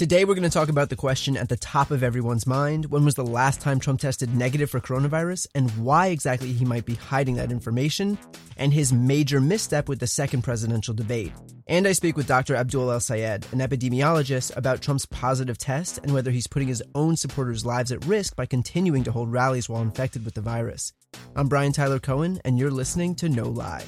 Today, 0.00 0.24
we're 0.24 0.34
going 0.34 0.44
to 0.44 0.48
talk 0.48 0.70
about 0.70 0.88
the 0.88 0.96
question 0.96 1.36
at 1.36 1.50
the 1.50 1.58
top 1.58 1.90
of 1.90 2.02
everyone's 2.02 2.46
mind 2.46 2.86
when 2.86 3.04
was 3.04 3.16
the 3.16 3.22
last 3.22 3.60
time 3.60 3.78
Trump 3.78 4.00
tested 4.00 4.34
negative 4.34 4.70
for 4.70 4.80
coronavirus 4.80 5.46
and 5.54 5.70
why 5.72 6.06
exactly 6.06 6.54
he 6.54 6.64
might 6.64 6.86
be 6.86 6.94
hiding 6.94 7.34
that 7.34 7.52
information, 7.52 8.18
and 8.56 8.72
his 8.72 8.94
major 8.94 9.42
misstep 9.42 9.90
with 9.90 9.98
the 10.00 10.06
second 10.06 10.40
presidential 10.40 10.94
debate. 10.94 11.32
And 11.66 11.86
I 11.86 11.92
speak 11.92 12.16
with 12.16 12.26
Dr. 12.26 12.56
Abdul 12.56 12.90
El 12.90 13.00
Sayed, 13.00 13.44
an 13.52 13.58
epidemiologist, 13.58 14.56
about 14.56 14.80
Trump's 14.80 15.04
positive 15.04 15.58
test 15.58 15.98
and 15.98 16.14
whether 16.14 16.30
he's 16.30 16.46
putting 16.46 16.68
his 16.68 16.82
own 16.94 17.14
supporters' 17.14 17.66
lives 17.66 17.92
at 17.92 18.02
risk 18.06 18.34
by 18.34 18.46
continuing 18.46 19.04
to 19.04 19.12
hold 19.12 19.30
rallies 19.30 19.68
while 19.68 19.82
infected 19.82 20.24
with 20.24 20.32
the 20.32 20.40
virus. 20.40 20.94
I'm 21.36 21.46
Brian 21.46 21.72
Tyler 21.72 21.98
Cohen, 21.98 22.40
and 22.42 22.58
you're 22.58 22.70
listening 22.70 23.16
to 23.16 23.28
No 23.28 23.50
Lie. 23.50 23.84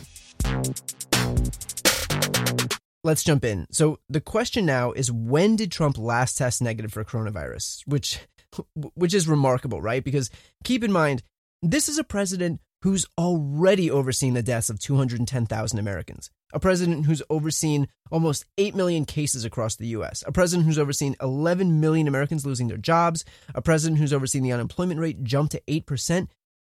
Let's 3.05 3.25
jump 3.25 3.45
in. 3.45 3.67
So 3.73 3.99
the 4.09 4.21
question 4.21 4.65
now 4.65 4.93
is 4.93 5.11
when 5.11 5.57
did 5.57 5.73
Trump 5.73 5.99
last 5.99 6.39
test 6.39 6.63
negative 6.63 6.93
for 6.93 7.05
coronavirus? 7.05 7.83
Which 7.87 8.21
which 8.95 9.15
is 9.15 9.27
remarkable, 9.27 9.81
right? 9.81 10.05
Because 10.05 10.31
keep 10.65 10.85
in 10.85 10.93
mind, 10.93 11.23
this 11.63 11.89
is 11.89 11.99
a 11.99 12.05
president 12.05 12.61
who's 12.83 13.07
already 13.17 13.91
overseen 13.91 14.35
the 14.35 14.43
deaths 14.43 14.69
of 14.69 14.79
210,000 14.79 15.79
Americans. 15.79 16.31
A 16.53 16.59
president 16.59 17.07
who's 17.07 17.23
overseen 17.31 17.89
almost 18.11 18.45
8 18.59 18.75
million 18.75 19.05
cases 19.05 19.45
across 19.45 19.77
the 19.77 19.87
US. 19.89 20.23
A 20.27 20.33
president 20.33 20.67
who's 20.67 20.79
overseen 20.79 21.17
11 21.21 21.81
million 21.81 22.09
Americans 22.09 22.45
losing 22.45 22.69
their 22.69 22.77
jobs. 22.77 23.25
A 23.55 23.63
president 23.63 24.01
who's 24.01 24.13
overseen 24.13 24.43
the 24.43 24.53
unemployment 24.53 25.01
rate 25.01 25.23
jump 25.23 25.51
to 25.53 25.63
8%. 25.69 26.29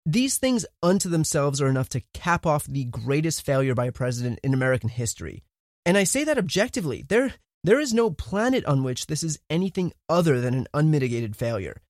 These 0.05 0.37
things 0.37 0.65
unto 0.81 1.09
themselves 1.09 1.61
are 1.61 1.67
enough 1.67 1.89
to 1.89 2.01
cap 2.13 2.45
off 2.45 2.65
the 2.65 2.85
greatest 2.85 3.45
failure 3.45 3.75
by 3.75 3.85
a 3.85 3.91
president 3.91 4.39
in 4.43 4.53
American 4.53 4.89
history. 4.89 5.43
And 5.85 5.97
I 5.97 6.03
say 6.03 6.23
that 6.23 6.37
objectively. 6.37 7.03
There, 7.07 7.33
there 7.63 7.79
is 7.79 7.93
no 7.93 8.11
planet 8.11 8.65
on 8.65 8.83
which 8.83 9.07
this 9.07 9.23
is 9.23 9.39
anything 9.49 9.93
other 10.07 10.39
than 10.39 10.53
an 10.53 10.67
unmitigated 10.73 11.35
failure. 11.35 11.81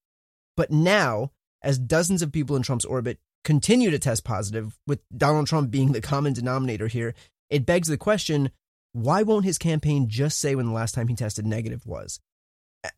But 0.56 0.72
now, 0.72 1.32
as 1.62 1.78
dozens 1.78 2.22
of 2.22 2.32
people 2.32 2.56
in 2.56 2.64
Trump's 2.64 2.86
orbit 2.86 3.20
continue 3.44 3.92
to 3.92 4.00
test 4.00 4.24
positive, 4.24 4.78
with 4.86 5.00
Donald 5.16 5.48
Trump 5.48 5.72
being 5.72 5.92
the 5.92 6.02
common 6.02 6.34
denominator 6.34 6.88
here, 6.88 7.14
it 7.50 7.66
begs 7.66 7.88
the 7.88 7.98
question 7.98 8.52
why 8.92 9.22
won't 9.22 9.46
his 9.46 9.60
campaign 9.60 10.10
just 10.10 10.40
say 10.40 10.56
when 10.56 10.66
the 10.66 10.72
last 10.72 10.96
time 10.96 11.08
he 11.08 11.16
tested 11.16 11.46
negative 11.46 11.86
was? 11.86 12.20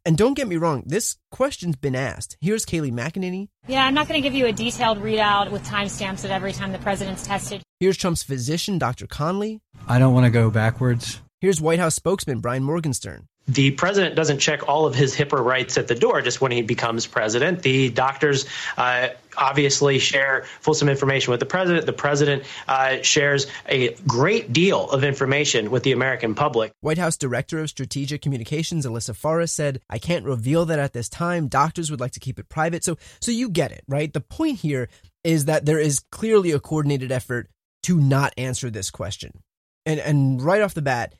And 0.05 0.17
don't 0.17 0.33
get 0.33 0.47
me 0.47 0.57
wrong, 0.57 0.83
this 0.85 1.17
question's 1.31 1.75
been 1.75 1.95
asked. 1.95 2.37
Here's 2.41 2.65
Kayleigh 2.65 2.91
McEnany. 2.91 3.49
Yeah, 3.67 3.85
I'm 3.85 3.93
not 3.93 4.07
going 4.07 4.21
to 4.21 4.27
give 4.27 4.35
you 4.35 4.47
a 4.47 4.51
detailed 4.51 4.99
readout 4.99 5.51
with 5.51 5.63
timestamps 5.65 6.23
of 6.23 6.31
every 6.31 6.53
time 6.53 6.71
the 6.71 6.79
president's 6.79 7.25
tested. 7.25 7.61
Here's 7.79 7.97
Trump's 7.97 8.23
physician, 8.23 8.77
Dr. 8.77 9.07
Conley. 9.07 9.59
I 9.87 9.99
don't 9.99 10.13
want 10.13 10.25
to 10.25 10.31
go 10.31 10.49
backwards. 10.49 11.19
Here's 11.39 11.59
White 11.59 11.79
House 11.79 11.95
spokesman 11.95 12.39
Brian 12.39 12.63
Morgenstern. 12.63 13.27
The 13.47 13.71
president 13.71 14.15
doesn't 14.15 14.37
check 14.39 14.69
all 14.69 14.85
of 14.85 14.93
his 14.93 15.15
HIPAA 15.15 15.43
rights 15.43 15.77
at 15.77 15.87
the 15.87 15.95
door 15.95 16.21
just 16.21 16.39
when 16.41 16.51
he 16.51 16.61
becomes 16.61 17.07
president. 17.07 17.63
The 17.63 17.89
doctors 17.89 18.45
uh, 18.77 19.09
obviously 19.37 19.99
share 19.99 20.43
fulsome 20.59 20.89
information 20.89 21.31
with 21.31 21.39
the 21.39 21.45
president. 21.45 21.85
The 21.85 21.93
president 21.93 22.43
uh, 22.67 23.01
shares 23.01 23.47
a 23.67 23.93
great 24.07 24.53
deal 24.53 24.89
of 24.89 25.03
information 25.03 25.71
with 25.71 25.83
the 25.83 25.91
American 25.91 26.35
public. 26.35 26.71
White 26.81 26.97
House 26.97 27.17
Director 27.17 27.59
of 27.59 27.69
Strategic 27.69 28.21
Communications 28.21 28.85
Alyssa 28.85 29.15
Farah 29.15 29.49
said, 29.49 29.81
"I 29.89 29.99
can't 29.99 30.25
reveal 30.25 30.65
that 30.65 30.79
at 30.79 30.93
this 30.93 31.09
time. 31.09 31.47
Doctors 31.47 31.91
would 31.91 31.99
like 31.99 32.11
to 32.11 32.19
keep 32.19 32.39
it 32.39 32.49
private." 32.49 32.83
So, 32.83 32.97
so 33.19 33.31
you 33.31 33.49
get 33.49 33.71
it, 33.71 33.83
right? 33.87 34.11
The 34.11 34.21
point 34.21 34.59
here 34.59 34.89
is 35.23 35.45
that 35.45 35.65
there 35.65 35.79
is 35.79 36.01
clearly 36.11 36.51
a 36.51 36.59
coordinated 36.59 37.11
effort 37.11 37.49
to 37.83 37.99
not 37.99 38.33
answer 38.37 38.69
this 38.69 38.91
question. 38.91 39.41
And 39.85 39.99
and 39.99 40.41
right 40.41 40.61
off 40.61 40.73
the 40.73 40.81
bat, 40.81 41.15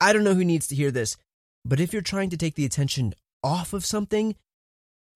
I 0.00 0.12
don't 0.12 0.24
know 0.24 0.34
who 0.34 0.44
needs 0.44 0.66
to 0.68 0.74
hear 0.74 0.90
this, 0.90 1.16
but 1.64 1.80
if 1.80 1.92
you're 1.92 2.02
trying 2.02 2.30
to 2.30 2.36
take 2.36 2.54
the 2.54 2.64
attention 2.64 3.14
off 3.42 3.72
of 3.72 3.84
something, 3.84 4.34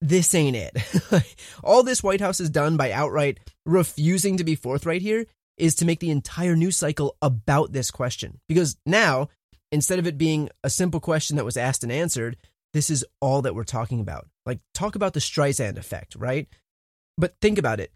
this 0.01 0.35
ain't 0.35 0.57
it. 0.57 1.37
All 1.65 1.83
this 1.83 2.03
White 2.03 2.21
House 2.21 2.39
has 2.39 2.51
done 2.51 2.77
by 2.77 2.93
outright 2.93 3.39
refusing 3.65 4.37
to 4.37 4.45
be 4.45 4.55
forthright 4.55 5.03
here 5.03 5.27
is 5.57 5.75
to 5.77 5.85
make 5.87 6.01
the 6.01 6.11
entire 6.11 6.55
news 6.55 6.77
cycle 6.77 7.17
about 7.23 7.73
this 7.73 7.91
question. 7.91 8.41
Because 8.49 8.77
now, 8.85 9.29
instead 9.73 9.99
of 9.99 10.07
it 10.07 10.19
being 10.19 10.51
a 10.63 10.71
simple 10.71 11.01
question 11.01 11.37
that 11.37 11.45
was 11.45 11.57
asked 11.57 11.83
and 11.83 11.91
answered, 11.91 12.37
this 12.73 12.91
is 12.91 13.07
all 13.21 13.43
that 13.43 13.55
we're 13.55 13.65
talking 13.65 14.01
about. 14.01 14.29
Like, 14.45 14.61
talk 14.75 14.97
about 14.97 15.15
the 15.15 15.21
Streisand 15.21 15.79
effect, 15.79 16.15
right? 16.15 16.47
But 17.17 17.35
think 17.41 17.59
about 17.59 17.81
it. 17.81 17.93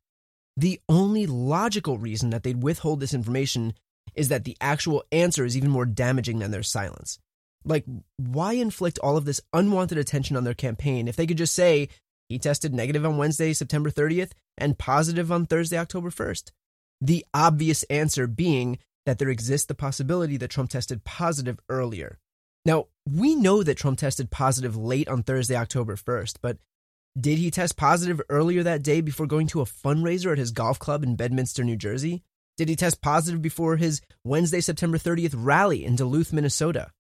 The 0.57 0.81
only 0.89 1.27
logical 1.27 1.99
reason 1.99 2.31
that 2.31 2.43
they'd 2.43 2.63
withhold 2.63 3.01
this 3.01 3.15
information 3.15 3.75
is 4.15 4.29
that 4.29 4.45
the 4.45 4.57
actual 4.61 5.05
answer 5.13 5.45
is 5.45 5.57
even 5.57 5.71
more 5.71 5.87
damaging 5.87 6.39
than 6.39 6.51
their 6.51 6.63
silence. 6.63 7.19
Like, 7.65 7.85
why 8.17 8.55
inflict 8.55 8.99
all 8.99 9.17
of 9.17 9.25
this 9.25 9.41
unwanted 9.53 9.99
attention 9.99 10.37
on 10.37 10.45
their 10.45 10.55
campaign 10.55 11.09
if 11.09 11.17
they 11.17 11.27
could 11.27 11.39
just 11.39 11.55
say 11.55 11.89
he 12.29 12.39
tested 12.39 12.73
negative 12.73 13.05
on 13.05 13.19
Wednesday, 13.19 13.53
September 13.53 13.91
30th, 13.91 14.31
and 14.57 14.79
positive 14.79 15.31
on 15.31 15.47
Thursday, 15.47 15.77
October 15.77 16.11
1st? 16.11 16.53
The 17.01 17.25
obvious 17.35 17.83
answer 17.85 18.27
being 18.27 18.79
that 19.07 19.19
there 19.19 19.29
exists 19.29 19.67
the 19.67 19.75
possibility 19.75 20.37
that 20.37 20.51
Trump 20.51 20.71
tested 20.71 21.05
positive 21.05 21.59
earlier. 21.69 22.19
Now, 22.65 22.87
we 23.09 23.35
know 23.35 23.63
that 23.63 23.79
Trump 23.79 23.99
tested 23.99 24.31
positive 24.31 24.77
late 24.77 25.09
on 25.09 25.23
Thursday, 25.23 25.57
October 25.57 25.97
1st, 25.97 26.37
but 26.43 26.59
did 27.19 27.39
he 27.39 27.51
test 27.51 27.77
positive 27.77 28.21
earlier 28.29 28.63
that 28.63 28.83
day 28.83 29.01
before 29.01 29.27
going 29.27 29.47
to 29.49 29.61
a 29.61 29.65
fundraiser 29.65 30.31
at 30.31 30.39
his 30.39 30.53
golf 30.53 30.79
club 30.79 31.03
in 31.03 31.17
Bedminster, 31.17 31.65
New 31.65 31.77
Jersey? 31.77 32.23
Did 32.57 32.69
he 32.69 32.77
test 32.77 33.01
positive 33.01 33.43
before 33.43 33.77
his 33.77 34.01
Wednesday, 34.25 34.61
September 34.61 34.99
30th 34.99 35.35
rally 35.37 35.85
in 35.85 35.97
Duluth, 35.97 36.33
Minnesota? 36.33 36.93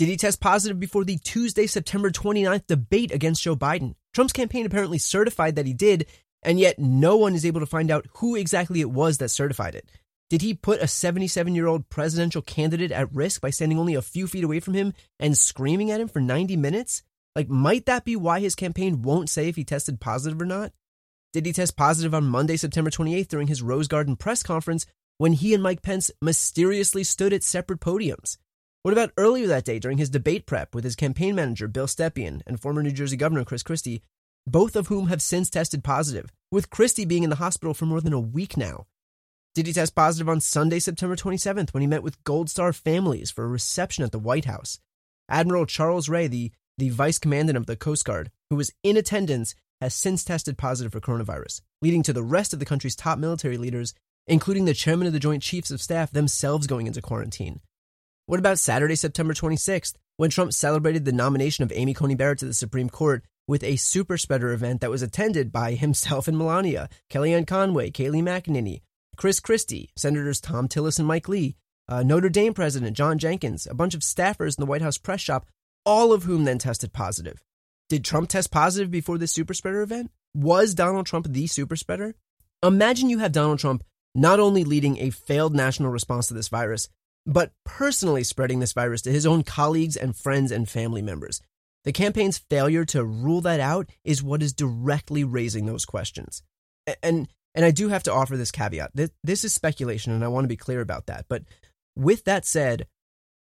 Did 0.00 0.08
he 0.08 0.16
test 0.16 0.40
positive 0.40 0.80
before 0.80 1.04
the 1.04 1.18
Tuesday, 1.18 1.66
September 1.66 2.08
29th 2.08 2.66
debate 2.66 3.12
against 3.12 3.42
Joe 3.42 3.54
Biden? 3.54 3.96
Trump's 4.14 4.32
campaign 4.32 4.64
apparently 4.64 4.96
certified 4.96 5.56
that 5.56 5.66
he 5.66 5.74
did, 5.74 6.06
and 6.42 6.58
yet 6.58 6.78
no 6.78 7.16
one 7.16 7.34
is 7.34 7.44
able 7.44 7.60
to 7.60 7.66
find 7.66 7.90
out 7.90 8.06
who 8.14 8.34
exactly 8.34 8.80
it 8.80 8.90
was 8.90 9.18
that 9.18 9.28
certified 9.28 9.74
it. 9.74 9.90
Did 10.30 10.40
he 10.40 10.54
put 10.54 10.80
a 10.80 10.88
77 10.88 11.54
year 11.54 11.66
old 11.66 11.90
presidential 11.90 12.40
candidate 12.40 12.92
at 12.92 13.14
risk 13.14 13.42
by 13.42 13.50
standing 13.50 13.78
only 13.78 13.94
a 13.94 14.00
few 14.00 14.26
feet 14.26 14.42
away 14.42 14.58
from 14.58 14.72
him 14.72 14.94
and 15.18 15.36
screaming 15.36 15.90
at 15.90 16.00
him 16.00 16.08
for 16.08 16.20
90 16.20 16.56
minutes? 16.56 17.02
Like, 17.36 17.50
might 17.50 17.84
that 17.84 18.06
be 18.06 18.16
why 18.16 18.40
his 18.40 18.54
campaign 18.54 19.02
won't 19.02 19.28
say 19.28 19.48
if 19.48 19.56
he 19.56 19.64
tested 19.64 20.00
positive 20.00 20.40
or 20.40 20.46
not? 20.46 20.72
Did 21.34 21.44
he 21.44 21.52
test 21.52 21.76
positive 21.76 22.14
on 22.14 22.24
Monday, 22.24 22.56
September 22.56 22.88
28th 22.88 23.28
during 23.28 23.48
his 23.48 23.60
Rose 23.60 23.86
Garden 23.86 24.16
press 24.16 24.42
conference 24.42 24.86
when 25.18 25.34
he 25.34 25.52
and 25.52 25.62
Mike 25.62 25.82
Pence 25.82 26.10
mysteriously 26.22 27.04
stood 27.04 27.34
at 27.34 27.42
separate 27.42 27.80
podiums? 27.80 28.38
What 28.82 28.92
about 28.92 29.12
earlier 29.18 29.46
that 29.46 29.66
day 29.66 29.78
during 29.78 29.98
his 29.98 30.08
debate 30.08 30.46
prep 30.46 30.74
with 30.74 30.84
his 30.84 30.96
campaign 30.96 31.34
manager, 31.34 31.68
Bill 31.68 31.86
Stepien, 31.86 32.40
and 32.46 32.58
former 32.58 32.82
New 32.82 32.92
Jersey 32.92 33.16
Governor 33.18 33.44
Chris 33.44 33.62
Christie, 33.62 34.02
both 34.46 34.74
of 34.74 34.86
whom 34.86 35.08
have 35.08 35.20
since 35.20 35.50
tested 35.50 35.84
positive, 35.84 36.32
with 36.50 36.70
Christie 36.70 37.04
being 37.04 37.22
in 37.22 37.28
the 37.28 37.36
hospital 37.36 37.74
for 37.74 37.84
more 37.84 38.00
than 38.00 38.14
a 38.14 38.20
week 38.20 38.56
now? 38.56 38.86
Did 39.54 39.66
he 39.66 39.74
test 39.74 39.94
positive 39.94 40.30
on 40.30 40.40
Sunday, 40.40 40.78
September 40.78 41.14
27th, 41.14 41.74
when 41.74 41.82
he 41.82 41.86
met 41.86 42.02
with 42.02 42.24
Gold 42.24 42.48
Star 42.48 42.72
families 42.72 43.30
for 43.30 43.44
a 43.44 43.48
reception 43.48 44.02
at 44.02 44.12
the 44.12 44.18
White 44.18 44.46
House? 44.46 44.80
Admiral 45.28 45.66
Charles 45.66 46.08
Ray, 46.08 46.26
the, 46.26 46.50
the 46.78 46.88
vice 46.88 47.18
commandant 47.18 47.58
of 47.58 47.66
the 47.66 47.76
Coast 47.76 48.06
Guard, 48.06 48.30
who 48.48 48.56
was 48.56 48.72
in 48.82 48.96
attendance, 48.96 49.54
has 49.82 49.94
since 49.94 50.24
tested 50.24 50.56
positive 50.56 50.92
for 50.92 51.00
coronavirus, 51.00 51.60
leading 51.82 52.02
to 52.04 52.14
the 52.14 52.22
rest 52.22 52.54
of 52.54 52.58
the 52.58 52.64
country's 52.64 52.96
top 52.96 53.18
military 53.18 53.58
leaders 53.58 53.92
including 54.26 54.64
the 54.64 54.74
chairman 54.74 55.08
of 55.08 55.12
the 55.12 55.18
Joint 55.18 55.42
Chiefs 55.42 55.70
of 55.72 55.82
Staff 55.82 56.12
themselves 56.12 56.68
going 56.68 56.86
into 56.86 57.02
quarantine. 57.02 57.60
What 58.26 58.38
about 58.38 58.58
Saturday, 58.58 58.94
September 58.94 59.34
26th, 59.34 59.94
when 60.16 60.30
Trump 60.30 60.52
celebrated 60.52 61.04
the 61.04 61.12
nomination 61.12 61.64
of 61.64 61.72
Amy 61.74 61.94
Coney 61.94 62.14
Barrett 62.14 62.38
to 62.40 62.46
the 62.46 62.54
Supreme 62.54 62.88
Court 62.90 63.24
with 63.48 63.64
a 63.64 63.76
super 63.76 64.16
spreader 64.16 64.52
event 64.52 64.80
that 64.80 64.90
was 64.90 65.02
attended 65.02 65.50
by 65.50 65.72
himself 65.74 66.28
and 66.28 66.38
Melania, 66.38 66.88
Kellyanne 67.10 67.46
Conway, 67.46 67.90
Kayleigh 67.90 68.22
McEnany, 68.22 68.82
Chris 69.16 69.40
Christie, 69.40 69.90
Senators 69.96 70.40
Thom 70.40 70.68
Tillis 70.68 70.98
and 70.98 71.08
Mike 71.08 71.28
Lee, 71.28 71.56
uh, 71.88 72.02
Notre 72.02 72.28
Dame 72.28 72.54
President 72.54 72.96
John 72.96 73.18
Jenkins, 73.18 73.66
a 73.66 73.74
bunch 73.74 73.94
of 73.94 74.02
staffers 74.02 74.56
in 74.56 74.62
the 74.62 74.66
White 74.66 74.82
House 74.82 74.98
press 74.98 75.20
shop, 75.20 75.46
all 75.84 76.12
of 76.12 76.22
whom 76.22 76.44
then 76.44 76.58
tested 76.58 76.92
positive. 76.92 77.42
Did 77.88 78.04
Trump 78.04 78.28
test 78.28 78.52
positive 78.52 78.90
before 78.90 79.18
this 79.18 79.32
super 79.32 79.52
spreader 79.52 79.82
event? 79.82 80.12
Was 80.32 80.74
Donald 80.74 81.06
Trump 81.06 81.26
the 81.28 81.48
super 81.48 81.74
spreader? 81.74 82.14
Imagine 82.62 83.10
you 83.10 83.18
have 83.18 83.32
Donald 83.32 83.58
Trump 83.58 83.82
not 84.14 84.38
only 84.38 84.64
leading 84.64 84.98
a 84.98 85.10
failed 85.10 85.54
national 85.54 85.90
response 85.90 86.28
to 86.28 86.34
this 86.34 86.48
virus, 86.48 86.88
but 87.26 87.52
personally 87.64 88.24
spreading 88.24 88.60
this 88.60 88.72
virus 88.72 89.02
to 89.02 89.12
his 89.12 89.26
own 89.26 89.42
colleagues 89.42 89.96
and 89.96 90.16
friends 90.16 90.50
and 90.50 90.68
family 90.68 91.02
members. 91.02 91.40
The 91.84 91.92
campaign's 91.92 92.38
failure 92.38 92.84
to 92.86 93.04
rule 93.04 93.40
that 93.42 93.60
out 93.60 93.88
is 94.04 94.22
what 94.22 94.42
is 94.42 94.52
directly 94.52 95.24
raising 95.24 95.66
those 95.66 95.84
questions. 95.84 96.42
And 97.02 97.28
and 97.54 97.64
I 97.64 97.70
do 97.72 97.88
have 97.88 98.04
to 98.04 98.12
offer 98.12 98.36
this 98.36 98.52
caveat. 98.52 98.92
This, 98.94 99.44
is 99.44 99.52
speculation 99.52 100.12
and 100.12 100.24
I 100.24 100.28
want 100.28 100.44
to 100.44 100.48
be 100.48 100.56
clear 100.56 100.80
about 100.80 101.06
that. 101.06 101.26
But 101.28 101.42
with 101.96 102.24
that 102.24 102.46
said, 102.46 102.86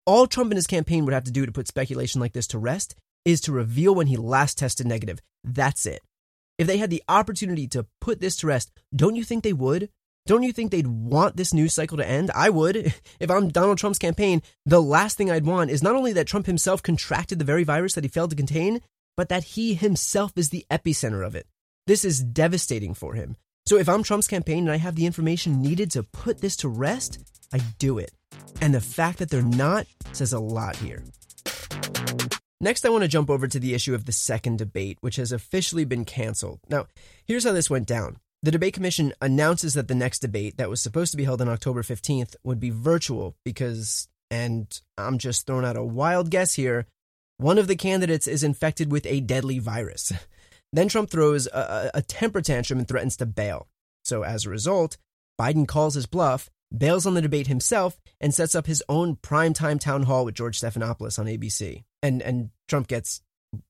all 0.07 0.27
Trump 0.27 0.51
and 0.51 0.57
his 0.57 0.67
campaign 0.67 1.05
would 1.05 1.13
have 1.13 1.25
to 1.25 1.31
do 1.31 1.45
to 1.45 1.53
put 1.53 1.69
speculation 1.69 2.21
like 2.21 2.33
this 2.33 2.47
to 2.49 2.59
rest 2.59 2.95
is 3.27 3.43
to 3.43 3.53
reveal 3.53 3.95
when 3.95 4.07
he 4.07 4.17
last 4.17 4.57
tested 4.57 4.87
negative. 4.87 5.21
That's 5.45 5.85
it. 5.85 6.01
If 6.57 6.67
they 6.67 6.79
had 6.79 6.91
the 6.91 7.03
opportunity 7.09 7.69
to 7.69 7.87
put 8.01 8.21
this 8.21 8.37
to 8.37 8.47
rest, 8.47 8.73
don't 8.95 9.17
you 9.17 9.25
think 9.25 9.45
they 9.45 9.53
would? 9.53 9.91
Don't 10.29 10.43
you 10.43 10.53
think 10.53 10.71
they'd 10.71 10.87
want 10.87 11.39
this 11.39 11.55
news 11.55 11.73
cycle 11.73 11.97
to 11.97 12.07
end? 12.07 12.31
I 12.35 12.51
would. 12.51 12.95
If 13.19 13.31
I'm 13.31 13.49
Donald 13.49 13.79
Trump's 13.79 13.99
campaign, 13.99 14.43
the 14.67 14.81
last 14.81 15.17
thing 15.17 15.31
I'd 15.31 15.47
want 15.47 15.71
is 15.71 15.83
not 15.83 15.97
only 15.97 16.13
that 16.13 16.27
Trump 16.27 16.47
himself 16.47 16.83
contracted 16.83 17.39
the 17.39 17.45
very 17.45 17.65
virus 17.65 17.95
that 17.95 18.05
he 18.05 18.09
failed 18.09 18.31
to 18.31 18.37
contain, 18.37 18.81
but 19.17 19.31
that 19.31 19.43
he 19.43 19.75
himself 19.75 20.33
is 20.37 20.51
the 20.51 20.67
epicenter 20.71 21.27
of 21.27 21.35
it. 21.35 21.47
This 21.87 22.05
is 22.05 22.23
devastating 22.23 22.95
for 22.95 23.15
him. 23.15 23.37
So 23.67 23.79
if 23.79 23.89
I'm 23.89 24.03
Trump's 24.03 24.29
campaign 24.29 24.65
and 24.65 24.71
I 24.71 24.77
have 24.77 24.95
the 24.95 25.07
information 25.07 25.63
needed 25.63 25.91
to 25.93 26.03
put 26.03 26.41
this 26.41 26.57
to 26.57 26.69
rest, 26.69 27.19
I 27.53 27.59
do 27.79 27.99
it. 27.99 28.13
And 28.61 28.75
the 28.75 28.81
fact 28.83 29.19
that 29.19 29.31
they're 29.31 29.43
not 29.43 29.87
says 30.13 30.35
a 30.35 30.39
lot 30.39 30.77
here. 30.77 31.03
Next, 32.61 32.85
I 32.85 32.91
want 32.91 33.03
to 33.03 33.09
jump 33.09 33.31
over 33.31 33.49
to 33.49 33.59
the 33.59 33.75
issue 33.75 33.95
of 33.95 34.05
the 34.05 34.13
second 34.13 34.59
debate, 34.59 34.99
which 35.01 35.17
has 35.17 35.33
officially 35.33 35.87
been 35.87 36.05
canceled. 36.05 36.61
Now, 36.69 36.87
here's 37.25 37.45
how 37.45 37.53
this 37.53 37.71
went 37.71 37.87
down. 37.87 38.19
The 38.43 38.51
debate 38.53 38.75
commission 38.75 39.13
announces 39.21 39.75
that 39.75 39.89
the 39.89 39.95
next 39.95 40.21
debate 40.21 40.59
that 40.59 40.71
was 40.71 40.81
supposed 40.81 41.11
to 41.11 41.17
be 41.17 41.25
held 41.25 41.41
on 41.41 41.49
October 41.49 41.83
15th 41.83 42.37
would 42.45 42.61
be 42.61 42.71
virtual 42.71 43.37
because, 43.45 44.09
and 44.31 44.81
I'm 44.97 45.19
just 45.19 45.47
throwing 45.47 45.65
out 45.65 45.77
a 45.77 45.83
wild 45.83 46.31
guess 46.31 46.55
here, 46.55 46.87
one 47.39 47.59
of 47.59 47.67
the 47.67 47.77
candidates 47.77 48.27
is 48.27 48.45
infected 48.45 48.93
with 48.93 49.07
a 49.07 49.21
deadly 49.21 49.59
virus. 49.59 50.13
Then 50.71 50.89
Trump 50.89 51.09
throws 51.09 51.47
a, 51.47 51.91
a 51.95 52.03
temper 52.03 52.43
tantrum 52.43 52.79
and 52.79 52.87
threatens 52.87 53.17
to 53.17 53.25
bail. 53.25 53.69
So 54.05 54.23
as 54.23 54.45
a 54.45 54.51
result, 54.51 54.99
Biden 55.41 55.67
calls 55.67 55.95
his 55.95 56.05
bluff, 56.05 56.51
bails 56.77 57.07
on 57.07 57.15
the 57.15 57.23
debate 57.23 57.47
himself, 57.47 57.99
and 58.21 58.35
sets 58.35 58.55
up 58.55 58.67
his 58.67 58.83
own 58.87 59.17
primetime 59.17 59.81
town 59.81 60.03
hall 60.03 60.27
with 60.27 60.35
George 60.35 60.61
Stephanopoulos 60.61 61.19
on 61.19 61.25
ABC 61.25 61.85
and 62.03 62.23
and 62.23 62.51
Trump 62.69 62.89
gets 62.89 63.23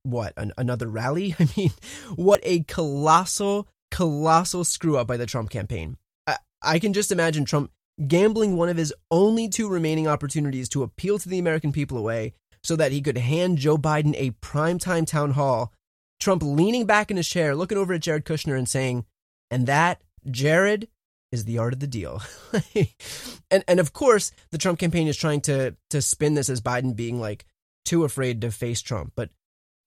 what 0.03 0.33
an, 0.37 0.53
another 0.59 0.89
rally. 0.89 1.35
I 1.39 1.49
mean, 1.57 1.71
what 2.17 2.41
a 2.43 2.61
colossal, 2.65 3.69
colossal 3.91 4.65
screw 4.65 4.97
up 4.97 5.07
by 5.07 5.17
the 5.17 5.27
Trump 5.27 5.51
campaign. 5.51 5.97
I, 6.27 6.37
I 6.63 6.79
can 6.79 6.93
just 6.93 7.13
imagine 7.13 7.45
Trump 7.45 7.71
gambling 8.07 8.57
one 8.57 8.69
of 8.69 8.77
his 8.77 8.95
only 9.11 9.49
two 9.49 9.69
remaining 9.69 10.07
opportunities 10.07 10.69
to 10.71 10.83
appeal 10.83 11.19
to 11.19 11.29
the 11.29 11.39
American 11.39 11.73
people 11.73 11.99
away 11.99 12.35
so 12.63 12.77
that 12.77 12.93
he 12.93 13.01
could 13.01 13.19
hand 13.19 13.59
Joe 13.59 13.77
Biden 13.77 14.15
a 14.17 14.31
primetime 14.33 15.07
town 15.07 15.33
hall. 15.33 15.73
Trump 16.21 16.43
leaning 16.43 16.85
back 16.85 17.11
in 17.11 17.17
his 17.17 17.29
chair, 17.29 17.55
looking 17.55 17.79
over 17.79 17.93
at 17.95 18.01
Jared 18.01 18.25
Kushner 18.25 18.59
and 18.59 18.69
saying, 18.69 19.05
and 19.51 19.67
that, 19.67 20.03
Jared, 20.31 20.89
is 21.31 21.45
the 21.45 21.59
art 21.59 21.73
of 21.73 21.81
the 21.81 21.87
deal. 21.87 22.23
and 23.51 23.65
and 23.69 23.81
of 23.81 23.93
course, 23.93 24.33
the 24.51 24.59
Trump 24.59 24.79
campaign 24.79 25.09
is 25.09 25.17
trying 25.17 25.41
to 25.43 25.77
to 25.91 26.03
spin 26.03 26.35
this 26.35 26.49
as 26.49 26.61
Biden 26.61 26.97
being 26.97 27.21
like 27.21 27.45
too 27.85 28.05
afraid 28.05 28.41
to 28.41 28.51
face 28.51 28.81
Trump. 28.81 29.13
But 29.15 29.31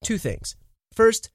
two 0.04 0.18
things. 0.18 0.56
First, 0.94 1.30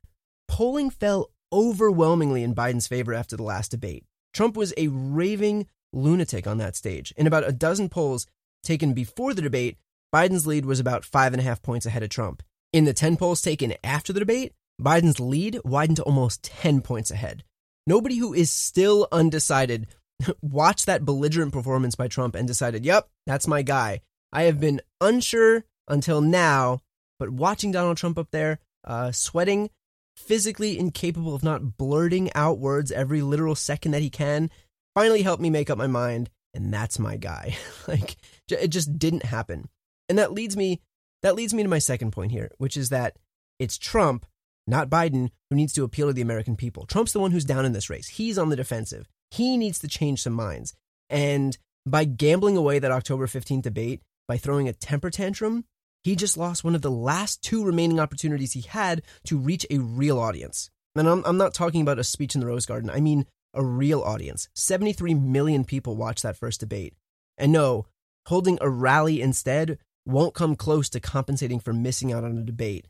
polling 0.48 0.90
fell 0.90 1.30
overwhelmingly 1.56 2.42
in 2.42 2.54
Biden's 2.54 2.86
favor 2.86 3.14
after 3.14 3.36
the 3.36 3.42
last 3.42 3.70
debate. 3.70 4.04
Trump 4.34 4.56
was 4.56 4.74
a 4.76 4.88
raving 4.88 5.66
lunatic 5.94 6.46
on 6.46 6.58
that 6.58 6.76
stage. 6.76 7.14
In 7.16 7.26
about 7.26 7.48
a 7.48 7.52
dozen 7.52 7.88
polls 7.88 8.26
taken 8.62 8.92
before 8.92 9.32
the 9.32 9.40
debate, 9.40 9.78
Biden's 10.14 10.46
lead 10.46 10.66
was 10.66 10.78
about 10.78 11.06
five 11.06 11.32
and 11.32 11.40
a 11.40 11.44
half 11.44 11.62
points 11.62 11.86
ahead 11.86 12.02
of 12.02 12.10
Trump. 12.10 12.42
In 12.72 12.84
the 12.84 12.92
10 12.92 13.16
polls 13.16 13.40
taken 13.40 13.74
after 13.82 14.12
the 14.12 14.20
debate, 14.20 14.52
Biden's 14.80 15.18
lead 15.18 15.58
widened 15.64 15.96
to 15.96 16.02
almost 16.02 16.42
10 16.42 16.82
points 16.82 17.10
ahead. 17.10 17.42
Nobody 17.86 18.18
who 18.18 18.34
is 18.34 18.50
still 18.50 19.08
undecided 19.10 19.86
watched 20.42 20.84
that 20.86 21.04
belligerent 21.04 21.52
performance 21.52 21.94
by 21.94 22.08
Trump 22.08 22.34
and 22.34 22.46
decided, 22.46 22.84
yep, 22.84 23.08
that's 23.26 23.46
my 23.46 23.62
guy. 23.62 24.02
I 24.32 24.42
have 24.42 24.60
been 24.60 24.82
unsure 25.00 25.64
until 25.88 26.20
now. 26.20 26.82
But 27.18 27.30
watching 27.30 27.72
Donald 27.72 27.96
Trump 27.96 28.18
up 28.18 28.28
there, 28.30 28.58
uh, 28.84 29.12
sweating, 29.12 29.70
physically 30.16 30.78
incapable 30.78 31.34
of 31.34 31.44
not 31.44 31.76
blurting 31.76 32.32
out 32.34 32.58
words 32.58 32.90
every 32.90 33.22
literal 33.22 33.54
second 33.54 33.92
that 33.92 34.02
he 34.02 34.10
can, 34.10 34.50
finally 34.94 35.22
helped 35.22 35.42
me 35.42 35.50
make 35.50 35.70
up 35.70 35.78
my 35.78 35.86
mind. 35.86 36.30
And 36.54 36.72
that's 36.72 36.98
my 36.98 37.16
guy. 37.16 37.56
like, 37.88 38.16
it 38.50 38.68
just 38.68 38.98
didn't 38.98 39.24
happen. 39.24 39.68
And 40.08 40.18
that 40.18 40.32
leads 40.32 40.56
me, 40.56 40.80
that 41.22 41.34
leads 41.34 41.52
me 41.52 41.62
to 41.62 41.68
my 41.68 41.78
second 41.78 42.12
point 42.12 42.32
here, 42.32 42.50
which 42.58 42.76
is 42.76 42.88
that 42.88 43.16
it's 43.58 43.78
Trump, 43.78 44.24
not 44.66 44.90
Biden, 44.90 45.30
who 45.50 45.56
needs 45.56 45.72
to 45.74 45.84
appeal 45.84 46.06
to 46.06 46.12
the 46.12 46.22
American 46.22 46.56
people. 46.56 46.86
Trump's 46.86 47.12
the 47.12 47.20
one 47.20 47.30
who's 47.30 47.44
down 47.44 47.64
in 47.64 47.72
this 47.72 47.90
race. 47.90 48.08
He's 48.08 48.38
on 48.38 48.48
the 48.48 48.56
defensive. 48.56 49.06
He 49.30 49.56
needs 49.56 49.78
to 49.80 49.88
change 49.88 50.22
some 50.22 50.32
minds. 50.32 50.74
And 51.10 51.56
by 51.84 52.04
gambling 52.04 52.56
away 52.56 52.78
that 52.78 52.90
October 52.90 53.26
15th 53.26 53.62
debate, 53.62 54.00
by 54.26 54.38
throwing 54.38 54.68
a 54.68 54.72
temper 54.72 55.10
tantrum, 55.10 55.64
he 56.06 56.14
just 56.14 56.38
lost 56.38 56.62
one 56.62 56.76
of 56.76 56.82
the 56.82 56.90
last 56.90 57.42
two 57.42 57.64
remaining 57.64 57.98
opportunities 57.98 58.52
he 58.52 58.60
had 58.60 59.02
to 59.24 59.36
reach 59.36 59.66
a 59.68 59.78
real 59.78 60.20
audience. 60.20 60.70
And 60.94 61.08
I'm, 61.08 61.24
I'm 61.26 61.36
not 61.36 61.52
talking 61.52 61.80
about 61.80 61.98
a 61.98 62.04
speech 62.04 62.36
in 62.36 62.40
the 62.40 62.46
Rose 62.46 62.64
Garden, 62.64 62.90
I 62.90 63.00
mean 63.00 63.26
a 63.52 63.64
real 63.64 64.02
audience. 64.02 64.48
73 64.54 65.14
million 65.14 65.64
people 65.64 65.96
watched 65.96 66.22
that 66.22 66.36
first 66.36 66.60
debate. 66.60 66.94
And 67.36 67.50
no, 67.50 67.86
holding 68.26 68.56
a 68.60 68.70
rally 68.70 69.20
instead 69.20 69.78
won't 70.04 70.32
come 70.32 70.54
close 70.54 70.88
to 70.90 71.00
compensating 71.00 71.58
for 71.58 71.72
missing 71.72 72.12
out 72.12 72.22
on 72.22 72.38
a 72.38 72.44
debate. 72.44 72.86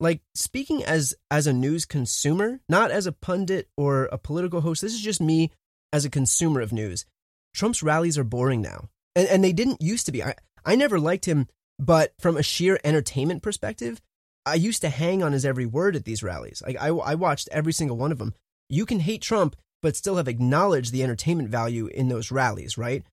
Like 0.00 0.22
speaking 0.34 0.82
as 0.82 1.14
as 1.30 1.46
a 1.46 1.52
news 1.52 1.84
consumer, 1.84 2.58
not 2.68 2.90
as 2.90 3.06
a 3.06 3.12
pundit 3.12 3.68
or 3.76 4.06
a 4.06 4.18
political 4.18 4.62
host, 4.62 4.82
this 4.82 4.92
is 4.92 5.02
just 5.02 5.20
me 5.20 5.52
as 5.92 6.04
a 6.04 6.10
consumer 6.10 6.60
of 6.60 6.72
news. 6.72 7.06
Trump's 7.54 7.84
rallies 7.84 8.18
are 8.18 8.24
boring 8.24 8.60
now. 8.60 8.88
And 9.14 9.28
and 9.28 9.44
they 9.44 9.52
didn't 9.52 9.80
used 9.80 10.06
to 10.06 10.12
be. 10.12 10.24
I, 10.24 10.34
I 10.64 10.74
never 10.74 10.98
liked 10.98 11.26
him 11.26 11.46
but 11.78 12.12
from 12.18 12.36
a 12.36 12.42
sheer 12.42 12.78
entertainment 12.84 13.42
perspective, 13.42 14.00
I 14.44 14.54
used 14.54 14.80
to 14.82 14.88
hang 14.88 15.22
on 15.22 15.32
his 15.32 15.44
every 15.44 15.66
word 15.66 15.96
at 15.96 16.04
these 16.04 16.22
rallies. 16.22 16.62
Like 16.64 16.76
I, 16.80 16.88
I 16.88 17.14
watched 17.14 17.48
every 17.50 17.72
single 17.72 17.96
one 17.96 18.12
of 18.12 18.18
them. 18.18 18.34
You 18.68 18.86
can 18.86 19.00
hate 19.00 19.22
Trump, 19.22 19.56
but 19.82 19.96
still 19.96 20.16
have 20.16 20.28
acknowledged 20.28 20.92
the 20.92 21.02
entertainment 21.02 21.48
value 21.48 21.86
in 21.86 22.08
those 22.08 22.30
rallies, 22.30 22.78
right? 22.78 23.04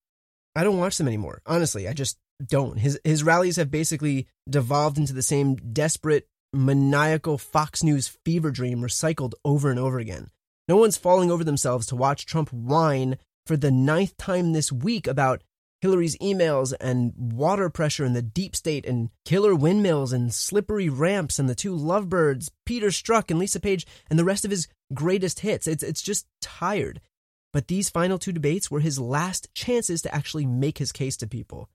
I 0.56 0.64
don't 0.64 0.78
watch 0.78 0.98
them 0.98 1.08
anymore. 1.08 1.42
Honestly, 1.46 1.88
I 1.88 1.94
just 1.94 2.18
don't. 2.46 2.78
His 2.78 3.00
his 3.04 3.24
rallies 3.24 3.56
have 3.56 3.72
basically 3.72 4.28
devolved 4.50 4.98
into 4.98 5.14
the 5.14 5.22
same 5.22 5.56
desperate, 5.56 6.28
maniacal 6.54 7.38
Fox 7.38 7.84
News 7.84 8.08
fever 8.08 8.52
dream 8.52 8.82
recycled 8.82 9.34
over 9.44 9.70
and 9.70 9.80
over 9.80 10.00
again. 10.00 10.30
No 10.68 10.78
one's 10.78 10.98
falling 10.98 11.32
over 11.32 11.44
themselves 11.44 11.88
to 11.88 11.96
watch 11.96 12.26
Trump 12.26 12.50
whine 12.54 13.18
for 13.46 13.58
the 13.58 13.72
ninth 13.72 14.16
time 14.18 14.54
this 14.54 14.72
week 14.72 15.08
about 15.08 15.44
Hillary's 15.84 16.18
emails 16.20 16.74
and 16.80 17.12
water 17.18 17.70
pressure 17.70 18.06
in 18.06 18.14
the 18.14 18.22
deep 18.22 18.56
state 18.56 18.86
and 18.86 19.10
killer 19.26 19.54
windmills 19.54 20.14
and 20.14 20.34
slippery 20.34 20.88
ramps 20.88 21.40
and 21.40 21.50
the 21.50 21.56
two 21.56 21.76
lovebirds, 21.76 22.50
Peter 22.66 22.88
Strzok 22.88 23.30
and 23.30 23.38
Lisa 23.38 23.60
Page, 23.60 23.86
and 24.10 24.18
the 24.18 24.24
rest 24.24 24.46
of 24.46 24.52
his 24.52 24.70
greatest 24.94 25.42
hits. 25.42 25.68
It's, 25.68 25.84
it's 25.84 26.02
just 26.02 26.26
tired. 26.42 27.02
But 27.52 27.68
these 27.68 27.90
final 27.90 28.18
two 28.18 28.32
debates 28.32 28.72
were 28.72 28.80
his 28.80 28.98
last 28.98 29.54
chances 29.54 30.02
to 30.04 30.16
actually 30.16 30.46
make 30.46 30.78
his 30.78 30.94
case 30.94 31.18
to 31.18 31.28
people. 31.28 31.70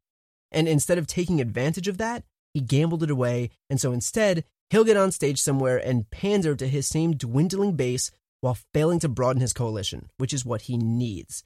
And 0.51 0.67
instead 0.67 0.97
of 0.97 1.07
taking 1.07 1.39
advantage 1.39 1.87
of 1.87 1.99
that, 1.99 2.25
he 2.55 2.61
gambled 2.61 3.03
it 3.03 3.11
away. 3.11 3.51
And 3.69 3.79
so 3.79 3.93
instead, 3.93 4.43
he'll 4.71 4.85
get 4.85 4.97
on 4.97 5.13
stage 5.13 5.39
somewhere 5.39 5.77
and 5.77 6.09
pander 6.09 6.57
to 6.57 6.67
his 6.67 6.87
same 6.87 7.15
dwindling 7.15 7.77
base 7.77 8.11
while 8.41 8.57
failing 8.73 9.01
to 9.01 9.09
broaden 9.11 9.43
his 9.43 9.53
coalition, 9.53 10.09
which 10.17 10.33
is 10.33 10.47
what 10.47 10.63
he 10.63 10.79
needs. 10.79 11.45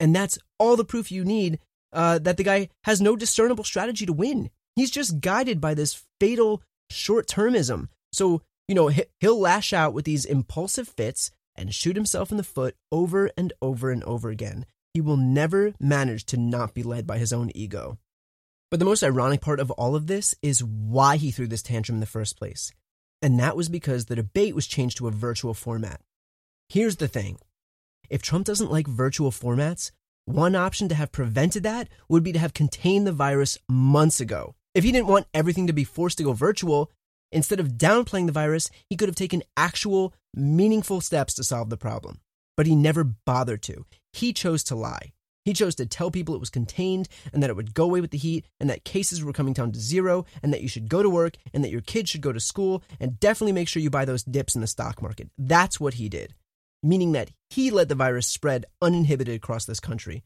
And 0.00 0.16
that's 0.16 0.38
all 0.58 0.76
the 0.76 0.84
proof 0.84 1.12
you 1.12 1.26
need 1.26 1.58
uh, 1.92 2.18
that 2.18 2.36
the 2.36 2.44
guy 2.44 2.68
has 2.84 3.00
no 3.00 3.16
discernible 3.16 3.64
strategy 3.64 4.06
to 4.06 4.12
win. 4.12 4.50
He's 4.76 4.90
just 4.90 5.20
guided 5.20 5.60
by 5.60 5.74
this 5.74 6.04
fatal 6.20 6.62
short 6.90 7.26
termism. 7.26 7.88
So, 8.12 8.42
you 8.68 8.74
know, 8.74 8.90
he'll 9.18 9.40
lash 9.40 9.72
out 9.72 9.94
with 9.94 10.04
these 10.04 10.24
impulsive 10.24 10.88
fits 10.88 11.30
and 11.56 11.74
shoot 11.74 11.96
himself 11.96 12.30
in 12.30 12.36
the 12.36 12.42
foot 12.42 12.76
over 12.90 13.30
and 13.36 13.52
over 13.60 13.90
and 13.90 14.02
over 14.04 14.30
again. 14.30 14.66
He 14.94 15.00
will 15.00 15.16
never 15.16 15.74
manage 15.78 16.24
to 16.26 16.36
not 16.36 16.74
be 16.74 16.82
led 16.82 17.06
by 17.06 17.18
his 17.18 17.32
own 17.32 17.50
ego. 17.54 17.98
But 18.70 18.78
the 18.78 18.86
most 18.86 19.02
ironic 19.02 19.40
part 19.40 19.60
of 19.60 19.70
all 19.72 19.96
of 19.96 20.06
this 20.06 20.34
is 20.42 20.62
why 20.62 21.16
he 21.16 21.30
threw 21.30 21.48
this 21.48 21.62
tantrum 21.62 21.96
in 21.96 22.00
the 22.00 22.06
first 22.06 22.38
place. 22.38 22.72
And 23.20 23.38
that 23.38 23.56
was 23.56 23.68
because 23.68 24.06
the 24.06 24.16
debate 24.16 24.54
was 24.54 24.66
changed 24.66 24.96
to 24.98 25.08
a 25.08 25.12
virtual 25.12 25.54
format. 25.54 26.00
Here's 26.68 26.96
the 26.96 27.08
thing 27.08 27.38
if 28.08 28.22
Trump 28.22 28.46
doesn't 28.46 28.72
like 28.72 28.86
virtual 28.86 29.30
formats, 29.30 29.90
one 30.24 30.54
option 30.54 30.88
to 30.88 30.94
have 30.94 31.12
prevented 31.12 31.62
that 31.62 31.88
would 32.08 32.22
be 32.22 32.32
to 32.32 32.38
have 32.38 32.54
contained 32.54 33.06
the 33.06 33.12
virus 33.12 33.58
months 33.68 34.20
ago. 34.20 34.54
If 34.74 34.84
he 34.84 34.92
didn't 34.92 35.08
want 35.08 35.26
everything 35.34 35.66
to 35.66 35.72
be 35.72 35.84
forced 35.84 36.18
to 36.18 36.24
go 36.24 36.32
virtual, 36.32 36.90
instead 37.32 37.60
of 37.60 37.72
downplaying 37.72 38.26
the 38.26 38.32
virus, 38.32 38.70
he 38.88 38.96
could 38.96 39.08
have 39.08 39.16
taken 39.16 39.42
actual, 39.56 40.14
meaningful 40.34 41.00
steps 41.00 41.34
to 41.34 41.44
solve 41.44 41.70
the 41.70 41.76
problem. 41.76 42.20
But 42.56 42.66
he 42.66 42.76
never 42.76 43.04
bothered 43.04 43.62
to. 43.62 43.86
He 44.12 44.32
chose 44.32 44.62
to 44.64 44.74
lie. 44.76 45.12
He 45.44 45.54
chose 45.54 45.74
to 45.76 45.86
tell 45.86 46.10
people 46.10 46.34
it 46.34 46.40
was 46.40 46.50
contained 46.50 47.08
and 47.32 47.42
that 47.42 47.50
it 47.50 47.56
would 47.56 47.74
go 47.74 47.84
away 47.84 48.00
with 48.00 48.10
the 48.10 48.18
heat 48.18 48.44
and 48.60 48.68
that 48.68 48.84
cases 48.84 49.24
were 49.24 49.32
coming 49.32 49.54
down 49.54 49.72
to 49.72 49.80
zero 49.80 50.26
and 50.42 50.52
that 50.52 50.60
you 50.60 50.68
should 50.68 50.88
go 50.88 51.02
to 51.02 51.08
work 51.08 51.36
and 51.54 51.64
that 51.64 51.70
your 51.70 51.80
kids 51.80 52.10
should 52.10 52.20
go 52.20 52.32
to 52.32 52.40
school 52.40 52.82
and 53.00 53.18
definitely 53.18 53.52
make 53.52 53.66
sure 53.66 53.82
you 53.82 53.90
buy 53.90 54.04
those 54.04 54.22
dips 54.22 54.54
in 54.54 54.60
the 54.60 54.66
stock 54.66 55.00
market. 55.00 55.30
That's 55.38 55.80
what 55.80 55.94
he 55.94 56.08
did, 56.08 56.34
meaning 56.82 57.12
that 57.12 57.30
he 57.48 57.70
let 57.70 57.88
the 57.88 57.94
virus 57.94 58.26
spread 58.26 58.66
uninhibited 58.80 59.34
across 59.34 59.64
this 59.64 59.80
country. 59.80 60.22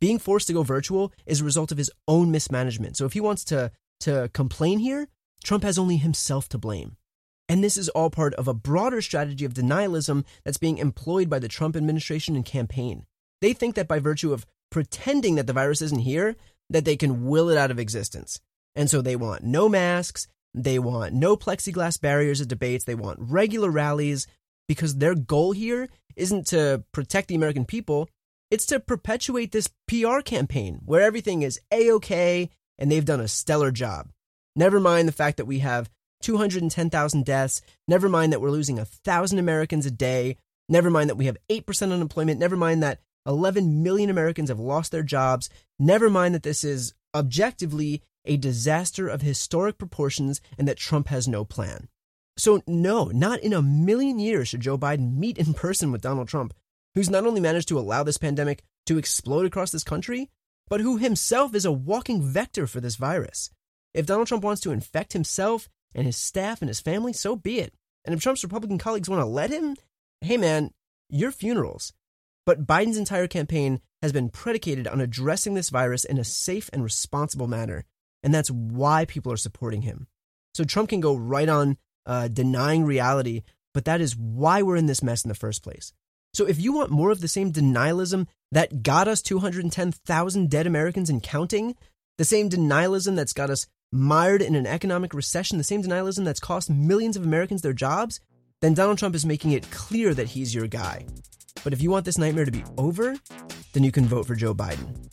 Being 0.00 0.18
forced 0.18 0.46
to 0.46 0.52
go 0.52 0.62
virtual 0.62 1.12
is 1.26 1.40
a 1.40 1.44
result 1.44 1.72
of 1.72 1.78
his 1.78 1.90
own 2.06 2.30
mismanagement. 2.30 2.96
So 2.96 3.04
if 3.04 3.12
he 3.12 3.20
wants 3.20 3.44
to 3.46 3.72
to 4.00 4.30
complain 4.32 4.78
here, 4.78 5.08
Trump 5.42 5.64
has 5.64 5.78
only 5.78 5.96
himself 5.96 6.48
to 6.50 6.58
blame. 6.58 6.96
And 7.48 7.64
this 7.64 7.76
is 7.76 7.88
all 7.88 8.10
part 8.10 8.34
of 8.34 8.46
a 8.46 8.54
broader 8.54 9.00
strategy 9.00 9.44
of 9.44 9.54
denialism 9.54 10.24
that's 10.44 10.58
being 10.58 10.78
employed 10.78 11.30
by 11.30 11.38
the 11.38 11.48
Trump 11.48 11.74
administration 11.74 12.36
and 12.36 12.44
campaign. 12.44 13.06
They 13.40 13.52
think 13.52 13.74
that 13.74 13.88
by 13.88 13.98
virtue 13.98 14.32
of 14.32 14.46
pretending 14.70 15.36
that 15.36 15.46
the 15.46 15.52
virus 15.52 15.80
isn't 15.80 16.00
here, 16.00 16.36
that 16.68 16.84
they 16.84 16.96
can 16.96 17.26
will 17.26 17.48
it 17.48 17.56
out 17.56 17.70
of 17.70 17.78
existence. 17.78 18.40
And 18.76 18.90
so 18.90 19.00
they 19.00 19.16
want 19.16 19.42
no 19.42 19.68
masks, 19.68 20.28
they 20.52 20.78
want 20.78 21.14
no 21.14 21.36
plexiglass 21.36 22.00
barriers 22.00 22.40
at 22.40 22.48
debates, 22.48 22.84
they 22.84 22.94
want 22.94 23.18
regular 23.20 23.70
rallies, 23.70 24.26
because 24.68 24.96
their 24.96 25.14
goal 25.14 25.52
here 25.52 25.88
isn't 26.16 26.46
to 26.48 26.84
protect 26.92 27.28
the 27.28 27.34
American 27.34 27.64
people, 27.64 28.08
it's 28.50 28.66
to 28.66 28.80
perpetuate 28.80 29.52
this 29.52 29.70
PR 29.86 30.20
campaign 30.20 30.80
where 30.84 31.02
everything 31.02 31.42
is 31.42 31.60
A 31.72 31.90
OK 31.90 32.50
and 32.78 32.90
they've 32.90 33.04
done 33.04 33.20
a 33.20 33.28
stellar 33.28 33.70
job. 33.70 34.08
Never 34.54 34.80
mind 34.80 35.08
the 35.08 35.12
fact 35.12 35.36
that 35.36 35.46
we 35.46 35.60
have 35.60 35.90
210,000 36.22 37.24
deaths, 37.24 37.62
never 37.86 38.08
mind 38.08 38.32
that 38.32 38.40
we're 38.40 38.50
losing 38.50 38.76
1,000 38.76 39.38
Americans 39.38 39.86
a 39.86 39.90
day, 39.90 40.36
never 40.68 40.90
mind 40.90 41.08
that 41.10 41.16
we 41.16 41.26
have 41.26 41.36
8% 41.48 41.92
unemployment, 41.92 42.40
never 42.40 42.56
mind 42.56 42.82
that 42.82 43.00
11 43.26 43.82
million 43.82 44.10
Americans 44.10 44.48
have 44.48 44.58
lost 44.58 44.90
their 44.90 45.02
jobs, 45.02 45.48
never 45.78 46.10
mind 46.10 46.34
that 46.34 46.42
this 46.42 46.64
is 46.64 46.94
objectively 47.14 48.02
a 48.24 48.36
disaster 48.36 49.08
of 49.08 49.22
historic 49.22 49.78
proportions 49.78 50.40
and 50.58 50.66
that 50.66 50.76
Trump 50.76 51.08
has 51.08 51.28
no 51.28 51.44
plan. 51.44 51.88
So, 52.38 52.62
no, 52.68 53.06
not 53.06 53.40
in 53.40 53.52
a 53.52 53.60
million 53.60 54.20
years 54.20 54.48
should 54.48 54.60
Joe 54.60 54.78
Biden 54.78 55.16
meet 55.16 55.38
in 55.38 55.54
person 55.54 55.90
with 55.90 56.00
Donald 56.00 56.28
Trump, 56.28 56.54
who's 56.94 57.10
not 57.10 57.26
only 57.26 57.40
managed 57.40 57.68
to 57.68 57.78
allow 57.78 58.04
this 58.04 58.16
pandemic 58.16 58.62
to 58.86 58.96
explode 58.96 59.44
across 59.44 59.72
this 59.72 59.84
country, 59.84 60.30
but 60.68 60.80
who 60.80 60.98
himself 60.98 61.54
is 61.54 61.64
a 61.64 61.72
walking 61.72 62.22
vector 62.22 62.68
for 62.68 62.80
this 62.80 62.96
virus. 62.96 63.50
If 63.92 64.06
Donald 64.06 64.28
Trump 64.28 64.44
wants 64.44 64.60
to 64.62 64.70
infect 64.70 65.14
himself 65.14 65.68
and 65.94 66.06
his 66.06 66.16
staff 66.16 66.62
and 66.62 66.68
his 66.68 66.80
family, 66.80 67.12
so 67.12 67.34
be 67.34 67.58
it. 67.58 67.74
And 68.04 68.14
if 68.14 68.20
Trump's 68.20 68.44
Republican 68.44 68.78
colleagues 68.78 69.08
want 69.08 69.20
to 69.20 69.26
let 69.26 69.50
him, 69.50 69.76
hey 70.20 70.36
man, 70.36 70.70
your 71.08 71.32
funerals. 71.32 71.92
But 72.46 72.66
Biden's 72.66 72.96
entire 72.96 73.26
campaign 73.26 73.80
has 74.00 74.12
been 74.12 74.28
predicated 74.28 74.86
on 74.86 75.00
addressing 75.00 75.54
this 75.54 75.70
virus 75.70 76.04
in 76.04 76.18
a 76.18 76.24
safe 76.24 76.70
and 76.72 76.84
responsible 76.84 77.48
manner. 77.48 77.84
And 78.22 78.32
that's 78.32 78.50
why 78.50 79.04
people 79.06 79.32
are 79.32 79.36
supporting 79.36 79.82
him. 79.82 80.06
So 80.54 80.64
Trump 80.64 80.90
can 80.90 81.00
go 81.00 81.16
right 81.16 81.48
on 81.48 81.76
uh, 82.06 82.28
denying 82.28 82.84
reality, 82.84 83.42
but 83.74 83.84
that 83.84 84.00
is 84.00 84.16
why 84.16 84.62
we're 84.62 84.76
in 84.76 84.86
this 84.86 85.02
mess 85.02 85.24
in 85.24 85.28
the 85.28 85.34
first 85.34 85.62
place. 85.62 85.92
So 86.34 86.46
if 86.46 86.60
you 86.60 86.72
want 86.72 86.90
more 86.90 87.10
of 87.10 87.20
the 87.20 87.28
same 87.28 87.52
denialism 87.52 88.26
that 88.52 88.82
got 88.82 89.08
us 89.08 89.22
210,000 89.22 90.50
dead 90.50 90.66
Americans 90.66 91.10
and 91.10 91.22
counting, 91.22 91.74
the 92.16 92.24
same 92.24 92.48
denialism 92.50 93.16
that's 93.16 93.32
got 93.32 93.50
us 93.50 93.66
mired 93.90 94.42
in 94.42 94.54
an 94.54 94.66
economic 94.66 95.14
recession, 95.14 95.58
the 95.58 95.64
same 95.64 95.82
denialism 95.82 96.24
that's 96.24 96.40
cost 96.40 96.68
millions 96.68 97.16
of 97.16 97.24
Americans 97.24 97.62
their 97.62 97.72
jobs, 97.72 98.20
then 98.60 98.74
Donald 98.74 98.98
Trump 98.98 99.14
is 99.14 99.24
making 99.24 99.52
it 99.52 99.70
clear 99.70 100.12
that 100.14 100.28
he's 100.28 100.54
your 100.54 100.66
guy. 100.66 101.06
But 101.64 101.72
if 101.72 101.82
you 101.82 101.90
want 101.90 102.04
this 102.04 102.18
nightmare 102.18 102.44
to 102.44 102.50
be 102.50 102.64
over, 102.76 103.16
then 103.72 103.84
you 103.84 103.92
can 103.92 104.06
vote 104.06 104.26
for 104.26 104.34
Joe 104.34 104.54
Biden. 104.54 105.08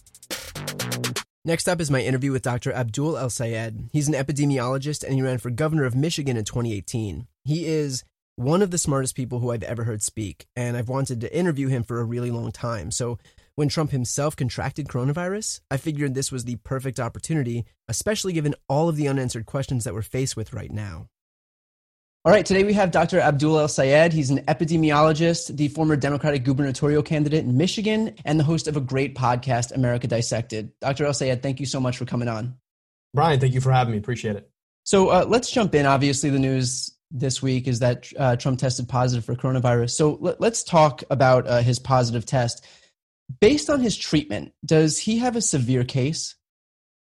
Next 1.47 1.69
up 1.69 1.79
is 1.79 1.91
my 1.91 2.01
interview 2.01 2.31
with 2.31 2.41
Dr. 2.41 2.73
Abdul 2.73 3.19
El-Sayed. 3.19 3.89
He's 3.93 4.07
an 4.07 4.15
epidemiologist 4.15 5.03
and 5.03 5.13
he 5.13 5.21
ran 5.21 5.37
for 5.37 5.51
governor 5.51 5.85
of 5.85 5.93
Michigan 5.93 6.37
in 6.37 6.43
2018. 6.43 7.27
He 7.43 7.67
is 7.67 8.03
one 8.35 8.63
of 8.63 8.71
the 8.71 8.79
smartest 8.79 9.15
people 9.15 9.39
who 9.39 9.51
I've 9.51 9.61
ever 9.61 9.83
heard 9.83 10.01
speak, 10.01 10.47
and 10.55 10.75
I've 10.75 10.89
wanted 10.89 11.21
to 11.21 11.37
interview 11.37 11.67
him 11.67 11.83
for 11.83 11.99
a 11.99 12.03
really 12.03 12.31
long 12.31 12.51
time. 12.51 12.89
So 12.89 13.19
when 13.53 13.69
Trump 13.69 13.91
himself 13.91 14.35
contracted 14.35 14.87
coronavirus, 14.87 15.61
I 15.69 15.77
figured 15.77 16.15
this 16.15 16.31
was 16.31 16.45
the 16.45 16.55
perfect 16.63 16.99
opportunity, 16.99 17.65
especially 17.87 18.33
given 18.33 18.55
all 18.67 18.89
of 18.89 18.95
the 18.95 19.07
unanswered 19.07 19.45
questions 19.45 19.83
that 19.83 19.93
we're 19.93 20.01
faced 20.01 20.35
with 20.35 20.51
right 20.51 20.71
now. 20.71 21.09
All 22.25 22.31
right, 22.31 22.43
today 22.43 22.63
we 22.63 22.73
have 22.73 22.89
Dr. 22.89 23.19
Abdul 23.19 23.59
El-Sayed. 23.59 24.11
He's 24.11 24.31
an 24.31 24.39
epidemiologist, 24.45 25.55
the 25.55 25.67
former 25.67 25.95
Democratic 25.95 26.43
gubernatorial 26.43 27.03
candidate 27.03 27.45
in 27.45 27.55
Michigan, 27.55 28.15
and 28.25 28.39
the 28.39 28.43
host 28.43 28.67
of 28.67 28.75
a 28.75 28.81
great 28.81 29.13
podcast, 29.13 29.71
America 29.75 30.07
Dissected. 30.07 30.71
Dr. 30.81 31.05
El-Sayed, 31.05 31.43
thank 31.43 31.59
you 31.59 31.67
so 31.67 31.79
much 31.79 31.97
for 31.97 32.05
coming 32.05 32.27
on. 32.27 32.55
Brian, 33.13 33.39
thank 33.39 33.53
you 33.53 33.61
for 33.61 33.71
having 33.71 33.91
me. 33.91 33.99
Appreciate 33.99 34.37
it. 34.37 34.49
So 34.85 35.09
uh, 35.09 35.25
let's 35.27 35.51
jump 35.51 35.75
in. 35.75 35.85
Obviously, 35.85 36.31
the 36.31 36.39
news 36.39 36.89
this 37.11 37.43
week 37.43 37.67
is 37.67 37.77
that 37.81 38.11
uh, 38.17 38.35
Trump 38.37 38.57
tested 38.57 38.89
positive 38.89 39.23
for 39.23 39.35
coronavirus. 39.35 39.91
So 39.91 40.17
let, 40.19 40.41
us 40.41 40.63
talk 40.63 41.03
about 41.11 41.45
uh, 41.45 41.61
his 41.61 41.77
positive 41.77 42.25
test 42.25 42.65
based 43.39 43.69
on 43.69 43.81
his 43.81 43.95
treatment, 43.95 44.51
does 44.65 44.97
he 44.97 45.19
have 45.19 45.35
a 45.35 45.41
severe 45.41 45.83
case? 45.83 46.33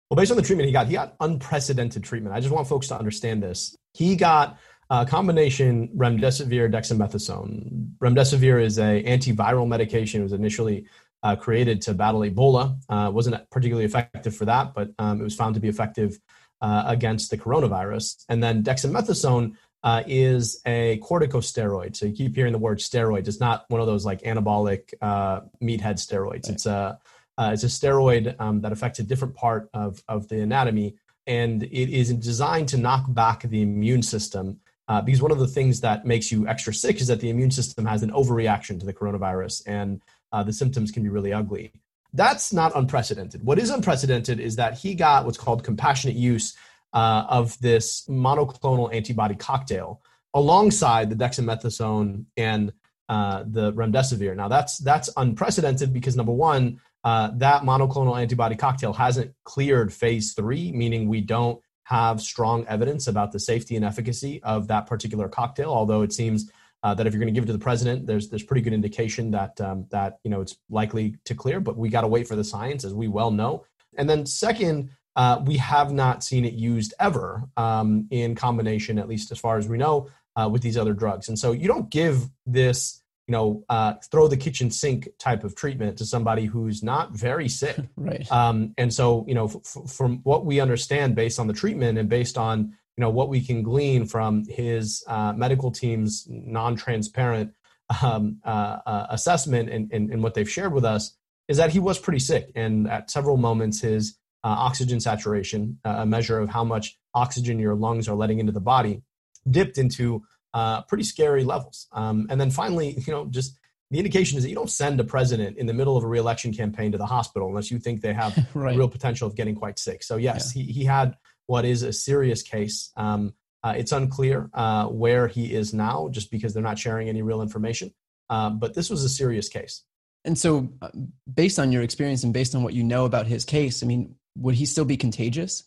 Well, 0.10 0.16
based 0.16 0.32
on 0.32 0.38
the 0.38 0.44
treatment 0.44 0.66
he 0.66 0.74
got, 0.74 0.88
he 0.88 0.94
got 0.94 1.16
unprecedented 1.20 2.04
treatment. 2.04 2.36
I 2.36 2.40
just 2.40 2.52
want 2.52 2.68
folks 2.68 2.88
to 2.88 2.98
understand 2.98 3.44
this. 3.44 3.78
He 3.94 4.16
got 4.16 4.58
a 4.92 5.06
combination 5.06 5.88
remdesivir 5.96 6.70
dexamethasone. 6.70 7.96
Remdesivir 8.00 8.62
is 8.62 8.78
a 8.78 9.02
antiviral 9.04 9.66
medication. 9.66 10.20
It 10.20 10.24
was 10.24 10.34
initially 10.34 10.86
uh, 11.24 11.38
created 11.38 11.82
to 11.84 11.94
battle 11.94 12.22
Ebola. 12.22 12.78
Uh, 12.90 13.10
wasn't 13.10 13.50
particularly 13.50 13.86
effective 13.86 14.36
for 14.36 14.44
that, 14.46 14.74
but 14.74 14.90
um, 15.00 15.22
it 15.22 15.24
was 15.24 15.34
found 15.34 15.56
to 15.56 15.62
be 15.62 15.70
effective 15.70 16.20
uh, 16.62 16.84
against 16.88 17.32
the 17.32 17.38
coronavirus. 17.38 18.26
And 18.28 18.44
then 18.44 18.64
dexamethasone 18.64 19.56
uh, 19.82 20.04
is 20.08 20.62
a 20.66 21.00
corticosteroid. 21.00 21.96
So 21.96 22.08
you 22.08 22.14
keep 22.14 22.36
hearing 22.36 22.52
the 22.52 22.60
word 22.60 22.80
steroid. 22.80 23.30
It's 23.30 23.40
not 23.40 23.64
one 23.70 23.80
of 23.80 23.88
those 23.88 24.06
like 24.06 24.22
anabolic 24.24 24.94
uh, 25.02 25.42
meathead 25.64 26.00
steroids. 26.06 26.48
Right. 26.48 26.50
It's 26.50 26.66
a 26.66 27.00
uh, 27.38 27.52
it's 27.54 27.64
a 27.64 27.68
steroid 27.68 28.36
um, 28.42 28.60
that 28.62 28.74
affects 28.74 29.00
a 29.00 29.04
different 29.04 29.36
part 29.36 29.70
of 29.74 30.04
of 30.10 30.28
the 30.28 30.42
anatomy, 30.42 30.98
and 31.26 31.64
it 31.64 31.90
is 31.90 32.14
designed 32.14 32.68
to 32.70 32.78
knock 32.78 33.06
back 33.08 33.44
the 33.44 33.62
immune 33.62 34.04
system. 34.04 34.60
Uh, 34.92 35.02
because 35.02 35.22
one 35.22 35.32
of 35.32 35.40
the 35.40 35.48
things 35.48 35.80
that 35.80 36.06
makes 36.06 36.34
you 36.34 36.46
extra 36.50 36.74
sick 36.74 37.00
is 37.00 37.08
that 37.08 37.22
the 37.22 37.30
immune 37.30 37.50
system 37.50 37.86
has 37.86 38.04
an 38.04 38.12
overreaction 38.12 38.78
to 38.78 38.86
the 38.86 38.94
coronavirus, 38.94 39.64
and 39.66 40.02
uh, 40.34 40.44
the 40.44 40.52
symptoms 40.52 40.92
can 40.92 41.02
be 41.02 41.08
really 41.08 41.32
ugly. 41.32 41.72
That's 42.12 42.52
not 42.52 42.74
unprecedented. 42.76 43.42
What 43.42 43.58
is 43.58 43.70
unprecedented 43.70 44.42
is 44.42 44.58
that 44.58 44.78
he 44.78 44.94
got 44.94 45.24
what's 45.26 45.38
called 45.38 45.64
compassionate 45.64 46.18
use 46.18 46.58
uh, 46.92 47.24
of 47.30 47.58
this 47.60 48.06
monoclonal 48.10 48.94
antibody 48.94 49.36
cocktail 49.36 50.02
alongside 50.34 51.10
the 51.10 51.16
dexamethasone 51.16 52.26
and 52.36 52.74
uh, 53.08 53.46
the 53.48 53.72
remdesivir. 53.72 54.36
Now 54.36 54.50
that's 54.50 54.78
that's 54.80 55.10
unprecedented 55.16 55.94
because 55.94 56.18
number 56.18 56.34
one, 56.34 56.82
uh, 57.06 57.32
that 57.36 57.64
monoclonal 57.64 58.22
antibody 58.22 58.58
cocktail 58.58 58.92
hasn't 58.92 59.34
cleared 59.46 59.94
phase 59.94 60.34
three, 60.34 60.74
meaning 60.74 61.08
we 61.08 61.22
don't 61.22 61.62
have 61.84 62.22
strong 62.22 62.66
evidence 62.68 63.08
about 63.08 63.32
the 63.32 63.40
safety 63.40 63.76
and 63.76 63.84
efficacy 63.84 64.42
of 64.44 64.68
that 64.68 64.88
particular 64.88 65.28
cocktail. 65.28 65.72
Although 65.72 66.02
it 66.02 66.14
seems 66.14 66.52
uh, 66.84 66.94
that 66.96 67.06
if 67.06 67.14
you're 67.14 67.20
going 67.20 67.34
to 67.34 67.38
give 67.38 67.44
it 67.44 67.48
to 67.48 67.54
the 67.54 67.60
president, 67.60 68.08
there's 68.08 68.30
there's 68.30 68.44
pretty 68.44 68.62
good 68.62 68.74
indication 68.74 69.32
that 69.32 69.60
um, 69.62 69.86
that 69.92 70.20
you 70.24 70.32
know 70.32 70.42
it's 70.42 70.58
likely 70.70 71.16
to 71.26 71.36
clear. 71.36 71.60
But 71.60 71.78
we 71.78 71.90
got 71.90 72.02
to 72.02 72.08
wait 72.08 72.28
for 72.28 72.36
the 72.36 72.44
science, 72.44 72.84
as 72.84 72.94
we 72.94 73.08
well 73.08 73.32
know. 73.32 73.66
And 73.98 74.10
then 74.10 74.26
second, 74.26 74.92
uh, 75.16 75.42
we 75.46 75.58
have 75.58 75.92
not 75.92 76.24
seen 76.24 76.46
it 76.46 76.54
used 76.54 76.94
ever 77.00 77.44
um, 77.58 78.08
in 78.12 78.36
combination, 78.36 78.98
at 78.98 79.08
least 79.08 79.32
as 79.32 79.40
far 79.40 79.58
as 79.58 79.68
we 79.68 79.78
know, 79.78 80.10
uh, 80.36 80.50
with 80.52 80.62
these 80.62 80.78
other 80.78 80.94
drugs. 80.94 81.28
And 81.28 81.38
so 81.38 81.52
you 81.52 81.68
don't 81.68 81.90
give 81.90 82.30
this, 82.46 83.01
you 83.32 83.38
know, 83.38 83.64
uh, 83.70 83.94
throw 84.12 84.28
the 84.28 84.36
kitchen 84.36 84.70
sink 84.70 85.08
type 85.18 85.46
of 85.46 85.56
treatment 85.56 85.98
to 85.98 86.06
somebody 86.06 86.44
who's 86.44 86.84
not 86.84 87.14
very 87.14 87.48
sick. 87.48 87.78
right. 87.96 88.30
Um, 88.30 88.74
and 88.78 88.94
so, 88.94 89.24
you 89.26 89.34
know, 89.34 89.46
f- 89.46 89.90
from 89.90 90.18
what 90.24 90.46
we 90.46 90.60
understand 90.60 91.16
based 91.16 91.40
on 91.40 91.48
the 91.48 91.54
treatment 91.54 91.98
and 91.98 92.10
based 92.10 92.38
on, 92.38 92.76
you 92.98 93.02
know, 93.02 93.10
what 93.10 93.30
we 93.30 93.40
can 93.40 93.64
glean 93.64 94.06
from 94.06 94.44
his 94.50 95.02
uh, 95.08 95.32
medical 95.32 95.72
team's 95.72 96.28
non-transparent 96.30 97.54
um, 98.02 98.42
uh, 98.44 98.80
uh, 98.86 99.08
assessment 99.12 99.70
and, 99.70 99.90
and, 99.94 100.12
and 100.12 100.22
what 100.22 100.34
they've 100.34 100.50
shared 100.50 100.74
with 100.74 100.84
us 100.84 101.16
is 101.48 101.56
that 101.56 101.70
he 101.70 101.80
was 101.80 102.00
pretty 102.00 102.20
sick. 102.20 102.52
And 102.54 102.90
at 102.90 103.10
several 103.10 103.38
moments, 103.38 103.80
his 103.80 104.18
uh, 104.44 104.50
oxygen 104.50 105.00
saturation, 105.00 105.80
uh, 105.86 106.00
a 106.00 106.06
measure 106.06 106.38
of 106.38 106.50
how 106.50 106.66
much 106.66 107.00
oxygen 107.16 107.60
your 107.60 107.76
lungs 107.76 108.10
are 108.10 108.16
letting 108.16 108.40
into 108.40 108.52
the 108.52 108.60
body, 108.60 109.04
dipped 109.50 109.78
into 109.78 110.24
uh, 110.54 110.82
pretty 110.84 111.04
scary 111.04 111.44
levels. 111.44 111.88
Um, 111.92 112.28
and 112.30 112.40
then 112.40 112.52
finally, 112.52 112.92
you 113.08 113.14
know, 113.14 113.26
just 113.26 113.58
the 113.90 113.98
indication 113.98 114.38
is 114.38 114.44
that 114.44 114.50
you 114.50 114.56
don't 114.56 114.70
send 114.70 115.00
a 115.00 115.04
president 115.04 115.58
in 115.58 115.66
the 115.66 115.74
middle 115.74 115.98
of 115.98 116.04
a 116.04 116.08
reelection 116.08 116.54
campaign 116.54 116.94
to 116.94 116.98
the 116.98 117.06
hospital 117.06 117.50
unless 117.50 117.70
you 117.72 117.80
think 117.80 118.02
they 118.02 118.14
have 118.14 118.48
right. 118.54 118.78
real 118.78 118.88
potential 118.88 119.28
of 119.28 119.36
getting 119.36 119.56
quite 119.56 119.78
sick. 119.78 120.02
So 120.04 120.16
yes, 120.16 120.56
yeah. 120.56 120.64
he, 120.64 120.72
he 120.72 120.86
had 120.86 121.18
what 121.48 121.66
is 121.66 121.84
a 121.84 121.92
serious 121.92 122.42
case. 122.42 122.92
Um, 122.96 123.34
uh, 123.64 123.74
it's 123.78 123.92
unclear 123.92 124.50
uh, 124.54 124.88
where 124.88 125.28
he 125.28 125.54
is 125.54 125.74
now, 125.74 126.10
just 126.10 126.32
because 126.32 126.54
they're 126.54 126.64
not 126.64 126.80
sharing 126.80 127.10
any 127.10 127.22
real 127.22 127.42
information. 127.42 127.94
Uh, 128.30 128.50
but 128.50 128.74
this 128.74 128.90
was 128.90 129.04
a 129.04 129.10
serious 129.10 129.50
case. 129.50 129.84
And 130.24 130.38
so, 130.38 130.70
uh, 130.82 130.90
based 131.32 131.60
on 131.60 131.72
your 131.72 131.84
experience 131.84 132.24
and 132.24 132.34
based 132.34 132.56
on 132.56 132.64
what 132.64 132.74
you 132.74 132.84
know 132.84 133.06
about 133.06 133.28
his 133.28 133.44
case, 133.44 133.84
I 133.84 133.88
mean, 133.88 134.16
would 134.38 134.56
he 134.56 134.66
still 134.66 134.86
be 134.86 134.98
contagious? 134.98 135.64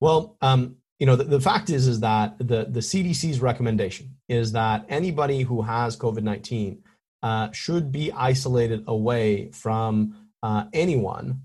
Well, 0.00 0.36
um, 0.40 0.76
you 1.02 1.06
know, 1.06 1.16
the, 1.16 1.24
the, 1.24 1.40
fact 1.40 1.68
is 1.68 1.88
is 1.88 1.98
that 1.98 2.38
the 2.38 2.66
the 2.70 2.78
CDC's 2.78 3.40
recommendation 3.40 4.14
is 4.28 4.52
that 4.52 4.86
anybody 4.88 5.42
who 5.42 5.62
has 5.62 5.96
COVID 5.96 6.22
nineteen 6.22 6.84
uh, 7.24 7.50
should 7.50 7.90
be 7.90 8.12
isolated 8.12 8.84
away 8.86 9.50
from 9.50 10.14
uh, 10.44 10.66
anyone 10.72 11.40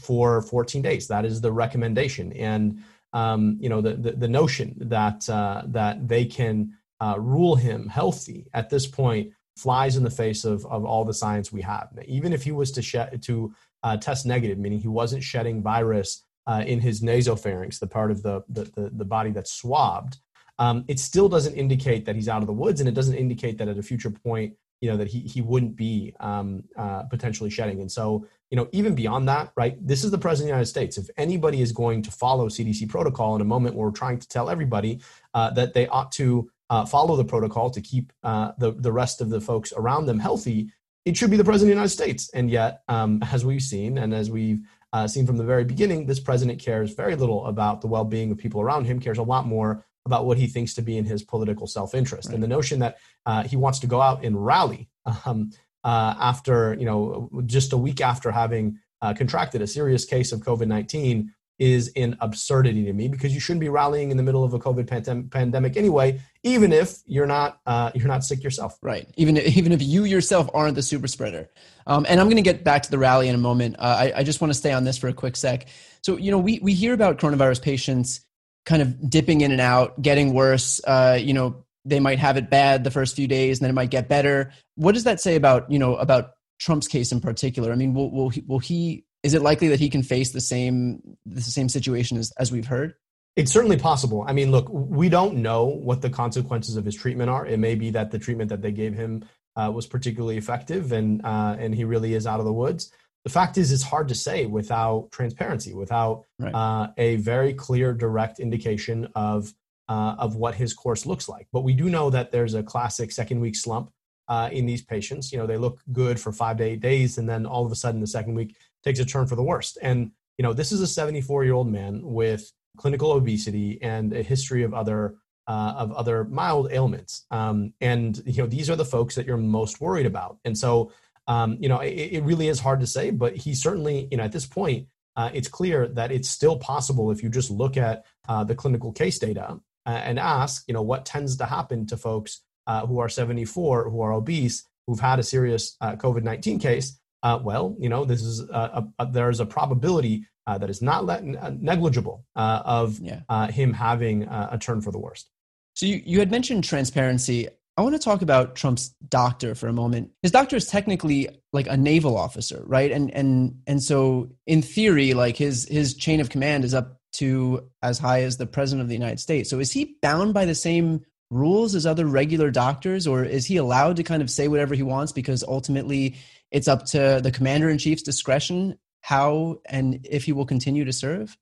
for 0.00 0.42
14 0.42 0.82
days. 0.82 1.08
That 1.08 1.24
is 1.24 1.40
the 1.40 1.50
recommendation, 1.50 2.32
and 2.34 2.84
um, 3.12 3.58
you 3.60 3.68
know, 3.68 3.80
the, 3.80 3.94
the, 3.94 4.12
the 4.12 4.28
notion 4.28 4.76
that 4.78 5.28
uh, 5.28 5.62
that 5.66 6.06
they 6.06 6.24
can 6.24 6.74
uh, 7.00 7.16
rule 7.18 7.56
him 7.56 7.88
healthy 7.88 8.46
at 8.54 8.70
this 8.70 8.86
point 8.86 9.32
flies 9.56 9.96
in 9.96 10.04
the 10.04 10.10
face 10.22 10.44
of, 10.44 10.64
of 10.66 10.84
all 10.84 11.04
the 11.04 11.14
science 11.14 11.50
we 11.50 11.62
have. 11.62 11.88
Even 12.06 12.32
if 12.32 12.44
he 12.44 12.52
was 12.52 12.70
to 12.70 13.18
to 13.18 13.52
uh, 13.82 13.96
test 13.96 14.24
negative, 14.24 14.58
meaning 14.58 14.78
he 14.78 14.86
wasn't 14.86 15.24
shedding 15.24 15.64
virus 15.64 16.22
uh, 16.46 16.64
in 16.66 16.80
his 16.80 17.00
nasopharynx, 17.00 17.78
the 17.78 17.86
part 17.86 18.10
of 18.10 18.22
the, 18.22 18.42
the, 18.48 18.64
the, 18.74 18.90
the 18.92 19.04
body 19.04 19.30
that's 19.30 19.52
swabbed, 19.52 20.18
um, 20.58 20.84
it 20.88 20.98
still 20.98 21.28
doesn't 21.28 21.54
indicate 21.54 22.04
that 22.04 22.14
he's 22.14 22.28
out 22.28 22.42
of 22.42 22.46
the 22.46 22.52
woods, 22.52 22.80
and 22.80 22.88
it 22.88 22.94
doesn't 22.94 23.14
indicate 23.14 23.58
that 23.58 23.68
at 23.68 23.78
a 23.78 23.82
future 23.82 24.10
point, 24.10 24.54
you 24.80 24.90
know, 24.90 24.96
that 24.96 25.08
he, 25.08 25.20
he 25.20 25.42
wouldn't 25.42 25.76
be 25.76 26.14
um, 26.20 26.64
uh, 26.76 27.02
potentially 27.04 27.50
shedding. 27.50 27.80
And 27.80 27.90
so, 27.90 28.26
you 28.50 28.56
know, 28.56 28.68
even 28.72 28.94
beyond 28.94 29.28
that, 29.28 29.52
right, 29.56 29.76
this 29.86 30.04
is 30.04 30.10
the 30.10 30.18
President 30.18 30.44
of 30.44 30.48
the 30.48 30.56
United 30.56 30.66
States. 30.66 30.98
If 30.98 31.08
anybody 31.16 31.60
is 31.60 31.72
going 31.72 32.02
to 32.02 32.10
follow 32.10 32.48
CDC 32.48 32.88
protocol 32.88 33.34
in 33.34 33.40
a 33.40 33.44
moment 33.44 33.74
where 33.74 33.86
we're 33.86 33.92
trying 33.92 34.18
to 34.18 34.28
tell 34.28 34.48
everybody 34.48 35.00
uh, 35.34 35.50
that 35.50 35.74
they 35.74 35.86
ought 35.88 36.12
to 36.12 36.50
uh, 36.70 36.86
follow 36.86 37.16
the 37.16 37.24
protocol 37.24 37.70
to 37.70 37.80
keep 37.80 38.12
uh, 38.22 38.52
the, 38.58 38.72
the 38.72 38.92
rest 38.92 39.20
of 39.20 39.28
the 39.28 39.40
folks 39.40 39.72
around 39.76 40.06
them 40.06 40.18
healthy, 40.18 40.70
it 41.04 41.16
should 41.16 41.30
be 41.30 41.36
the 41.36 41.44
president 41.44 41.70
of 41.70 41.76
the 41.76 41.80
United 41.80 41.94
States. 41.94 42.30
And 42.32 42.50
yet, 42.50 42.82
um, 42.88 43.22
as 43.32 43.44
we've 43.44 43.62
seen, 43.62 43.98
and 43.98 44.14
as 44.14 44.30
we've 44.30 44.60
uh, 44.92 45.06
seen 45.06 45.26
from 45.26 45.36
the 45.36 45.44
very 45.44 45.64
beginning, 45.64 46.06
this 46.06 46.20
president 46.20 46.60
cares 46.60 46.92
very 46.92 47.14
little 47.14 47.46
about 47.46 47.80
the 47.80 47.86
well 47.86 48.04
being 48.04 48.30
of 48.30 48.38
people 48.38 48.60
around 48.60 48.84
him, 48.84 49.00
cares 49.00 49.18
a 49.18 49.22
lot 49.22 49.46
more 49.46 49.84
about 50.06 50.26
what 50.26 50.38
he 50.38 50.46
thinks 50.46 50.74
to 50.74 50.82
be 50.82 50.96
in 50.96 51.04
his 51.04 51.22
political 51.22 51.66
self 51.66 51.94
interest. 51.94 52.28
Right. 52.28 52.34
And 52.34 52.42
the 52.42 52.48
notion 52.48 52.78
that 52.80 52.98
uh, 53.26 53.42
he 53.44 53.56
wants 53.56 53.78
to 53.80 53.86
go 53.86 54.00
out 54.00 54.24
and 54.24 54.44
rally 54.44 54.88
um, 55.24 55.50
uh, 55.84 56.14
after, 56.18 56.74
you 56.74 56.84
know, 56.84 57.30
just 57.46 57.72
a 57.72 57.76
week 57.76 58.00
after 58.00 58.30
having 58.30 58.78
uh, 59.02 59.14
contracted 59.14 59.62
a 59.62 59.66
serious 59.66 60.04
case 60.04 60.32
of 60.32 60.40
COVID 60.40 60.66
19 60.66 61.32
is 61.60 61.92
an 61.94 62.16
absurdity 62.20 62.86
to 62.86 62.92
me 62.94 63.06
because 63.06 63.34
you 63.34 63.38
shouldn't 63.38 63.60
be 63.60 63.68
rallying 63.68 64.10
in 64.10 64.16
the 64.16 64.22
middle 64.22 64.42
of 64.42 64.54
a 64.54 64.58
COVID 64.58 64.86
pandem- 64.86 65.30
pandemic 65.30 65.76
anyway, 65.76 66.18
even 66.42 66.72
if 66.72 66.98
you're 67.04 67.26
not 67.26 67.60
uh, 67.66 67.92
you're 67.94 68.08
not 68.08 68.24
sick 68.24 68.42
yourself. 68.42 68.78
Right. 68.82 69.06
Even 69.16 69.36
even 69.36 69.70
if 69.70 69.82
you 69.82 70.04
yourself 70.04 70.48
aren't 70.54 70.74
the 70.74 70.82
super 70.82 71.06
spreader. 71.06 71.50
Um, 71.86 72.06
and 72.08 72.18
I'm 72.18 72.26
going 72.26 72.36
to 72.36 72.42
get 72.42 72.64
back 72.64 72.82
to 72.84 72.90
the 72.90 72.98
rally 72.98 73.28
in 73.28 73.34
a 73.34 73.38
moment. 73.38 73.76
Uh, 73.78 73.82
I, 73.82 74.12
I 74.16 74.22
just 74.24 74.40
want 74.40 74.50
to 74.50 74.58
stay 74.58 74.72
on 74.72 74.84
this 74.84 74.96
for 74.96 75.08
a 75.08 75.12
quick 75.12 75.36
sec. 75.36 75.68
So 76.02 76.16
you 76.16 76.30
know 76.30 76.38
we 76.38 76.58
we 76.60 76.72
hear 76.72 76.94
about 76.94 77.18
coronavirus 77.18 77.62
patients 77.62 78.22
kind 78.64 78.80
of 78.80 79.10
dipping 79.10 79.42
in 79.42 79.52
and 79.52 79.60
out, 79.60 80.00
getting 80.00 80.32
worse. 80.32 80.80
Uh, 80.84 81.18
you 81.20 81.34
know 81.34 81.64
they 81.84 82.00
might 82.00 82.18
have 82.18 82.36
it 82.38 82.48
bad 82.48 82.84
the 82.84 82.90
first 82.90 83.16
few 83.16 83.28
days, 83.28 83.58
and 83.58 83.64
then 83.64 83.70
it 83.70 83.74
might 83.74 83.90
get 83.90 84.08
better. 84.08 84.52
What 84.76 84.94
does 84.94 85.04
that 85.04 85.20
say 85.20 85.36
about 85.36 85.70
you 85.70 85.78
know 85.78 85.96
about 85.96 86.32
Trump's 86.58 86.88
case 86.88 87.12
in 87.12 87.20
particular? 87.20 87.70
I 87.70 87.74
mean, 87.74 87.92
will 87.92 88.10
will 88.10 88.30
he, 88.30 88.42
will 88.46 88.58
he 88.60 89.04
is 89.22 89.34
it 89.34 89.42
likely 89.42 89.68
that 89.68 89.80
he 89.80 89.90
can 89.90 90.02
face 90.02 90.32
the 90.32 90.40
same 90.40 91.16
the 91.26 91.40
same 91.40 91.68
situation 91.68 92.16
as, 92.18 92.32
as 92.38 92.50
we've 92.50 92.66
heard? 92.66 92.94
It's 93.36 93.52
certainly 93.52 93.76
possible. 93.76 94.24
I 94.26 94.32
mean, 94.32 94.50
look, 94.50 94.68
we 94.70 95.08
don't 95.08 95.36
know 95.36 95.64
what 95.64 96.02
the 96.02 96.10
consequences 96.10 96.76
of 96.76 96.84
his 96.84 96.94
treatment 96.94 97.30
are. 97.30 97.46
It 97.46 97.58
may 97.58 97.74
be 97.74 97.90
that 97.90 98.10
the 98.10 98.18
treatment 98.18 98.50
that 98.50 98.60
they 98.60 98.72
gave 98.72 98.94
him 98.94 99.24
uh, 99.56 99.70
was 99.72 99.86
particularly 99.86 100.36
effective, 100.36 100.92
and 100.92 101.24
uh, 101.24 101.56
and 101.58 101.74
he 101.74 101.84
really 101.84 102.14
is 102.14 102.26
out 102.26 102.40
of 102.40 102.46
the 102.46 102.52
woods. 102.52 102.92
The 103.24 103.30
fact 103.30 103.58
is, 103.58 103.70
it's 103.70 103.82
hard 103.82 104.08
to 104.08 104.14
say 104.14 104.46
without 104.46 105.10
transparency, 105.12 105.74
without 105.74 106.24
right. 106.38 106.54
uh, 106.54 106.88
a 106.96 107.16
very 107.16 107.52
clear, 107.52 107.92
direct 107.92 108.40
indication 108.40 109.08
of 109.14 109.52
uh, 109.88 110.16
of 110.18 110.36
what 110.36 110.54
his 110.54 110.72
course 110.72 111.04
looks 111.04 111.28
like. 111.28 111.46
But 111.52 111.62
we 111.62 111.74
do 111.74 111.90
know 111.90 112.10
that 112.10 112.32
there's 112.32 112.54
a 112.54 112.62
classic 112.62 113.12
second 113.12 113.40
week 113.40 113.56
slump 113.56 113.90
uh, 114.28 114.48
in 114.52 114.64
these 114.64 114.82
patients. 114.82 115.32
You 115.32 115.38
know, 115.38 115.46
they 115.46 115.58
look 115.58 115.80
good 115.92 116.18
for 116.18 116.32
five 116.32 116.56
to 116.58 116.64
eight 116.64 116.80
days, 116.80 117.18
and 117.18 117.28
then 117.28 117.44
all 117.44 117.66
of 117.66 117.72
a 117.72 117.76
sudden, 117.76 118.00
the 118.00 118.06
second 118.06 118.34
week 118.34 118.56
takes 118.84 118.98
a 118.98 119.04
turn 119.04 119.26
for 119.26 119.36
the 119.36 119.42
worst. 119.42 119.78
And 119.82 120.12
you 120.38 120.42
know, 120.42 120.52
this 120.52 120.72
is 120.72 120.80
a 120.80 120.86
74 120.86 121.44
year 121.44 121.54
old 121.54 121.70
man 121.70 122.00
with 122.02 122.50
clinical 122.76 123.12
obesity 123.12 123.78
and 123.82 124.12
a 124.12 124.22
history 124.22 124.62
of 124.62 124.72
other 124.72 125.16
uh, 125.46 125.74
of 125.76 125.92
other 125.92 126.24
mild 126.24 126.70
ailments. 126.70 127.26
Um, 127.30 127.74
and 127.80 128.22
you 128.24 128.42
know, 128.42 128.46
these 128.46 128.70
are 128.70 128.76
the 128.76 128.84
folks 128.84 129.16
that 129.16 129.26
you're 129.26 129.36
most 129.36 129.80
worried 129.80 130.06
about. 130.06 130.38
And 130.44 130.56
so, 130.56 130.92
um, 131.26 131.58
you 131.60 131.68
know, 131.68 131.80
it, 131.80 131.88
it, 131.90 132.22
really 132.22 132.48
is 132.48 132.60
hard 132.60 132.80
to 132.80 132.86
say, 132.86 133.10
but 133.10 133.36
he 133.36 133.54
certainly, 133.54 134.06
you 134.10 134.16
know, 134.16 134.22
at 134.22 134.32
this 134.32 134.46
point, 134.46 134.86
uh, 135.16 135.30
it's 135.34 135.48
clear 135.48 135.88
that 135.88 136.12
it's 136.12 136.30
still 136.30 136.56
possible 136.56 137.10
if 137.10 137.22
you 137.22 137.28
just 137.28 137.50
look 137.50 137.76
at 137.76 138.04
uh, 138.28 138.44
the 138.44 138.54
clinical 138.54 138.92
case 138.92 139.18
data 139.18 139.60
uh, 139.86 139.90
and 139.90 140.18
ask, 140.18 140.64
you 140.68 140.74
know, 140.74 140.82
what 140.82 141.04
tends 141.04 141.36
to 141.36 141.46
happen 141.46 141.86
to 141.86 141.96
folks 141.96 142.40
uh, 142.66 142.86
who 142.86 142.98
are 143.00 143.08
74, 143.08 143.90
who 143.90 144.00
are 144.00 144.12
obese, 144.12 144.64
who've 144.86 145.00
had 145.00 145.18
a 145.18 145.24
serious 145.24 145.76
uh, 145.80 145.96
COVID 145.96 146.22
19 146.22 146.60
case 146.60 146.98
uh, 147.22 147.38
well, 147.42 147.76
you 147.78 147.88
know, 147.88 148.04
this 148.04 148.22
is 148.22 148.40
a, 148.40 148.86
a, 148.98 149.06
there's 149.06 149.40
a 149.40 149.46
probability 149.46 150.26
uh, 150.46 150.58
that 150.58 150.70
is 150.70 150.82
not 150.82 151.04
let, 151.04 151.22
uh, 151.22 151.52
negligible 151.58 152.24
uh, 152.34 152.62
of 152.64 152.98
yeah. 152.98 153.20
Uh, 153.28 153.46
him 153.48 153.72
having 153.72 154.24
a 154.24 154.58
turn 154.60 154.80
for 154.80 154.90
the 154.90 154.98
worst. 154.98 155.28
So 155.74 155.86
you, 155.86 156.02
you 156.04 156.18
had 156.18 156.30
mentioned 156.30 156.64
transparency. 156.64 157.48
I 157.76 157.82
want 157.82 157.94
to 157.94 158.00
talk 158.00 158.22
about 158.22 158.56
Trump's 158.56 158.88
doctor 159.08 159.54
for 159.54 159.68
a 159.68 159.72
moment. 159.72 160.10
His 160.22 160.32
doctor 160.32 160.56
is 160.56 160.66
technically 160.66 161.28
like 161.52 161.66
a 161.68 161.76
naval 161.76 162.16
officer, 162.16 162.62
right? 162.66 162.90
And 162.90 163.10
and 163.12 163.60
and 163.66 163.82
so 163.82 164.30
in 164.46 164.60
theory, 164.60 165.14
like 165.14 165.36
his 165.36 165.68
his 165.68 165.94
chain 165.94 166.20
of 166.20 166.30
command 166.30 166.64
is 166.64 166.74
up 166.74 167.00
to 167.12 167.68
as 167.82 167.98
high 167.98 168.22
as 168.22 168.36
the 168.36 168.46
president 168.46 168.82
of 168.82 168.88
the 168.88 168.94
United 168.94 169.20
States. 169.20 169.48
So 169.48 169.58
is 169.60 169.72
he 169.72 169.96
bound 170.02 170.34
by 170.34 170.44
the 170.44 170.54
same 170.54 171.04
rules 171.30 171.74
as 171.74 171.86
other 171.86 172.06
regular 172.06 172.50
doctors, 172.50 173.06
or 173.06 173.24
is 173.24 173.46
he 173.46 173.56
allowed 173.56 173.96
to 173.96 174.02
kind 174.02 174.20
of 174.20 174.30
say 174.30 174.48
whatever 174.48 174.74
he 174.74 174.82
wants 174.82 175.12
because 175.12 175.44
ultimately 175.44 176.16
it's 176.50 176.68
up 176.68 176.84
to 176.86 177.20
the 177.22 177.30
commander 177.30 177.68
in 177.68 177.78
chief's 177.78 178.02
discretion 178.02 178.78
how 179.00 179.60
and 179.66 180.06
if 180.08 180.24
he 180.24 180.32
will 180.32 180.46
continue 180.46 180.84
to 180.84 180.92
serve? 180.92 181.36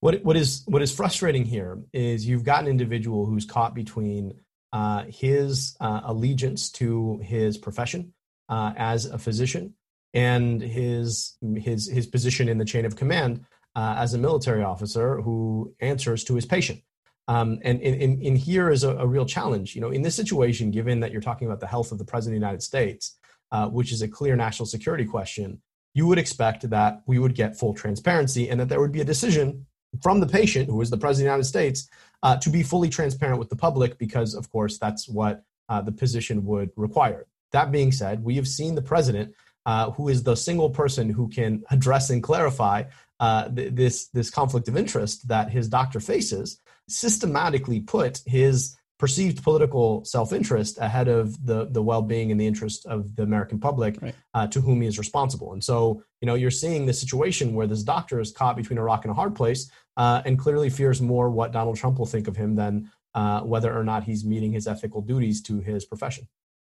What, 0.00 0.22
what 0.24 0.36
is 0.36 0.62
what 0.66 0.82
is 0.82 0.94
frustrating 0.94 1.44
here 1.44 1.78
is 1.92 2.26
you've 2.26 2.44
got 2.44 2.62
an 2.62 2.68
individual 2.68 3.26
who's 3.26 3.44
caught 3.44 3.74
between 3.74 4.34
uh, 4.72 5.04
his 5.08 5.76
uh, 5.80 6.02
allegiance 6.04 6.70
to 6.72 7.18
his 7.22 7.58
profession 7.58 8.12
uh, 8.48 8.72
as 8.76 9.06
a 9.06 9.18
physician 9.18 9.74
and 10.14 10.60
his 10.62 11.36
his 11.56 11.88
his 11.88 12.06
position 12.06 12.48
in 12.48 12.58
the 12.58 12.64
chain 12.64 12.84
of 12.84 12.94
command 12.94 13.44
uh, 13.74 13.96
as 13.98 14.14
a 14.14 14.18
military 14.18 14.62
officer 14.62 15.20
who 15.20 15.74
answers 15.80 16.22
to 16.24 16.34
his 16.34 16.46
patient. 16.46 16.80
Um, 17.26 17.58
and, 17.62 17.82
and, 17.82 18.22
and 18.22 18.38
here 18.38 18.70
is 18.70 18.84
a, 18.84 18.96
a, 18.96 19.06
real 19.06 19.26
challenge. 19.26 19.74
You 19.74 19.82
know, 19.82 19.90
in 19.90 20.00
this 20.00 20.14
situation, 20.14 20.70
given 20.70 21.00
that 21.00 21.12
you're 21.12 21.20
talking 21.20 21.46
about 21.46 21.60
the 21.60 21.66
health 21.66 21.92
of 21.92 21.98
the 21.98 22.04
president 22.04 22.36
of 22.36 22.40
the 22.40 22.46
United 22.46 22.62
States, 22.62 23.17
uh, 23.52 23.68
which 23.68 23.92
is 23.92 24.02
a 24.02 24.08
clear 24.08 24.36
national 24.36 24.66
security 24.66 25.04
question, 25.04 25.60
you 25.94 26.06
would 26.06 26.18
expect 26.18 26.68
that 26.70 27.02
we 27.06 27.18
would 27.18 27.34
get 27.34 27.58
full 27.58 27.74
transparency 27.74 28.48
and 28.48 28.60
that 28.60 28.68
there 28.68 28.80
would 28.80 28.92
be 28.92 29.00
a 29.00 29.04
decision 29.04 29.66
from 30.02 30.20
the 30.20 30.26
patient, 30.26 30.68
who 30.68 30.80
is 30.80 30.90
the 30.90 30.96
president 30.96 31.26
of 31.26 31.30
the 31.30 31.36
United 31.36 31.48
States, 31.48 31.88
uh, 32.22 32.36
to 32.36 32.50
be 32.50 32.62
fully 32.62 32.88
transparent 32.88 33.38
with 33.38 33.48
the 33.48 33.56
public 33.56 33.98
because, 33.98 34.34
of 34.34 34.50
course, 34.50 34.78
that's 34.78 35.08
what 35.08 35.42
uh, 35.68 35.80
the 35.80 35.92
position 35.92 36.44
would 36.44 36.70
require. 36.76 37.26
That 37.52 37.72
being 37.72 37.92
said, 37.92 38.22
we 38.22 38.36
have 38.36 38.46
seen 38.46 38.74
the 38.74 38.82
president, 38.82 39.34
uh, 39.64 39.90
who 39.92 40.08
is 40.08 40.22
the 40.22 40.36
single 40.36 40.70
person 40.70 41.08
who 41.10 41.28
can 41.28 41.64
address 41.70 42.10
and 42.10 42.22
clarify 42.22 42.84
uh, 43.20 43.48
th- 43.48 43.74
this 43.74 44.08
this 44.08 44.30
conflict 44.30 44.68
of 44.68 44.76
interest 44.76 45.26
that 45.28 45.50
his 45.50 45.68
doctor 45.68 46.00
faces, 46.00 46.60
systematically 46.88 47.80
put 47.80 48.20
his 48.26 48.76
perceived 48.98 49.42
political 49.42 50.04
self-interest 50.04 50.78
ahead 50.78 51.08
of 51.08 51.46
the 51.46 51.66
the 51.70 51.82
well-being 51.82 52.30
and 52.32 52.40
the 52.40 52.46
interest 52.46 52.84
of 52.86 53.14
the 53.16 53.22
American 53.22 53.58
public 53.58 53.96
right. 54.02 54.14
uh, 54.34 54.46
to 54.46 54.60
whom 54.60 54.80
he 54.80 54.88
is 54.88 54.98
responsible. 54.98 55.52
And 55.52 55.62
so, 55.62 56.02
you 56.20 56.26
know, 56.26 56.34
you're 56.34 56.50
seeing 56.50 56.84
the 56.84 56.92
situation 56.92 57.54
where 57.54 57.66
this 57.66 57.82
doctor 57.82 58.20
is 58.20 58.32
caught 58.32 58.56
between 58.56 58.78
a 58.78 58.82
rock 58.82 59.04
and 59.04 59.12
a 59.12 59.14
hard 59.14 59.34
place, 59.34 59.70
uh, 59.96 60.22
and 60.26 60.38
clearly 60.38 60.70
fears 60.70 61.00
more 61.00 61.30
what 61.30 61.52
Donald 61.52 61.76
Trump 61.76 61.98
will 61.98 62.06
think 62.06 62.28
of 62.28 62.36
him 62.36 62.54
than 62.56 62.90
uh, 63.14 63.40
whether 63.40 63.76
or 63.76 63.84
not 63.84 64.04
he's 64.04 64.24
meeting 64.24 64.52
his 64.52 64.66
ethical 64.66 65.00
duties 65.00 65.42
to 65.42 65.60
his 65.60 65.84
profession. 65.84 66.26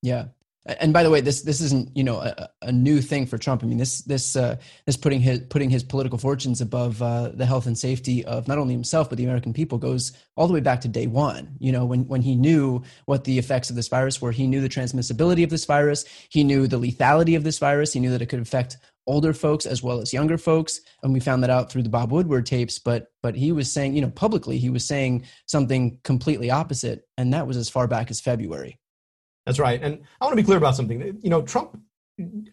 Yeah, 0.02 0.26
and 0.66 0.94
by 0.94 1.04
the 1.04 1.10
way, 1.10 1.20
this 1.20 1.42
this 1.42 1.60
isn't 1.60 1.96
you 1.96 2.04
know 2.04 2.20
a, 2.20 2.50
a 2.62 2.72
new 2.72 3.02
thing 3.02 3.26
for 3.26 3.38
Trump. 3.38 3.64
I 3.64 3.68
mean, 3.68 3.78
this 3.78 4.02
this 4.04 4.36
uh, 4.36 4.56
this 4.86 4.96
putting 4.96 5.20
his 5.20 5.40
putting 5.50 5.70
his 5.70 5.84
political 5.84 6.18
fortunes 6.18 6.62
above 6.62 7.02
uh, 7.02 7.30
the 7.34 7.46
health 7.46 7.66
and 7.66 7.78
safety 7.78 8.24
of 8.24 8.48
not 8.48 8.58
only 8.58 8.74
himself 8.74 9.10
but 9.10 9.18
the 9.18 9.26
American 9.26 9.52
people 9.52 9.78
goes 9.78 10.14
all 10.38 10.48
the 10.48 10.54
way 10.54 10.62
back 10.62 10.82
to 10.82 10.88
day 10.88 11.08
one. 11.08 11.58
You 11.60 11.74
know, 11.74 11.86
when 11.86 12.08
when 12.08 12.22
he 12.22 12.36
knew 12.36 12.82
what 13.06 13.26
the 13.26 13.40
effects 13.40 13.70
of 13.70 13.76
this 13.76 13.90
virus 13.90 14.22
were, 14.22 14.32
he 14.32 14.48
knew 14.48 14.62
the 14.62 14.70
transmissibility 14.70 15.44
of 15.44 15.50
this 15.50 15.66
virus, 15.66 16.06
he 16.30 16.46
knew 16.46 16.66
the 16.66 16.80
lethality 16.80 17.36
of 17.36 17.44
this 17.44 17.60
virus, 17.60 17.92
he 17.92 18.00
knew 18.00 18.12
that 18.12 18.22
it 18.22 18.28
could 18.28 18.40
affect 18.40 18.78
older 19.06 19.34
folks 19.34 19.66
as 19.66 19.84
well 19.84 20.00
as 20.00 20.14
younger 20.14 20.38
folks, 20.38 20.80
and 21.02 21.12
we 21.12 21.20
found 21.20 21.44
that 21.44 21.50
out 21.50 21.70
through 21.70 21.84
the 21.84 21.90
Bob 21.90 22.12
Woodward 22.12 22.46
tapes. 22.46 22.80
But 22.80 23.08
but 23.22 23.36
he 23.36 23.52
was 23.52 23.70
saying, 23.70 23.96
you 23.96 24.02
know, 24.02 24.12
publicly, 24.12 24.60
he 24.60 24.70
was 24.70 24.86
saying 24.86 25.26
something 25.46 26.00
completely 26.04 26.52
opposite, 26.52 27.06
and 27.18 27.34
that 27.34 27.48
was 27.48 27.58
as 27.58 27.70
far 27.70 27.88
back 27.88 28.10
as 28.10 28.22
February. 28.22 28.80
That's 29.46 29.60
right. 29.60 29.82
And 29.82 30.00
I 30.22 30.26
want 30.26 30.34
to 30.38 30.42
be 30.42 30.46
clear 30.46 30.58
about 30.58 30.76
something. 30.76 31.20
You 31.22 31.30
know, 31.30 31.42
Trump 31.42 31.78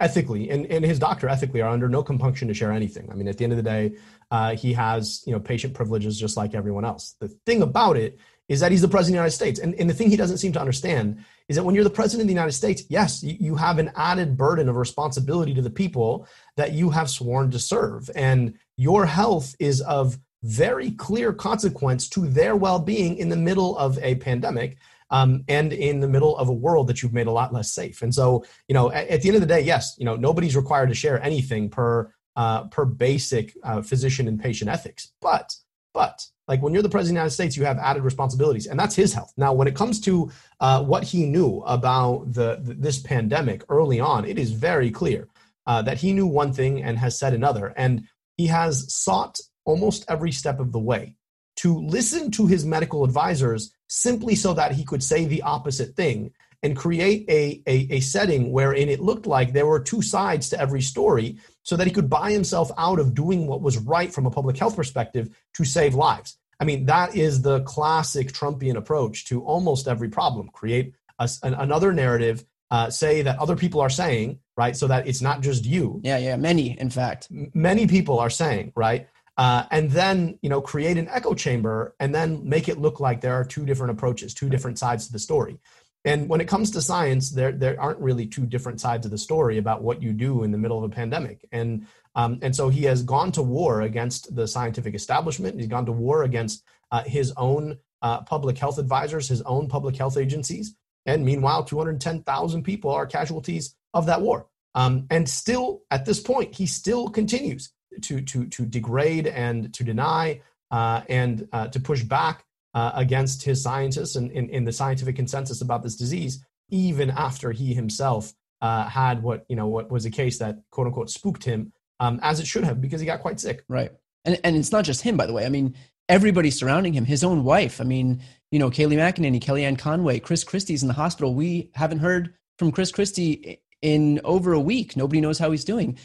ethically 0.00 0.48
and, 0.50 0.64
and 0.66 0.84
his 0.84 0.98
doctor 0.98 1.28
ethically 1.28 1.60
are 1.60 1.70
under 1.70 1.88
no 1.88 2.02
compunction 2.02 2.48
to 2.48 2.54
share 2.54 2.72
anything. 2.72 3.08
I 3.10 3.14
mean, 3.14 3.28
at 3.28 3.36
the 3.36 3.44
end 3.44 3.52
of 3.52 3.58
the 3.58 3.62
day, 3.62 3.92
uh, 4.30 4.56
he 4.56 4.72
has 4.72 5.22
you 5.26 5.32
know 5.32 5.40
patient 5.40 5.74
privileges 5.74 6.18
just 6.18 6.36
like 6.36 6.54
everyone 6.54 6.84
else. 6.84 7.16
The 7.20 7.28
thing 7.46 7.62
about 7.62 7.96
it 7.96 8.18
is 8.48 8.60
that 8.60 8.72
he's 8.72 8.80
the 8.80 8.88
president 8.88 9.10
of 9.10 9.18
the 9.18 9.22
United 9.22 9.36
States, 9.36 9.60
and, 9.60 9.74
and 9.74 9.88
the 9.88 9.94
thing 9.94 10.10
he 10.10 10.16
doesn't 10.16 10.38
seem 10.38 10.52
to 10.52 10.60
understand 10.60 11.24
is 11.48 11.56
that 11.56 11.62
when 11.62 11.74
you're 11.74 11.84
the 11.84 11.90
president 11.90 12.22
of 12.22 12.28
the 12.28 12.34
United 12.34 12.52
States, 12.52 12.82
yes, 12.88 13.22
you, 13.22 13.36
you 13.38 13.54
have 13.54 13.78
an 13.78 13.92
added 13.94 14.36
burden 14.36 14.68
of 14.68 14.76
responsibility 14.76 15.54
to 15.54 15.62
the 15.62 15.70
people 15.70 16.26
that 16.56 16.72
you 16.72 16.90
have 16.90 17.10
sworn 17.10 17.50
to 17.50 17.58
serve, 17.58 18.10
and 18.14 18.54
your 18.76 19.04
health 19.06 19.54
is 19.58 19.82
of 19.82 20.18
very 20.42 20.90
clear 20.92 21.34
consequence 21.34 22.08
to 22.08 22.26
their 22.26 22.56
well-being 22.56 23.18
in 23.18 23.28
the 23.28 23.36
middle 23.36 23.76
of 23.76 23.98
a 23.98 24.14
pandemic 24.16 24.78
um, 25.10 25.44
and 25.48 25.72
in 25.72 26.00
the 26.00 26.08
middle 26.08 26.36
of 26.36 26.48
a 26.48 26.52
world 26.52 26.86
that 26.88 27.02
you've 27.02 27.12
made 27.12 27.26
a 27.26 27.32
lot 27.32 27.52
less 27.52 27.72
safe. 27.72 28.02
And 28.02 28.14
so, 28.14 28.44
you 28.68 28.74
know, 28.74 28.90
at, 28.92 29.08
at 29.08 29.22
the 29.22 29.28
end 29.28 29.36
of 29.36 29.40
the 29.40 29.46
day, 29.46 29.60
yes, 29.60 29.96
you 29.98 30.04
know, 30.04 30.16
nobody's 30.16 30.56
required 30.56 30.88
to 30.88 30.94
share 30.94 31.22
anything 31.22 31.68
per 31.68 32.12
uh, 32.36 32.64
per 32.68 32.84
basic 32.84 33.56
uh, 33.64 33.82
physician 33.82 34.28
and 34.28 34.40
patient 34.40 34.70
ethics. 34.70 35.12
But 35.20 35.54
but 35.92 36.24
like 36.46 36.62
when 36.62 36.72
you're 36.72 36.82
the 36.82 36.88
president 36.88 37.18
of 37.18 37.20
the 37.20 37.20
United 37.22 37.34
States, 37.34 37.56
you 37.56 37.64
have 37.64 37.78
added 37.78 38.02
responsibilities, 38.02 38.66
and 38.66 38.78
that's 38.78 38.94
his 38.94 39.12
health. 39.12 39.32
Now, 39.36 39.52
when 39.52 39.68
it 39.68 39.74
comes 39.74 40.00
to 40.02 40.30
uh, 40.60 40.82
what 40.82 41.04
he 41.04 41.26
knew 41.26 41.62
about 41.66 42.32
the, 42.32 42.58
this 42.60 42.98
pandemic 43.00 43.64
early 43.68 44.00
on, 44.00 44.24
it 44.24 44.38
is 44.38 44.52
very 44.52 44.90
clear 44.90 45.28
uh, 45.66 45.82
that 45.82 45.98
he 45.98 46.12
knew 46.12 46.26
one 46.26 46.52
thing 46.52 46.82
and 46.82 46.98
has 46.98 47.18
said 47.18 47.34
another, 47.34 47.72
and 47.76 48.04
he 48.36 48.46
has 48.46 48.92
sought 48.92 49.38
almost 49.64 50.04
every 50.08 50.32
step 50.32 50.58
of 50.60 50.72
the 50.72 50.78
way 50.78 51.14
to 51.60 51.78
listen 51.78 52.30
to 52.30 52.46
his 52.46 52.64
medical 52.64 53.04
advisors 53.04 53.74
simply 53.86 54.34
so 54.34 54.54
that 54.54 54.72
he 54.72 54.82
could 54.82 55.02
say 55.02 55.26
the 55.26 55.42
opposite 55.42 55.94
thing 55.94 56.32
and 56.62 56.74
create 56.74 57.28
a, 57.28 57.62
a, 57.66 57.86
a, 57.90 58.00
setting 58.00 58.50
wherein 58.50 58.88
it 58.88 59.00
looked 59.00 59.26
like 59.26 59.52
there 59.52 59.66
were 59.66 59.80
two 59.80 60.00
sides 60.00 60.48
to 60.48 60.58
every 60.58 60.80
story 60.80 61.38
so 61.62 61.76
that 61.76 61.86
he 61.86 61.92
could 61.92 62.08
buy 62.08 62.32
himself 62.32 62.70
out 62.78 62.98
of 62.98 63.14
doing 63.14 63.46
what 63.46 63.60
was 63.60 63.76
right 63.76 64.12
from 64.12 64.24
a 64.24 64.30
public 64.30 64.56
health 64.56 64.76
perspective 64.76 65.28
to 65.54 65.64
save 65.64 65.94
lives. 65.94 66.38
I 66.58 66.64
mean, 66.64 66.86
that 66.86 67.14
is 67.14 67.42
the 67.42 67.60
classic 67.60 68.32
Trumpian 68.32 68.76
approach 68.76 69.26
to 69.26 69.42
almost 69.42 69.86
every 69.86 70.08
problem. 70.08 70.48
Create 70.48 70.94
a, 71.18 71.28
an, 71.42 71.54
another 71.54 71.92
narrative, 71.92 72.42
uh, 72.70 72.88
say 72.88 73.22
that 73.22 73.38
other 73.38 73.56
people 73.56 73.82
are 73.82 73.90
saying, 73.90 74.38
right? 74.56 74.74
So 74.74 74.86
that 74.86 75.06
it's 75.06 75.22
not 75.22 75.42
just 75.42 75.66
you. 75.66 76.00
Yeah, 76.04 76.18
yeah, 76.18 76.36
many, 76.36 76.78
in 76.78 76.88
fact. 76.88 77.28
Many 77.30 77.86
people 77.86 78.18
are 78.18 78.30
saying, 78.30 78.72
right? 78.74 79.08
Uh, 79.40 79.64
and 79.70 79.90
then 79.92 80.38
you 80.42 80.50
know 80.50 80.60
create 80.60 80.98
an 80.98 81.08
echo 81.08 81.32
chamber 81.32 81.94
and 81.98 82.14
then 82.14 82.46
make 82.46 82.68
it 82.68 82.78
look 82.78 83.00
like 83.00 83.22
there 83.22 83.32
are 83.32 83.42
two 83.42 83.64
different 83.64 83.90
approaches 83.90 84.34
two 84.34 84.50
different 84.50 84.78
sides 84.78 85.06
to 85.06 85.12
the 85.12 85.18
story. 85.18 85.58
And 86.04 86.28
when 86.28 86.42
it 86.42 86.48
comes 86.48 86.70
to 86.72 86.82
science 86.82 87.30
there 87.30 87.50
there 87.50 87.80
aren't 87.80 88.00
really 88.00 88.26
two 88.26 88.44
different 88.44 88.82
sides 88.82 89.06
of 89.06 89.10
the 89.10 89.16
story 89.16 89.56
about 89.56 89.82
what 89.82 90.02
you 90.02 90.12
do 90.12 90.42
in 90.42 90.50
the 90.50 90.58
middle 90.58 90.76
of 90.76 90.84
a 90.84 90.94
pandemic. 90.94 91.48
And 91.52 91.86
um, 92.14 92.38
and 92.42 92.54
so 92.54 92.68
he 92.68 92.84
has 92.84 93.02
gone 93.02 93.32
to 93.32 93.42
war 93.42 93.80
against 93.80 94.36
the 94.36 94.46
scientific 94.46 94.94
establishment. 94.94 95.56
He's 95.58 95.68
gone 95.68 95.86
to 95.86 95.92
war 95.92 96.22
against 96.22 96.62
uh, 96.92 97.04
his 97.04 97.32
own 97.38 97.78
uh, 98.02 98.20
public 98.24 98.58
health 98.58 98.76
advisors 98.76 99.26
his 99.26 99.40
own 99.42 99.68
public 99.68 99.96
health 99.96 100.18
agencies. 100.18 100.74
And 101.06 101.24
meanwhile 101.24 101.64
210000 101.64 102.62
people 102.62 102.90
are 102.90 103.06
casualties 103.06 103.74
of 103.94 104.04
that 104.04 104.20
war. 104.20 104.48
Um, 104.74 105.06
and 105.08 105.26
still 105.26 105.80
at 105.90 106.04
this 106.04 106.20
point 106.20 106.56
he 106.56 106.66
still 106.66 107.08
continues 107.08 107.72
to 108.00 108.20
to 108.20 108.46
to 108.46 108.66
degrade 108.66 109.26
and 109.26 109.72
to 109.74 109.84
deny 109.84 110.40
uh, 110.70 111.02
and 111.08 111.48
uh, 111.52 111.68
to 111.68 111.80
push 111.80 112.02
back 112.02 112.44
uh, 112.74 112.92
against 112.94 113.42
his 113.42 113.62
scientists 113.62 114.16
and 114.16 114.30
in, 114.30 114.64
the 114.64 114.72
scientific 114.72 115.16
consensus 115.16 115.60
about 115.60 115.82
this 115.82 115.96
disease, 115.96 116.44
even 116.70 117.10
after 117.10 117.50
he 117.50 117.74
himself 117.74 118.32
uh, 118.60 118.84
had 118.88 119.22
what 119.22 119.44
you 119.48 119.56
know 119.56 119.66
what 119.66 119.90
was 119.90 120.04
a 120.04 120.10
case 120.10 120.38
that 120.38 120.58
quote 120.70 120.86
unquote 120.86 121.10
spooked 121.10 121.44
him, 121.44 121.72
um, 121.98 122.20
as 122.22 122.40
it 122.40 122.46
should 122.46 122.64
have, 122.64 122.80
because 122.80 123.00
he 123.00 123.06
got 123.06 123.20
quite 123.20 123.40
sick. 123.40 123.64
Right, 123.68 123.90
and 124.24 124.38
and 124.44 124.56
it's 124.56 124.72
not 124.72 124.84
just 124.84 125.02
him, 125.02 125.16
by 125.16 125.26
the 125.26 125.32
way. 125.32 125.44
I 125.44 125.48
mean, 125.48 125.74
everybody 126.08 126.50
surrounding 126.50 126.92
him, 126.92 127.04
his 127.04 127.24
own 127.24 127.42
wife. 127.44 127.80
I 127.80 127.84
mean, 127.84 128.22
you 128.50 128.58
know, 128.58 128.70
Kayleigh 128.70 128.98
McEnany, 128.98 129.40
Kellyanne 129.40 129.78
Conway, 129.78 130.20
Chris 130.20 130.44
Christie's 130.44 130.82
in 130.82 130.88
the 130.88 130.94
hospital. 130.94 131.34
We 131.34 131.70
haven't 131.74 131.98
heard 131.98 132.34
from 132.58 132.70
Chris 132.70 132.92
Christie 132.92 133.60
in 133.82 134.20
over 134.24 134.52
a 134.52 134.60
week. 134.60 134.96
Nobody 134.96 135.20
knows 135.20 135.38
how 135.38 135.50
he's 135.50 135.64
doing. 135.64 135.98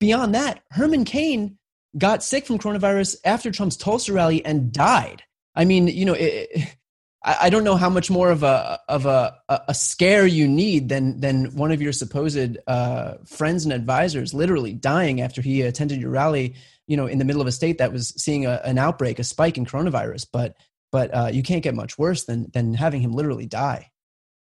Beyond 0.00 0.34
that, 0.34 0.62
Herman 0.70 1.04
Cain 1.04 1.58
got 1.96 2.22
sick 2.22 2.46
from 2.46 2.58
coronavirus 2.58 3.16
after 3.24 3.50
Trump's 3.50 3.76
Tulsa 3.76 4.12
rally 4.12 4.44
and 4.44 4.72
died. 4.72 5.22
I 5.54 5.64
mean, 5.64 5.88
you 5.88 6.04
know, 6.04 6.14
it, 6.14 6.76
I 7.22 7.50
don't 7.50 7.64
know 7.64 7.76
how 7.76 7.90
much 7.90 8.10
more 8.10 8.30
of 8.30 8.42
a 8.42 8.78
of 8.88 9.04
a 9.04 9.36
a 9.48 9.74
scare 9.74 10.26
you 10.26 10.46
need 10.46 10.88
than 10.88 11.20
than 11.20 11.56
one 11.56 11.72
of 11.72 11.82
your 11.82 11.92
supposed 11.92 12.58
uh, 12.66 13.14
friends 13.26 13.64
and 13.64 13.72
advisors 13.72 14.32
literally 14.32 14.72
dying 14.72 15.20
after 15.20 15.42
he 15.42 15.62
attended 15.62 16.00
your 16.00 16.10
rally. 16.10 16.54
You 16.86 16.96
know, 16.96 17.06
in 17.06 17.18
the 17.18 17.24
middle 17.24 17.42
of 17.42 17.48
a 17.48 17.52
state 17.52 17.78
that 17.78 17.92
was 17.92 18.14
seeing 18.16 18.46
a, 18.46 18.60
an 18.64 18.78
outbreak, 18.78 19.18
a 19.18 19.24
spike 19.24 19.58
in 19.58 19.66
coronavirus. 19.66 20.28
But 20.32 20.56
but 20.92 21.12
uh, 21.12 21.30
you 21.32 21.42
can't 21.42 21.62
get 21.62 21.74
much 21.74 21.98
worse 21.98 22.24
than 22.24 22.50
than 22.52 22.72
having 22.72 23.00
him 23.00 23.12
literally 23.12 23.46
die. 23.46 23.90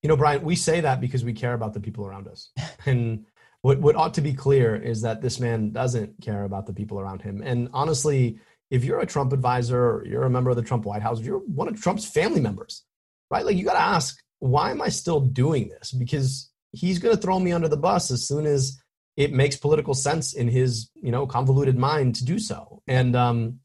You 0.02 0.08
know, 0.08 0.16
Brian, 0.16 0.42
we 0.42 0.56
say 0.56 0.80
that 0.80 1.00
because 1.00 1.24
we 1.24 1.32
care 1.32 1.54
about 1.54 1.72
the 1.72 1.80
people 1.80 2.04
around 2.04 2.26
us, 2.26 2.50
and 2.86 3.26
what 3.66 3.80
what 3.80 3.96
ought 3.96 4.14
to 4.14 4.20
be 4.20 4.32
clear 4.32 4.76
is 4.76 5.02
that 5.02 5.20
this 5.20 5.40
man 5.40 5.72
doesn't 5.72 6.22
care 6.22 6.44
about 6.44 6.66
the 6.66 6.72
people 6.72 7.00
around 7.00 7.20
him. 7.20 7.42
And 7.42 7.68
honestly, 7.72 8.38
if 8.70 8.84
you're 8.84 9.00
a 9.00 9.06
Trump 9.06 9.32
advisor 9.32 9.82
or 9.90 10.06
you're 10.06 10.22
a 10.22 10.30
member 10.30 10.50
of 10.50 10.56
the 10.56 10.62
Trump 10.62 10.84
White 10.84 11.02
House, 11.02 11.20
you're 11.20 11.40
one 11.40 11.66
of 11.66 11.82
Trump's 11.82 12.08
family 12.08 12.40
members, 12.40 12.84
right? 13.28 13.44
Like 13.44 13.56
you 13.56 13.64
got 13.64 13.72
to 13.72 13.80
ask, 13.96 14.22
why 14.38 14.70
am 14.70 14.80
I 14.80 14.88
still 14.88 15.20
doing 15.20 15.68
this? 15.68 15.90
Because 15.90 16.48
he's 16.70 17.00
going 17.00 17.16
to 17.16 17.20
throw 17.20 17.40
me 17.40 17.50
under 17.50 17.66
the 17.66 17.76
bus 17.76 18.12
as 18.12 18.28
soon 18.28 18.46
as 18.46 18.80
it 19.16 19.32
makes 19.32 19.56
political 19.56 19.94
sense 19.94 20.32
in 20.32 20.46
his, 20.46 20.88
you 20.94 21.10
know, 21.10 21.26
convoluted 21.26 21.76
mind 21.76 22.14
to 22.16 22.24
do 22.24 22.38
so. 22.38 22.82
And 22.86 23.16
um, 23.16 23.58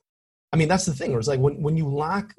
I 0.52 0.58
mean, 0.58 0.68
that's 0.68 0.86
the 0.86 0.96
thing. 0.96 1.12
Where 1.12 1.20
it's 1.20 1.28
like 1.28 1.40
when 1.40 1.62
when 1.62 1.78
you 1.78 1.88
lack 1.88 2.34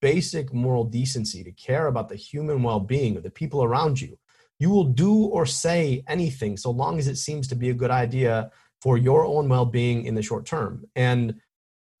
basic 0.00 0.54
moral 0.54 0.84
decency 0.84 1.44
to 1.44 1.52
care 1.52 1.88
about 1.88 2.08
the 2.08 2.16
human 2.16 2.62
well-being 2.62 3.18
of 3.18 3.22
the 3.22 3.30
people 3.30 3.62
around 3.62 4.00
you, 4.00 4.16
you 4.62 4.70
will 4.70 4.84
do 4.84 5.24
or 5.24 5.44
say 5.44 6.04
anything 6.06 6.56
so 6.56 6.70
long 6.70 7.00
as 7.00 7.08
it 7.08 7.16
seems 7.16 7.48
to 7.48 7.56
be 7.56 7.68
a 7.68 7.74
good 7.74 7.90
idea 7.90 8.50
for 8.80 8.96
your 8.96 9.26
own 9.26 9.48
well-being 9.48 10.04
in 10.04 10.14
the 10.14 10.22
short 10.22 10.46
term. 10.46 10.84
And 10.94 11.40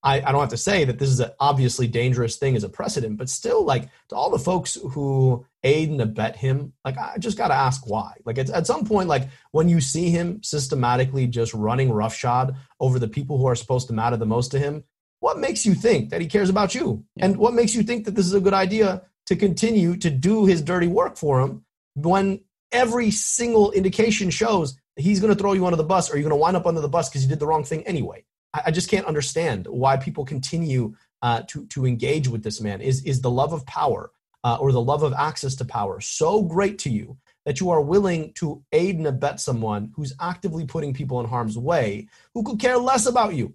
I, 0.04 0.20
I 0.20 0.30
don't 0.30 0.40
have 0.40 0.50
to 0.50 0.56
say 0.56 0.84
that 0.84 0.98
this 1.00 1.08
is 1.08 1.18
an 1.18 1.30
obviously 1.40 1.88
dangerous 1.88 2.36
thing 2.36 2.54
as 2.54 2.64
a 2.64 2.68
precedent, 2.68 3.18
but 3.18 3.28
still, 3.28 3.64
like 3.64 3.88
to 4.08 4.16
all 4.16 4.30
the 4.30 4.38
folks 4.38 4.78
who 4.92 5.44
aid 5.64 5.90
and 5.90 6.00
abet 6.00 6.36
him, 6.36 6.72
like 6.84 6.96
I 6.98 7.16
just 7.18 7.36
got 7.36 7.48
to 7.48 7.54
ask 7.54 7.84
why. 7.86 8.14
Like 8.24 8.38
at, 8.38 8.50
at 8.50 8.66
some 8.66 8.84
point, 8.84 9.08
like 9.08 9.28
when 9.50 9.68
you 9.68 9.80
see 9.80 10.10
him 10.10 10.42
systematically 10.42 11.26
just 11.26 11.54
running 11.54 11.90
roughshod 11.90 12.56
over 12.78 12.98
the 12.98 13.08
people 13.08 13.38
who 13.38 13.46
are 13.46 13.56
supposed 13.56 13.88
to 13.88 13.92
matter 13.92 14.16
the 14.16 14.26
most 14.26 14.52
to 14.52 14.58
him, 14.58 14.84
what 15.18 15.38
makes 15.38 15.66
you 15.66 15.74
think 15.74 16.10
that 16.10 16.20
he 16.20 16.26
cares 16.28 16.50
about 16.50 16.74
you? 16.74 17.04
Yeah. 17.16 17.26
And 17.26 17.36
what 17.36 17.54
makes 17.54 17.74
you 17.74 17.82
think 17.82 18.04
that 18.04 18.14
this 18.14 18.26
is 18.26 18.34
a 18.34 18.40
good 18.40 18.54
idea 18.54 19.02
to 19.26 19.36
continue 19.36 19.96
to 19.96 20.10
do 20.10 20.46
his 20.46 20.62
dirty 20.62 20.88
work 20.88 21.16
for 21.16 21.40
him 21.40 21.64
when 21.94 22.40
every 22.72 23.10
single 23.10 23.72
indication 23.72 24.30
shows 24.30 24.76
he's 24.96 25.20
going 25.20 25.32
to 25.32 25.38
throw 25.38 25.52
you 25.52 25.66
under 25.66 25.76
the 25.76 25.84
bus 25.84 26.10
or 26.10 26.16
you're 26.16 26.28
going 26.28 26.30
to 26.30 26.36
wind 26.36 26.56
up 26.56 26.66
under 26.66 26.80
the 26.80 26.88
bus 26.88 27.08
because 27.08 27.22
you 27.22 27.28
did 27.28 27.40
the 27.40 27.46
wrong 27.46 27.64
thing 27.64 27.86
anyway? 27.86 28.24
I, 28.54 28.70
just 28.70 28.90
can't 28.90 29.06
understand 29.06 29.66
why 29.66 29.96
people 29.96 30.24
continue 30.24 30.94
uh, 31.22 31.42
to 31.48 31.66
to 31.68 31.86
engage 31.86 32.28
with 32.28 32.42
this 32.42 32.60
man. 32.60 32.80
Is 32.80 33.02
is 33.04 33.22
the 33.22 33.30
love 33.30 33.52
of 33.52 33.64
power 33.64 34.10
uh, 34.44 34.58
or 34.60 34.72
the 34.72 34.80
love 34.80 35.02
of 35.02 35.12
access 35.14 35.54
to 35.56 35.64
power 35.64 36.00
so 36.00 36.42
great 36.42 36.78
to 36.80 36.90
you 36.90 37.16
that 37.46 37.60
you 37.60 37.70
are 37.70 37.80
willing 37.80 38.32
to 38.34 38.62
aid 38.72 38.98
and 38.98 39.06
abet 39.06 39.40
someone 39.40 39.92
who's 39.96 40.12
actively 40.20 40.64
putting 40.64 40.94
people 40.94 41.18
in 41.20 41.26
harm's 41.26 41.58
way, 41.58 42.08
who 42.34 42.42
could 42.42 42.60
care 42.60 42.78
less 42.78 43.06
about 43.06 43.34
you? 43.34 43.54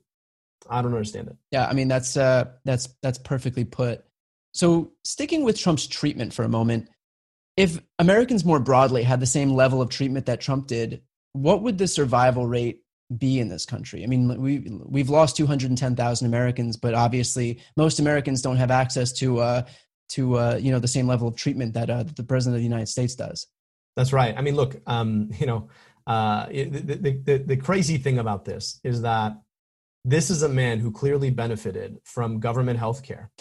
I 0.69 0.81
don't 0.81 0.93
understand 0.93 1.29
it. 1.29 1.37
Yeah, 1.51 1.67
I 1.67 1.73
mean 1.73 1.87
that's 1.87 2.17
uh, 2.17 2.45
that's 2.65 2.89
that's 3.01 3.19
perfectly 3.19 3.65
put. 3.65 4.03
So 4.53 4.91
sticking 5.03 5.43
with 5.43 5.59
Trump's 5.59 5.85
treatment 5.85 6.33
for 6.33 6.43
a 6.43 6.49
moment, 6.49 6.89
if 7.57 7.79
Americans 7.99 8.45
more 8.45 8.59
broadly 8.59 9.03
had 9.03 9.19
the 9.19 9.25
same 9.25 9.51
level 9.53 9.81
of 9.81 9.89
treatment 9.89 10.27
that 10.27 10.39
Trump 10.39 10.67
did, 10.67 11.01
what 11.33 11.63
would 11.63 11.77
the 11.77 11.87
survival 11.87 12.47
rate 12.47 12.81
be 13.15 13.39
in 13.39 13.47
this 13.47 13.65
country. 13.65 14.03
I 14.03 14.07
mean, 14.07 14.41
we 14.41 14.59
we've 14.85 15.09
lost 15.09 15.37
210,000 15.37 16.27
Americans, 16.27 16.75
but 16.75 16.93
obviously 16.93 17.61
most 17.77 17.99
Americans 17.99 18.41
don't 18.41 18.57
have 18.57 18.71
access 18.71 19.13
to 19.13 19.39
uh, 19.39 19.61
to 20.09 20.37
uh, 20.37 20.59
you 20.61 20.71
know 20.71 20.79
the 20.79 20.87
same 20.87 21.07
level 21.07 21.27
of 21.27 21.35
treatment 21.35 21.73
that, 21.75 21.89
uh, 21.89 22.03
the 22.03 22.23
president 22.23 22.55
of 22.55 22.59
the 22.59 22.67
United 22.67 22.87
States 22.87 23.15
does. 23.15 23.47
That's 23.95 24.13
right. 24.13 24.37
I 24.37 24.41
mean, 24.41 24.55
look, 24.55 24.81
um, 24.87 25.29
you 25.39 25.45
know, 25.45 25.69
uh, 26.05 26.47
the, 26.47 26.65
the, 26.65 27.21
the, 27.23 27.37
the 27.37 27.57
crazy 27.57 27.97
thing 27.97 28.19
about 28.19 28.45
this 28.45 28.79
is 28.83 29.01
that 29.01 29.33
this 30.05 30.29
is 30.29 30.43
a 30.43 30.49
man 30.49 30.79
who 30.79 30.91
clearly 30.91 31.29
benefited 31.29 31.97
from 32.03 32.39
government 32.39 32.79
health 32.79 33.03
care. 33.03 33.31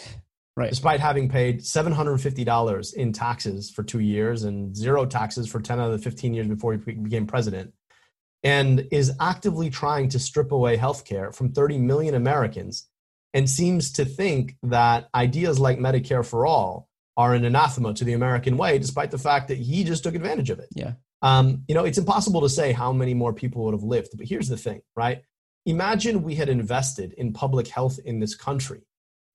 Right. 0.57 0.71
Despite 0.71 0.99
having 0.99 1.29
paid 1.29 1.59
$750 1.59 2.93
in 2.95 3.13
taxes 3.13 3.69
for 3.69 3.83
two 3.83 3.99
years 3.99 4.43
and 4.43 4.75
zero 4.75 5.05
taxes 5.05 5.47
for 5.47 5.61
10 5.61 5.79
out 5.79 5.91
of 5.91 5.91
the 5.91 5.99
15 5.99 6.33
years 6.33 6.47
before 6.47 6.73
he 6.73 6.79
became 6.79 7.27
president, 7.27 7.73
and 8.41 8.87
is 8.91 9.13
actively 9.19 9.69
trying 9.69 10.09
to 10.09 10.17
strip 10.17 10.51
away 10.51 10.75
healthcare 10.75 11.33
from 11.33 11.51
30 11.51 11.77
million 11.77 12.15
Americans 12.15 12.89
and 13.35 13.47
seems 13.47 13.91
to 13.93 14.05
think 14.05 14.55
that 14.63 15.09
ideas 15.13 15.59
like 15.59 15.77
Medicare 15.77 16.25
for 16.25 16.47
all 16.47 16.89
are 17.17 17.35
an 17.35 17.45
anathema 17.45 17.93
to 17.93 18.03
the 18.03 18.13
American 18.13 18.57
way, 18.57 18.79
despite 18.79 19.11
the 19.11 19.17
fact 19.19 19.49
that 19.49 19.59
he 19.59 19.83
just 19.83 20.03
took 20.03 20.15
advantage 20.15 20.49
of 20.49 20.57
it. 20.57 20.69
Yeah. 20.73 20.93
um, 21.21 21.65
you 21.67 21.75
know, 21.75 21.85
it's 21.85 21.99
impossible 21.99 22.41
to 22.41 22.49
say 22.49 22.71
how 22.71 22.91
many 22.91 23.13
more 23.13 23.33
people 23.33 23.63
would 23.65 23.75
have 23.75 23.83
lived. 23.83 24.09
But 24.17 24.27
here's 24.27 24.47
the 24.47 24.57
thing, 24.57 24.81
right? 24.95 25.21
Imagine 25.67 26.23
we 26.23 26.33
had 26.33 26.49
invested 26.49 27.13
in 27.13 27.31
public 27.31 27.67
health 27.67 27.99
in 28.05 28.19
this 28.19 28.33
country 28.33 28.86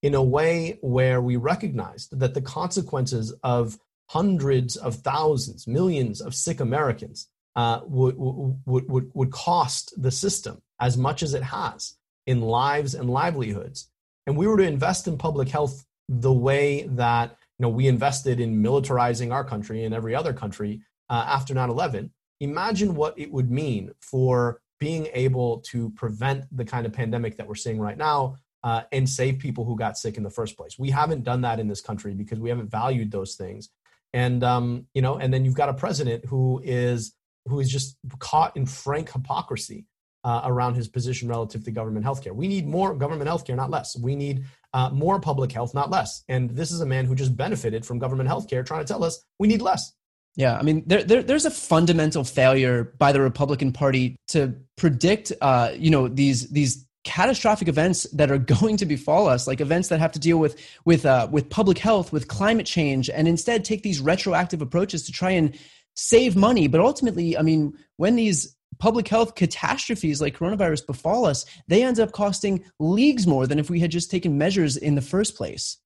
in 0.03 0.13
a 0.13 0.21
way 0.21 0.77
where 0.81 1.21
we 1.21 1.37
recognized 1.37 2.19
that 2.19 2.33
the 2.33 2.41
consequences 2.41 3.33
of 3.41 3.79
hundreds 4.09 4.75
of 4.75 4.95
thousands, 4.95 5.65
millions 5.65 6.19
of 6.19 6.35
sick 6.35 6.59
Americans 6.59 7.29
uh, 7.55 7.79
would, 7.85 8.15
would, 8.17 8.89
would, 8.89 9.11
would 9.13 9.31
cost 9.31 9.93
the 9.99 10.11
system 10.11 10.61
as 10.79 10.97
much 10.97 11.23
as 11.23 11.33
it 11.33 11.41
has 11.41 11.95
in 12.27 12.41
lives 12.41 12.93
and 12.93 13.09
livelihoods. 13.09 13.89
And 14.27 14.35
we 14.35 14.45
were 14.45 14.57
to 14.57 14.63
invest 14.63 15.07
in 15.07 15.17
public 15.17 15.47
health 15.47 15.85
the 16.09 16.33
way 16.33 16.83
that 16.83 17.37
you 17.57 17.63
know, 17.63 17.69
we 17.69 17.87
invested 17.87 18.41
in 18.41 18.61
militarizing 18.61 19.31
our 19.31 19.45
country 19.45 19.85
and 19.85 19.95
every 19.95 20.13
other 20.13 20.33
country 20.33 20.81
uh, 21.09 21.25
after 21.27 21.53
9 21.53 21.69
11. 21.69 22.11
Imagine 22.41 22.95
what 22.95 23.17
it 23.17 23.31
would 23.31 23.49
mean 23.49 23.91
for 24.01 24.59
being 24.81 25.07
able 25.13 25.59
to 25.59 25.91
prevent 25.91 26.45
the 26.55 26.65
kind 26.65 26.85
of 26.85 26.91
pandemic 26.91 27.37
that 27.37 27.47
we're 27.47 27.55
seeing 27.55 27.79
right 27.79 27.97
now 27.97 28.35
uh, 28.63 28.83
and 28.91 29.07
save 29.07 29.39
people 29.39 29.65
who 29.65 29.75
got 29.75 29.97
sick 29.97 30.17
in 30.17 30.23
the 30.23 30.29
first 30.29 30.57
place. 30.57 30.79
We 30.79 30.89
haven't 30.89 31.23
done 31.23 31.41
that 31.41 31.59
in 31.59 31.67
this 31.67 31.81
country 31.81 32.13
because 32.13 32.39
we 32.39 32.49
haven't 32.49 32.71
valued 32.71 33.11
those 33.11 33.35
things. 33.35 33.69
And 34.13 34.43
um, 34.43 34.87
you 34.93 35.01
know, 35.01 35.17
and 35.17 35.33
then 35.33 35.43
you've 35.43 35.55
got 35.55 35.69
a 35.69 35.73
president 35.73 36.25
who 36.25 36.61
is 36.63 37.15
who 37.47 37.59
is 37.59 37.69
just 37.69 37.97
caught 38.19 38.55
in 38.55 38.65
frank 38.65 39.11
hypocrisy 39.11 39.85
uh, 40.23 40.41
around 40.45 40.75
his 40.75 40.87
position 40.87 41.27
relative 41.27 41.63
to 41.65 41.71
government 41.71 42.05
healthcare. 42.05 42.33
We 42.33 42.47
need 42.47 42.65
more 42.65 42.93
government 42.93 43.29
healthcare, 43.29 43.55
not 43.55 43.69
less. 43.69 43.97
We 43.97 44.15
need 44.15 44.45
uh, 44.73 44.89
more 44.89 45.19
public 45.19 45.51
health, 45.51 45.73
not 45.73 45.89
less. 45.89 46.23
And 46.29 46.49
this 46.51 46.71
is 46.71 46.81
a 46.81 46.85
man 46.85 47.05
who 47.05 47.15
just 47.15 47.35
benefited 47.35 47.85
from 47.85 47.99
government 47.99 48.29
healthcare, 48.29 48.65
trying 48.65 48.85
to 48.85 48.87
tell 48.87 49.03
us 49.03 49.23
we 49.39 49.47
need 49.47 49.61
less. 49.61 49.93
Yeah, 50.35 50.57
I 50.57 50.63
mean, 50.63 50.83
there, 50.87 51.03
there, 51.03 51.21
there's 51.21 51.45
a 51.45 51.51
fundamental 51.51 52.23
failure 52.23 52.95
by 52.97 53.11
the 53.11 53.21
Republican 53.21 53.71
Party 53.71 54.15
to 54.29 54.55
predict, 54.77 55.31
uh, 55.41 55.73
you 55.77 55.91
know, 55.91 56.07
these 56.07 56.49
these 56.49 56.87
catastrophic 57.03 57.67
events 57.67 58.03
that 58.13 58.31
are 58.31 58.37
going 58.55 58.77
to 58.77 58.85
befall 58.85 59.27
us, 59.27 59.47
like 59.47 59.61
events 59.61 59.89
that 59.89 59.99
have 59.99 60.11
to 60.13 60.19
deal 60.19 60.37
with 60.37 60.59
with 60.85 61.05
uh, 61.05 61.27
with 61.31 61.49
public 61.49 61.77
health, 61.77 62.11
with 62.11 62.27
climate 62.27 62.65
change, 62.65 63.09
and 63.09 63.27
instead 63.27 63.63
take 63.63 63.83
these 63.83 63.99
retroactive 63.99 64.61
approaches 64.61 65.05
to 65.05 65.11
try 65.11 65.31
and 65.31 65.57
save 65.95 66.35
money. 66.35 66.67
But 66.67 66.81
ultimately, 66.81 67.37
I 67.37 67.41
mean, 67.41 67.73
when 67.97 68.15
these 68.15 68.55
public 68.79 69.07
health 69.07 69.35
catastrophes 69.35 70.19
like 70.19 70.37
coronavirus 70.37 70.87
befall 70.87 71.25
us, 71.25 71.45
they 71.67 71.83
end 71.83 71.99
up 71.99 72.11
costing 72.11 72.63
leagues 72.79 73.27
more 73.27 73.45
than 73.47 73.59
if 73.59 73.69
we 73.69 73.79
had 73.79 73.91
just 73.91 74.09
taken 74.09 74.37
measures 74.37 74.77
in 74.77 74.95
the 74.95 75.01
first 75.01 75.35
place. 75.35 75.77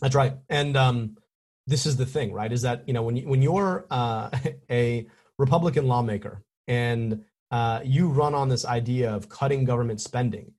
That's 0.00 0.14
right, 0.14 0.34
and 0.48 0.76
um, 0.76 1.16
this 1.66 1.86
is 1.86 1.96
the 1.96 2.06
thing, 2.06 2.32
right? 2.32 2.52
Is 2.52 2.62
that 2.62 2.84
you 2.86 2.94
know 2.94 3.02
when 3.02 3.16
you, 3.16 3.28
when 3.28 3.42
you're 3.42 3.86
uh, 3.90 4.30
a 4.70 5.06
Republican 5.38 5.86
lawmaker 5.86 6.42
and 6.68 7.24
uh, 7.52 7.80
you 7.84 8.08
run 8.08 8.34
on 8.34 8.48
this 8.48 8.64
idea 8.64 9.14
of 9.14 9.28
cutting 9.28 9.64
government 9.64 10.00
spending, 10.00 10.52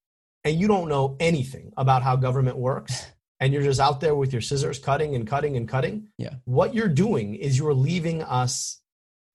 and 0.43 0.59
you 0.59 0.67
don't 0.67 0.87
know 0.87 1.17
anything 1.19 1.73
about 1.75 2.03
how 2.03 2.15
government 2.15 2.57
works, 2.57 3.05
and 3.39 3.51
you're 3.51 3.63
just 3.63 3.79
out 3.79 3.99
there 3.99 4.15
with 4.15 4.31
your 4.31 4.41
scissors 4.41 4.79
cutting 4.79 5.15
and 5.15 5.27
cutting 5.27 5.57
and 5.57 5.67
cutting. 5.67 6.07
Yeah, 6.17 6.35
what 6.45 6.73
you're 6.73 6.87
doing 6.87 7.35
is 7.35 7.57
you're 7.57 7.73
leaving 7.73 8.21
us 8.21 8.79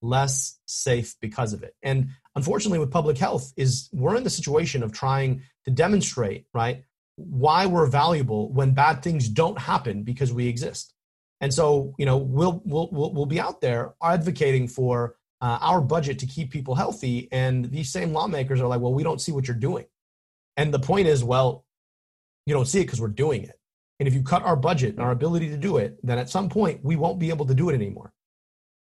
less 0.00 0.58
safe 0.66 1.16
because 1.20 1.52
of 1.52 1.64
it. 1.64 1.74
And 1.82 2.10
unfortunately, 2.36 2.78
with 2.78 2.92
public 2.92 3.18
health, 3.18 3.52
is 3.56 3.88
we're 3.92 4.16
in 4.16 4.22
the 4.22 4.30
situation 4.30 4.84
of 4.84 4.92
trying 4.92 5.42
to 5.64 5.72
demonstrate 5.72 6.46
right 6.54 6.84
why 7.16 7.66
we're 7.66 7.88
valuable 7.88 8.52
when 8.52 8.72
bad 8.74 9.02
things 9.02 9.28
don't 9.28 9.58
happen 9.58 10.04
because 10.04 10.32
we 10.32 10.46
exist. 10.46 10.94
And 11.40 11.52
so, 11.52 11.94
you 11.98 12.06
know, 12.06 12.16
we'll 12.16 12.62
we'll 12.64 12.88
we'll, 12.92 13.12
we'll 13.12 13.26
be 13.26 13.40
out 13.40 13.60
there 13.60 13.94
advocating 14.02 14.68
for 14.68 15.16
uh, 15.40 15.58
our 15.60 15.80
budget 15.80 16.18
to 16.20 16.26
keep 16.26 16.50
people 16.50 16.74
healthy, 16.74 17.28
and 17.32 17.66
these 17.66 17.90
same 17.90 18.12
lawmakers 18.12 18.60
are 18.60 18.66
like, 18.66 18.80
"Well, 18.80 18.94
we 18.94 19.02
don't 19.02 19.20
see 19.20 19.32
what 19.32 19.46
you're 19.48 19.56
doing." 19.56 19.86
And 20.56 20.74
the 20.74 20.80
point 20.80 21.06
is, 21.06 21.22
well, 21.22 21.64
you 22.44 22.54
don't 22.54 22.66
see 22.66 22.80
it 22.80 22.84
because 22.84 23.00
we're 23.00 23.08
doing 23.08 23.44
it. 23.44 23.58
And 24.00 24.08
if 24.08 24.14
you 24.14 24.22
cut 24.22 24.42
our 24.42 24.56
budget 24.56 24.94
and 24.94 25.00
our 25.00 25.10
ability 25.10 25.50
to 25.50 25.56
do 25.56 25.76
it, 25.76 25.98
then 26.02 26.18
at 26.18 26.30
some 26.30 26.48
point 26.48 26.80
we 26.82 26.96
won't 26.96 27.18
be 27.18 27.30
able 27.30 27.46
to 27.46 27.54
do 27.54 27.68
it 27.68 27.74
anymore. 27.74 28.12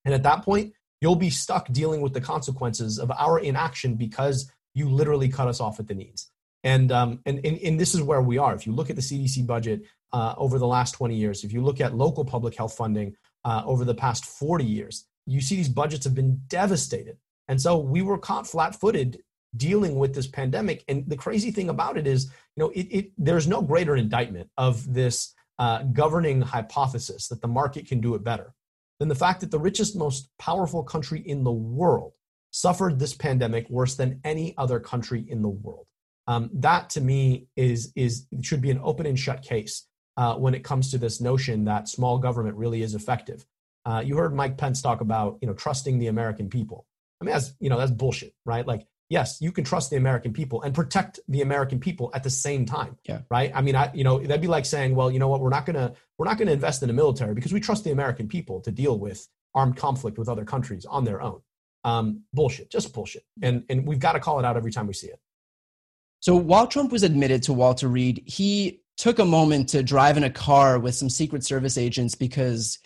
And 0.04 0.14
at 0.14 0.22
that 0.22 0.44
point, 0.44 0.72
you'll 1.00 1.16
be 1.16 1.30
stuck 1.30 1.70
dealing 1.72 2.00
with 2.00 2.12
the 2.12 2.20
consequences 2.20 2.98
of 2.98 3.10
our 3.10 3.38
inaction 3.38 3.94
because 3.96 4.50
you 4.74 4.88
literally 4.88 5.28
cut 5.28 5.48
us 5.48 5.60
off 5.60 5.80
at 5.80 5.88
the 5.88 5.94
knees. 5.94 6.30
And, 6.64 6.90
um, 6.92 7.20
and, 7.26 7.44
and, 7.44 7.58
and 7.58 7.80
this 7.80 7.94
is 7.94 8.02
where 8.02 8.22
we 8.22 8.38
are. 8.38 8.54
If 8.54 8.66
you 8.66 8.72
look 8.72 8.90
at 8.90 8.96
the 8.96 9.02
CDC 9.02 9.46
budget 9.46 9.82
uh, 10.12 10.34
over 10.36 10.58
the 10.58 10.66
last 10.66 10.92
20 10.92 11.14
years, 11.14 11.44
if 11.44 11.52
you 11.52 11.62
look 11.62 11.80
at 11.80 11.94
local 11.94 12.24
public 12.24 12.54
health 12.54 12.74
funding 12.74 13.14
uh, 13.44 13.62
over 13.64 13.84
the 13.84 13.94
past 13.94 14.24
40 14.24 14.64
years, 14.64 15.06
you 15.28 15.40
see 15.40 15.56
these 15.56 15.68
budgets 15.68 16.04
have 16.04 16.14
been 16.14 16.40
devastated. 16.48 17.16
And 17.48 17.60
so 17.60 17.78
we 17.78 18.02
were 18.02 18.18
caught 18.18 18.46
flat 18.46 18.74
footed 18.74 19.20
dealing 19.56 19.96
with 19.96 20.14
this 20.14 20.26
pandemic. 20.26 20.84
And 20.88 21.08
the 21.08 21.16
crazy 21.16 21.50
thing 21.50 21.70
about 21.70 21.96
it 21.96 22.06
is, 22.06 22.26
you 22.56 22.62
know, 22.62 22.70
it, 22.70 22.86
it, 22.90 23.12
there's 23.16 23.46
no 23.46 23.62
greater 23.62 23.96
indictment 23.96 24.50
of 24.56 24.92
this 24.92 25.34
uh, 25.58 25.82
governing 25.92 26.40
hypothesis 26.40 27.28
that 27.28 27.40
the 27.40 27.48
market 27.48 27.86
can 27.88 28.00
do 28.00 28.14
it 28.14 28.22
better 28.22 28.54
than 28.98 29.08
the 29.08 29.14
fact 29.14 29.40
that 29.40 29.50
the 29.50 29.58
richest, 29.58 29.96
most 29.96 30.30
powerful 30.38 30.82
country 30.82 31.20
in 31.20 31.44
the 31.44 31.52
world 31.52 32.12
suffered 32.50 32.98
this 32.98 33.14
pandemic 33.14 33.68
worse 33.70 33.94
than 33.94 34.20
any 34.24 34.56
other 34.56 34.80
country 34.80 35.24
in 35.28 35.42
the 35.42 35.48
world. 35.48 35.86
Um, 36.26 36.50
that 36.52 36.90
to 36.90 37.00
me 37.00 37.46
is 37.56 37.90
is 37.96 38.26
should 38.42 38.60
be 38.60 38.70
an 38.70 38.80
open 38.82 39.06
and 39.06 39.18
shut 39.18 39.42
case 39.42 39.86
uh, 40.18 40.34
when 40.34 40.54
it 40.54 40.62
comes 40.62 40.90
to 40.90 40.98
this 40.98 41.20
notion 41.20 41.64
that 41.64 41.88
small 41.88 42.18
government 42.18 42.56
really 42.56 42.82
is 42.82 42.94
effective. 42.94 43.46
Uh, 43.88 44.00
you 44.00 44.16
heard 44.18 44.34
Mike 44.34 44.58
Pence 44.58 44.82
talk 44.82 45.00
about 45.00 45.38
you 45.40 45.48
know 45.48 45.54
trusting 45.54 45.98
the 45.98 46.08
American 46.08 46.50
people. 46.50 46.86
I 47.20 47.24
mean 47.24 47.32
that's 47.32 47.54
you 47.58 47.70
know 47.70 47.78
that's 47.78 47.90
bullshit, 47.90 48.34
right? 48.44 48.66
Like 48.66 48.86
yes, 49.08 49.40
you 49.40 49.50
can 49.50 49.64
trust 49.64 49.88
the 49.88 49.96
American 49.96 50.34
people 50.34 50.60
and 50.60 50.74
protect 50.74 51.20
the 51.26 51.40
American 51.40 51.80
people 51.80 52.10
at 52.12 52.22
the 52.22 52.28
same 52.28 52.66
time. 52.66 52.98
Yeah. 53.04 53.20
Right. 53.30 53.50
I 53.54 53.62
mean, 53.62 53.74
I, 53.74 53.90
you 53.94 54.04
know, 54.04 54.18
that'd 54.18 54.42
be 54.42 54.46
like 54.46 54.66
saying, 54.66 54.94
well, 54.94 55.10
you 55.10 55.18
know 55.18 55.28
what, 55.28 55.40
we're 55.40 55.48
not 55.48 55.64
gonna 55.64 55.94
we're 56.18 56.26
not 56.26 56.36
gonna 56.36 56.52
invest 56.52 56.82
in 56.82 56.88
the 56.88 56.94
military 56.94 57.34
because 57.34 57.52
we 57.52 57.60
trust 57.60 57.84
the 57.84 57.90
American 57.90 58.28
people 58.28 58.60
to 58.60 58.70
deal 58.70 58.98
with 58.98 59.26
armed 59.54 59.76
conflict 59.76 60.18
with 60.18 60.28
other 60.28 60.44
countries 60.44 60.84
on 60.84 61.04
their 61.04 61.22
own. 61.22 61.40
Um, 61.84 62.24
bullshit, 62.34 62.70
just 62.70 62.92
bullshit. 62.92 63.24
And 63.40 63.64
and 63.70 63.86
we've 63.86 64.00
got 64.00 64.12
to 64.12 64.20
call 64.20 64.38
it 64.38 64.44
out 64.44 64.58
every 64.58 64.72
time 64.72 64.86
we 64.86 64.92
see 64.92 65.08
it. 65.08 65.18
So 66.20 66.36
while 66.36 66.66
Trump 66.66 66.92
was 66.92 67.04
admitted 67.04 67.44
to 67.44 67.52
Walter 67.52 67.88
Reed, 67.88 68.22
he 68.26 68.82
took 68.98 69.18
a 69.20 69.24
moment 69.24 69.70
to 69.70 69.82
drive 69.82 70.16
in 70.16 70.24
a 70.24 70.30
car 70.30 70.78
with 70.78 70.94
some 70.94 71.08
Secret 71.08 71.44
Service 71.44 71.78
agents 71.78 72.16
because 72.16 72.78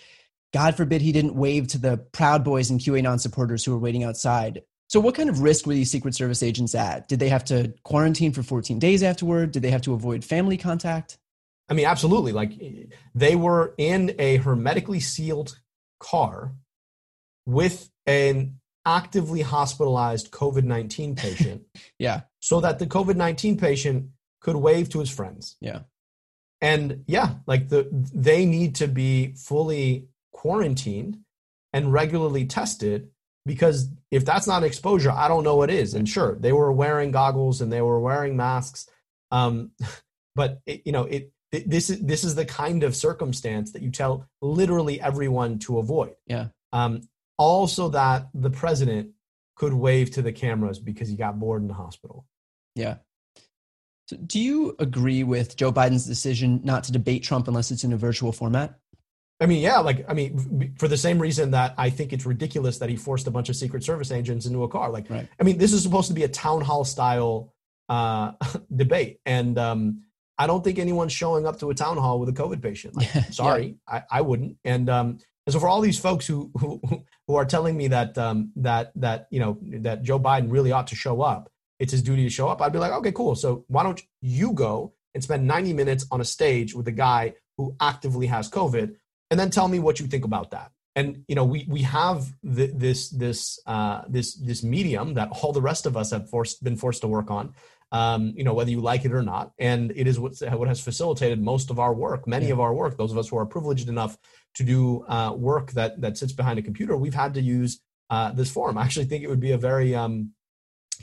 God 0.53 0.77
forbid 0.77 1.01
he 1.01 1.13
didn't 1.13 1.35
wave 1.35 1.69
to 1.69 1.79
the 1.79 1.99
Proud 2.13 2.45
Boys 2.45 2.71
and 2.71 2.79
QAnon 2.79 3.21
supporters 3.21 3.65
who 3.65 3.73
were 3.73 3.79
waiting 3.79 4.05
outside. 4.05 4.63
So, 4.89 5.01
what 5.01 5.15
kind 5.15 5.31
of 5.31 5.41
risk 5.41 5.67
were 5.67 5.73
these 5.73 5.91
Secret 5.91 6.15
Service 6.15 6.43
agents 6.43 6.75
at? 6.75 7.09
Did 7.09 7.19
they 7.19 7.31
have 7.31 7.45
to 7.47 7.73
quarantine 7.83 8.33
for 8.33 8.43
14 8.43 8.79
days 8.79 9.03
afterward? 9.03 9.53
Did 9.53 9.63
they 9.63 9.71
have 9.71 9.83
to 9.83 9.95
avoid 9.95 10.25
family 10.25 10.59
contact? 10.59 11.19
I 11.69 11.75
mean, 11.75 11.87
absolutely. 11.87 12.33
Like 12.33 12.53
they 13.15 13.35
were 13.35 13.75
in 13.79 14.15
a 14.19 14.37
hermetically 14.37 15.01
sealed 15.01 15.59
car 15.99 16.53
with 17.47 17.91
an 18.07 18.61
actively 18.85 19.41
hospitalized 19.41 20.31
COVID 20.31 20.65
19 20.65 21.17
patient. 21.17 21.63
yeah. 21.99 22.23
So 22.41 22.61
that 22.61 22.79
the 22.79 22.87
COVID 22.87 23.17
19 23.17 23.57
patient 23.57 24.11
could 24.43 24.57
wave 24.57 24.91
to 24.91 24.99
his 24.99 25.09
friends. 25.09 25.57
Yeah. 25.61 25.81
And 26.61 27.05
yeah, 27.07 27.37
like 27.47 27.71
the 27.71 27.89
they 27.91 28.45
need 28.45 28.77
to 28.77 28.87
be 28.87 29.35
fully 29.35 30.09
quarantined 30.43 31.19
and 31.73 31.93
regularly 31.93 32.45
tested 32.45 33.09
because 33.47 33.89
if 34.11 34.25
that's 34.25 34.49
not 34.49 34.65
exposure, 34.65 35.13
I 35.13 35.29
don't 35.29 35.45
know 35.45 35.55
what 35.55 35.71
is. 35.71 35.95
And 35.95 36.09
sure, 36.09 36.35
they 36.35 36.53
were 36.53 36.73
wearing 36.73 37.13
goggles 37.13 37.61
and 37.61 37.73
they 37.73 37.81
were 37.81 38.01
wearing 38.01 38.37
masks, 38.37 38.89
um, 39.31 39.71
but 40.35 40.61
it, 40.67 40.83
you 40.85 40.91
know, 40.91 41.05
it, 41.05 41.31
it, 41.53 41.71
this 41.71 41.91
is 41.91 42.01
this 42.01 42.25
is 42.25 42.35
the 42.35 42.45
kind 42.45 42.83
of 42.83 42.97
circumstance 42.97 43.71
that 43.73 43.83
you 43.83 43.91
tell 43.91 44.27
literally 44.41 45.01
everyone 45.01 45.61
to 45.61 45.79
avoid. 45.79 46.17
Yeah. 46.27 46.49
Um, 46.73 47.03
also, 47.39 47.91
that 47.91 48.27
the 48.35 48.51
president 48.51 49.11
could 49.55 49.75
wave 49.75 50.11
to 50.13 50.23
the 50.23 50.33
cameras 50.33 50.81
because 50.81 51.09
he 51.09 51.15
got 51.15 51.39
bored 51.39 51.63
in 51.63 51.69
the 51.69 51.75
hospital. 51.75 52.27
Yeah. 52.75 52.97
So 54.09 54.17
do 54.17 54.41
you 54.41 54.75
agree 54.81 55.23
with 55.23 55.57
Joe 55.57 55.73
Biden's 55.73 56.07
decision 56.07 56.63
not 56.65 56.83
to 56.85 56.93
debate 56.93 57.23
Trump 57.23 57.47
unless 57.47 57.71
it's 57.71 57.85
in 57.85 57.93
a 57.93 57.97
virtual 57.97 58.33
format? 58.33 58.81
I 59.43 59.47
mean, 59.47 59.61
yeah, 59.61 59.79
like 59.79 60.05
I 60.09 60.15
mean, 60.15 60.73
for 60.79 60.87
the 60.87 60.97
same 60.97 61.19
reason 61.19 61.51
that 61.51 61.75
I 61.77 61.91
think 61.91 62.13
it's 62.13 62.25
ridiculous 62.25 62.79
that 62.79 62.89
he 62.89 62.95
forced 62.95 63.27
a 63.27 63.31
bunch 63.33 63.49
of 63.49 63.57
Secret 63.57 63.83
Service 63.83 64.13
agents 64.13 64.47
into 64.47 64.63
a 64.63 64.69
car. 64.69 64.89
Like, 64.89 65.11
right. 65.11 65.29
I 65.41 65.43
mean, 65.43 65.59
this 65.59 65.73
is 65.73 65.83
supposed 65.83 66.07
to 66.09 66.15
be 66.15 66.23
a 66.23 66.29
town 66.29 66.61
hall 66.61 66.85
style 66.85 67.53
uh, 67.89 68.33
debate, 68.77 69.19
and 69.27 69.59
um, 69.59 70.05
I 70.39 70.47
don't 70.47 70.63
think 70.63 70.79
anyone's 70.79 71.13
showing 71.13 71.45
up 71.45 71.59
to 71.59 71.71
a 71.71 71.75
town 71.75 71.97
hall 71.97 72.21
with 72.21 72.29
a 72.29 72.33
COVID 72.33 72.63
patient. 72.63 72.97
Like, 72.97 73.09
sorry, 73.33 73.79
yeah. 73.89 74.03
I, 74.11 74.19
I 74.19 74.21
wouldn't. 74.21 74.59
And 74.65 74.89
um, 74.89 75.19
and 75.45 75.53
so 75.53 75.59
for 75.59 75.69
all 75.69 75.81
these 75.81 75.99
folks 75.99 76.25
who 76.25 76.53
who, 76.61 76.81
who 77.27 77.35
are 77.35 77.45
telling 77.45 77.77
me 77.77 77.89
that 77.89 78.17
um, 78.19 78.53
that 78.57 78.93
that 78.95 79.27
you 79.31 79.41
know 79.41 79.59
that 79.81 80.05
Joe 80.05 80.21
Biden 80.21 80.53
really 80.53 80.71
ought 80.71 80.87
to 80.89 80.97
show 80.97 81.21
up, 81.21 81.51
it's 81.81 81.91
his 81.91 82.03
duty 82.03 82.23
to 82.23 82.31
show 82.31 82.47
up. 82.47 82.63
I'd 82.63 82.73
be 82.73 82.79
like, 82.79 82.93
okay, 82.93 83.11
cool. 83.11 83.35
So 83.35 83.65
why 83.67 83.83
don't 83.83 84.01
you 84.21 84.53
go 84.53 84.93
and 85.15 85.23
spend 85.23 85.49
90 85.49 85.73
minutes 85.73 86.07
on 86.13 86.21
a 86.21 86.25
stage 86.25 86.77
with 86.77 86.87
a 86.87 86.93
guy 86.93 87.35
who 87.57 87.75
actively 87.81 88.27
has 88.29 88.49
COVID? 88.49 88.95
And 89.33 89.41
then 89.41 89.49
tell 89.49 89.67
me 89.67 89.79
what 89.79 89.99
you 89.99 90.07
think 90.07 90.27
about 90.27 90.51
that. 90.51 90.71
and 90.95 91.25
you 91.27 91.35
know 91.39 91.47
we 91.53 91.61
we 91.75 91.83
have 91.99 92.19
the, 92.57 92.67
this 92.85 93.01
this 93.25 93.59
uh, 93.75 94.03
this 94.17 94.35
this 94.49 94.63
medium 94.63 95.15
that 95.15 95.29
all 95.37 95.53
the 95.59 95.63
rest 95.71 95.87
of 95.87 95.97
us 95.97 96.11
have 96.15 96.29
forced 96.29 96.63
been 96.63 96.77
forced 96.77 97.01
to 97.05 97.09
work 97.09 97.31
on 97.31 97.55
um, 98.01 98.33
you 98.37 98.45
know 98.45 98.55
whether 98.59 98.71
you 98.75 98.83
like 98.91 99.07
it 99.09 99.13
or 99.13 99.23
not 99.23 99.47
and 99.71 99.93
it 100.03 100.07
is 100.07 100.21
what, 100.25 100.35
what 100.61 100.69
has 100.69 100.81
facilitated 100.81 101.39
most 101.53 101.71
of 101.71 101.79
our 101.85 101.95
work 101.95 102.27
many 102.37 102.49
yeah. 102.49 102.53
of 102.57 102.61
our 102.61 102.75
work 102.75 102.99
those 102.99 103.13
of 103.15 103.19
us 103.23 103.29
who 103.31 103.39
are 103.43 103.47
privileged 103.47 103.89
enough 103.89 104.19
to 104.59 104.63
do 104.65 104.81
uh, 105.17 105.33
work 105.51 105.73
that 105.79 105.99
that 106.03 106.19
sits 106.19 106.35
behind 106.41 106.59
a 106.59 106.63
computer 106.69 106.95
we've 106.95 107.21
had 107.25 107.33
to 107.39 107.41
use 107.41 107.81
uh, 108.11 108.29
this 108.33 108.51
forum 108.51 108.77
i 108.77 108.85
actually 108.85 109.09
think 109.11 109.25
it 109.25 109.31
would 109.33 109.47
be 109.49 109.53
a 109.53 109.63
very 109.71 109.95
um, 109.95 110.15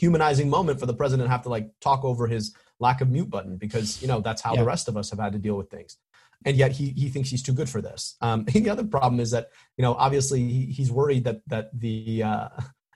humanizing 0.03 0.49
moment 0.57 0.79
for 0.79 0.85
the 0.91 0.99
president 1.01 1.25
to 1.27 1.31
have 1.31 1.45
to 1.47 1.49
like 1.57 1.67
talk 1.81 2.05
over 2.05 2.27
his 2.27 2.53
lack 2.79 3.01
of 3.01 3.09
mute 3.09 3.29
button 3.29 3.57
because 3.57 4.01
you 4.03 4.07
know 4.07 4.19
that's 4.21 4.41
how 4.41 4.53
yeah. 4.53 4.61
the 4.61 4.65
rest 4.73 4.87
of 4.87 4.95
us 4.95 5.09
have 5.09 5.19
had 5.19 5.33
to 5.33 5.39
deal 5.39 5.57
with 5.61 5.69
things 5.69 5.97
and 6.45 6.55
yet 6.57 6.71
he 6.71 6.89
he 6.91 7.09
thinks 7.09 7.29
he's 7.29 7.43
too 7.43 7.53
good 7.53 7.69
for 7.69 7.81
this. 7.81 8.15
Um, 8.21 8.45
the 8.53 8.69
other 8.69 8.83
problem 8.83 9.19
is 9.19 9.31
that 9.31 9.49
you 9.77 9.81
know 9.81 9.93
obviously 9.93 10.41
he, 10.41 10.65
he's 10.65 10.91
worried 10.91 11.23
that 11.25 11.41
that 11.47 11.77
the 11.77 12.23
uh, 12.23 12.49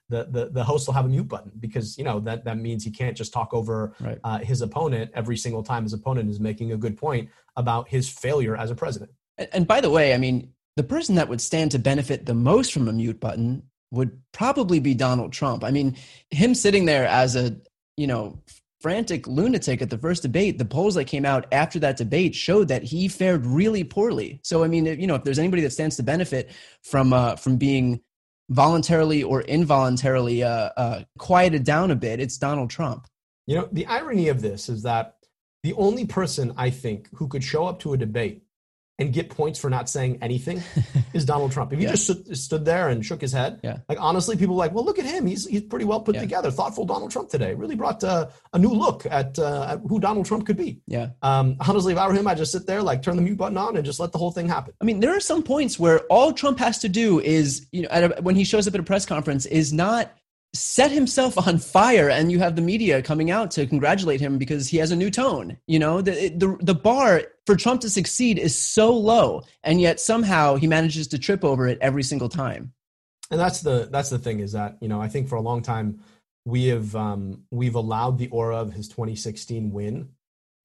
the, 0.09 0.25
the 0.29 0.49
the 0.51 0.63
host 0.63 0.87
will 0.87 0.93
have 0.93 1.05
a 1.05 1.09
mute 1.09 1.27
button 1.27 1.51
because 1.59 1.97
you 1.97 2.03
know 2.03 2.19
that 2.21 2.45
that 2.45 2.57
means 2.57 2.83
he 2.83 2.91
can't 2.91 3.17
just 3.17 3.33
talk 3.33 3.53
over 3.53 3.95
right. 3.99 4.19
uh, 4.23 4.39
his 4.39 4.61
opponent 4.61 5.11
every 5.13 5.37
single 5.37 5.63
time 5.63 5.83
his 5.83 5.93
opponent 5.93 6.29
is 6.29 6.39
making 6.39 6.71
a 6.71 6.77
good 6.77 6.97
point 6.97 7.29
about 7.55 7.89
his 7.89 8.09
failure 8.09 8.55
as 8.55 8.71
a 8.71 8.75
president. 8.75 9.11
And, 9.37 9.49
and 9.53 9.67
by 9.67 9.81
the 9.81 9.89
way, 9.89 10.13
I 10.13 10.17
mean 10.17 10.53
the 10.75 10.83
person 10.83 11.15
that 11.15 11.29
would 11.29 11.41
stand 11.41 11.71
to 11.71 11.79
benefit 11.79 12.25
the 12.25 12.33
most 12.33 12.73
from 12.73 12.87
a 12.87 12.93
mute 12.93 13.19
button 13.19 13.63
would 13.91 14.19
probably 14.31 14.79
be 14.79 14.95
Donald 14.95 15.31
Trump. 15.31 15.63
I 15.63 15.69
mean, 15.69 15.95
him 16.31 16.55
sitting 16.55 16.85
there 16.85 17.05
as 17.05 17.35
a 17.35 17.55
you 17.97 18.07
know 18.07 18.39
frantic 18.83 19.25
lunatic 19.27 19.81
at 19.81 19.89
the 19.89 19.97
first 19.97 20.21
debate, 20.21 20.57
the 20.57 20.65
polls 20.65 20.95
that 20.95 21.05
came 21.05 21.25
out 21.25 21.47
after 21.53 21.79
that 21.79 21.95
debate 21.95 22.35
showed 22.35 22.67
that 22.67 22.83
he 22.83 23.07
fared 23.07 23.45
really 23.45 23.81
poorly. 23.81 24.41
So, 24.43 24.61
I 24.61 24.67
mean, 24.67 24.85
you 24.85 25.07
know, 25.07 25.15
if 25.15 25.23
there's 25.23 25.39
anybody 25.39 25.61
that 25.61 25.71
stands 25.71 25.95
to 25.95 26.03
benefit 26.03 26.51
from 26.83 27.13
uh, 27.13 27.37
from 27.37 27.55
being 27.55 28.01
voluntarily 28.49 29.23
or 29.23 29.41
involuntarily 29.43 30.43
uh, 30.43 30.69
uh, 30.75 31.03
quieted 31.17 31.63
down 31.63 31.91
a 31.91 31.95
bit, 31.95 32.19
it's 32.19 32.37
Donald 32.37 32.69
Trump. 32.69 33.07
You 33.47 33.55
know, 33.55 33.69
the 33.71 33.85
irony 33.85 34.27
of 34.27 34.41
this 34.41 34.67
is 34.67 34.83
that 34.83 35.15
the 35.63 35.73
only 35.75 36.05
person 36.05 36.53
I 36.57 36.69
think 36.69 37.07
who 37.15 37.29
could 37.29 37.43
show 37.43 37.65
up 37.65 37.79
to 37.79 37.93
a 37.93 37.97
debate 37.97 38.43
and 38.99 39.11
get 39.11 39.29
points 39.29 39.59
for 39.59 39.69
not 39.69 39.89
saying 39.89 40.19
anything 40.21 40.61
is 41.13 41.25
Donald 41.25 41.51
Trump. 41.51 41.73
If 41.73 41.79
he 41.79 41.85
yeah. 41.85 41.91
just 41.91 42.03
stood, 42.03 42.37
stood, 42.37 42.65
there 42.65 42.89
and 42.89 43.03
shook 43.03 43.21
his 43.21 43.31
head, 43.31 43.59
yeah. 43.63 43.79
like 43.89 43.97
honestly, 43.99 44.37
people 44.37 44.55
were 44.55 44.59
like, 44.59 44.71
well, 44.71 44.85
look 44.85 44.99
at 44.99 45.05
him. 45.05 45.25
He's 45.25 45.47
he's 45.47 45.63
pretty 45.63 45.85
well 45.85 45.99
put 45.99 46.15
yeah. 46.15 46.21
together. 46.21 46.51
Thoughtful 46.51 46.85
Donald 46.85 47.11
Trump 47.11 47.29
today 47.29 47.55
really 47.55 47.75
brought 47.75 48.03
uh, 48.03 48.27
a 48.53 48.59
new 48.59 48.69
look 48.69 49.05
at, 49.09 49.37
uh, 49.39 49.63
at, 49.69 49.79
who 49.87 49.99
Donald 49.99 50.25
Trump 50.25 50.45
could 50.45 50.57
be. 50.57 50.79
Yeah. 50.85 51.09
Um, 51.21 51.57
honestly, 51.67 51.93
if 51.93 51.99
I 51.99 52.07
were 52.07 52.13
him, 52.13 52.27
I'd 52.27 52.37
just 52.37 52.51
sit 52.51 52.67
there, 52.67 52.83
like 52.83 53.01
turn 53.01 53.15
the 53.15 53.21
mute 53.21 53.37
button 53.37 53.57
on, 53.57 53.75
and 53.77 53.85
just 53.85 53.99
let 53.99 54.11
the 54.11 54.19
whole 54.19 54.31
thing 54.31 54.47
happen. 54.47 54.73
I 54.79 54.85
mean, 54.85 54.99
there 54.99 55.15
are 55.15 55.19
some 55.19 55.41
points 55.41 55.79
where 55.79 56.01
all 56.01 56.31
Trump 56.31 56.59
has 56.59 56.79
to 56.79 56.89
do 56.89 57.19
is, 57.19 57.67
you 57.71 57.83
know, 57.83 57.89
a, 57.91 58.21
when 58.21 58.35
he 58.35 58.43
shows 58.43 58.67
up 58.67 58.75
at 58.75 58.79
a 58.79 58.83
press 58.83 59.05
conference, 59.05 59.45
is 59.47 59.73
not 59.73 60.11
set 60.53 60.91
himself 60.91 61.47
on 61.47 61.57
fire 61.57 62.09
and 62.09 62.31
you 62.31 62.39
have 62.39 62.55
the 62.55 62.61
media 62.61 63.01
coming 63.01 63.31
out 63.31 63.49
to 63.51 63.65
congratulate 63.65 64.21
him 64.21 64.37
because 64.37 64.67
he 64.67 64.77
has 64.77 64.91
a 64.91 64.95
new 64.95 65.09
tone 65.09 65.57
you 65.67 65.79
know? 65.79 66.01
The, 66.01 66.29
the 66.29 66.57
the 66.61 66.75
bar 66.75 67.23
for 67.45 67.55
trump 67.55 67.81
to 67.81 67.89
succeed 67.89 68.37
is 68.37 68.57
so 68.57 68.95
low 68.95 69.43
and 69.63 69.81
yet 69.81 69.99
somehow 69.99 70.55
he 70.55 70.67
manages 70.67 71.07
to 71.09 71.19
trip 71.19 71.43
over 71.43 71.67
it 71.67 71.77
every 71.81 72.03
single 72.03 72.29
time. 72.29 72.73
And 73.31 73.39
that's 73.39 73.61
the 73.61 73.87
that's 73.91 74.09
the 74.09 74.19
thing 74.19 74.39
is 74.39 74.51
that 74.51 74.77
you 74.79 74.87
know 74.87 75.01
i 75.01 75.07
think 75.07 75.27
for 75.27 75.35
a 75.35 75.41
long 75.41 75.61
time 75.61 75.99
we 76.45 76.67
have 76.67 76.95
um, 76.95 77.43
we've 77.51 77.75
allowed 77.75 78.17
the 78.17 78.27
aura 78.27 78.57
of 78.57 78.73
his 78.73 78.87
2016 78.89 79.71
win 79.71 80.09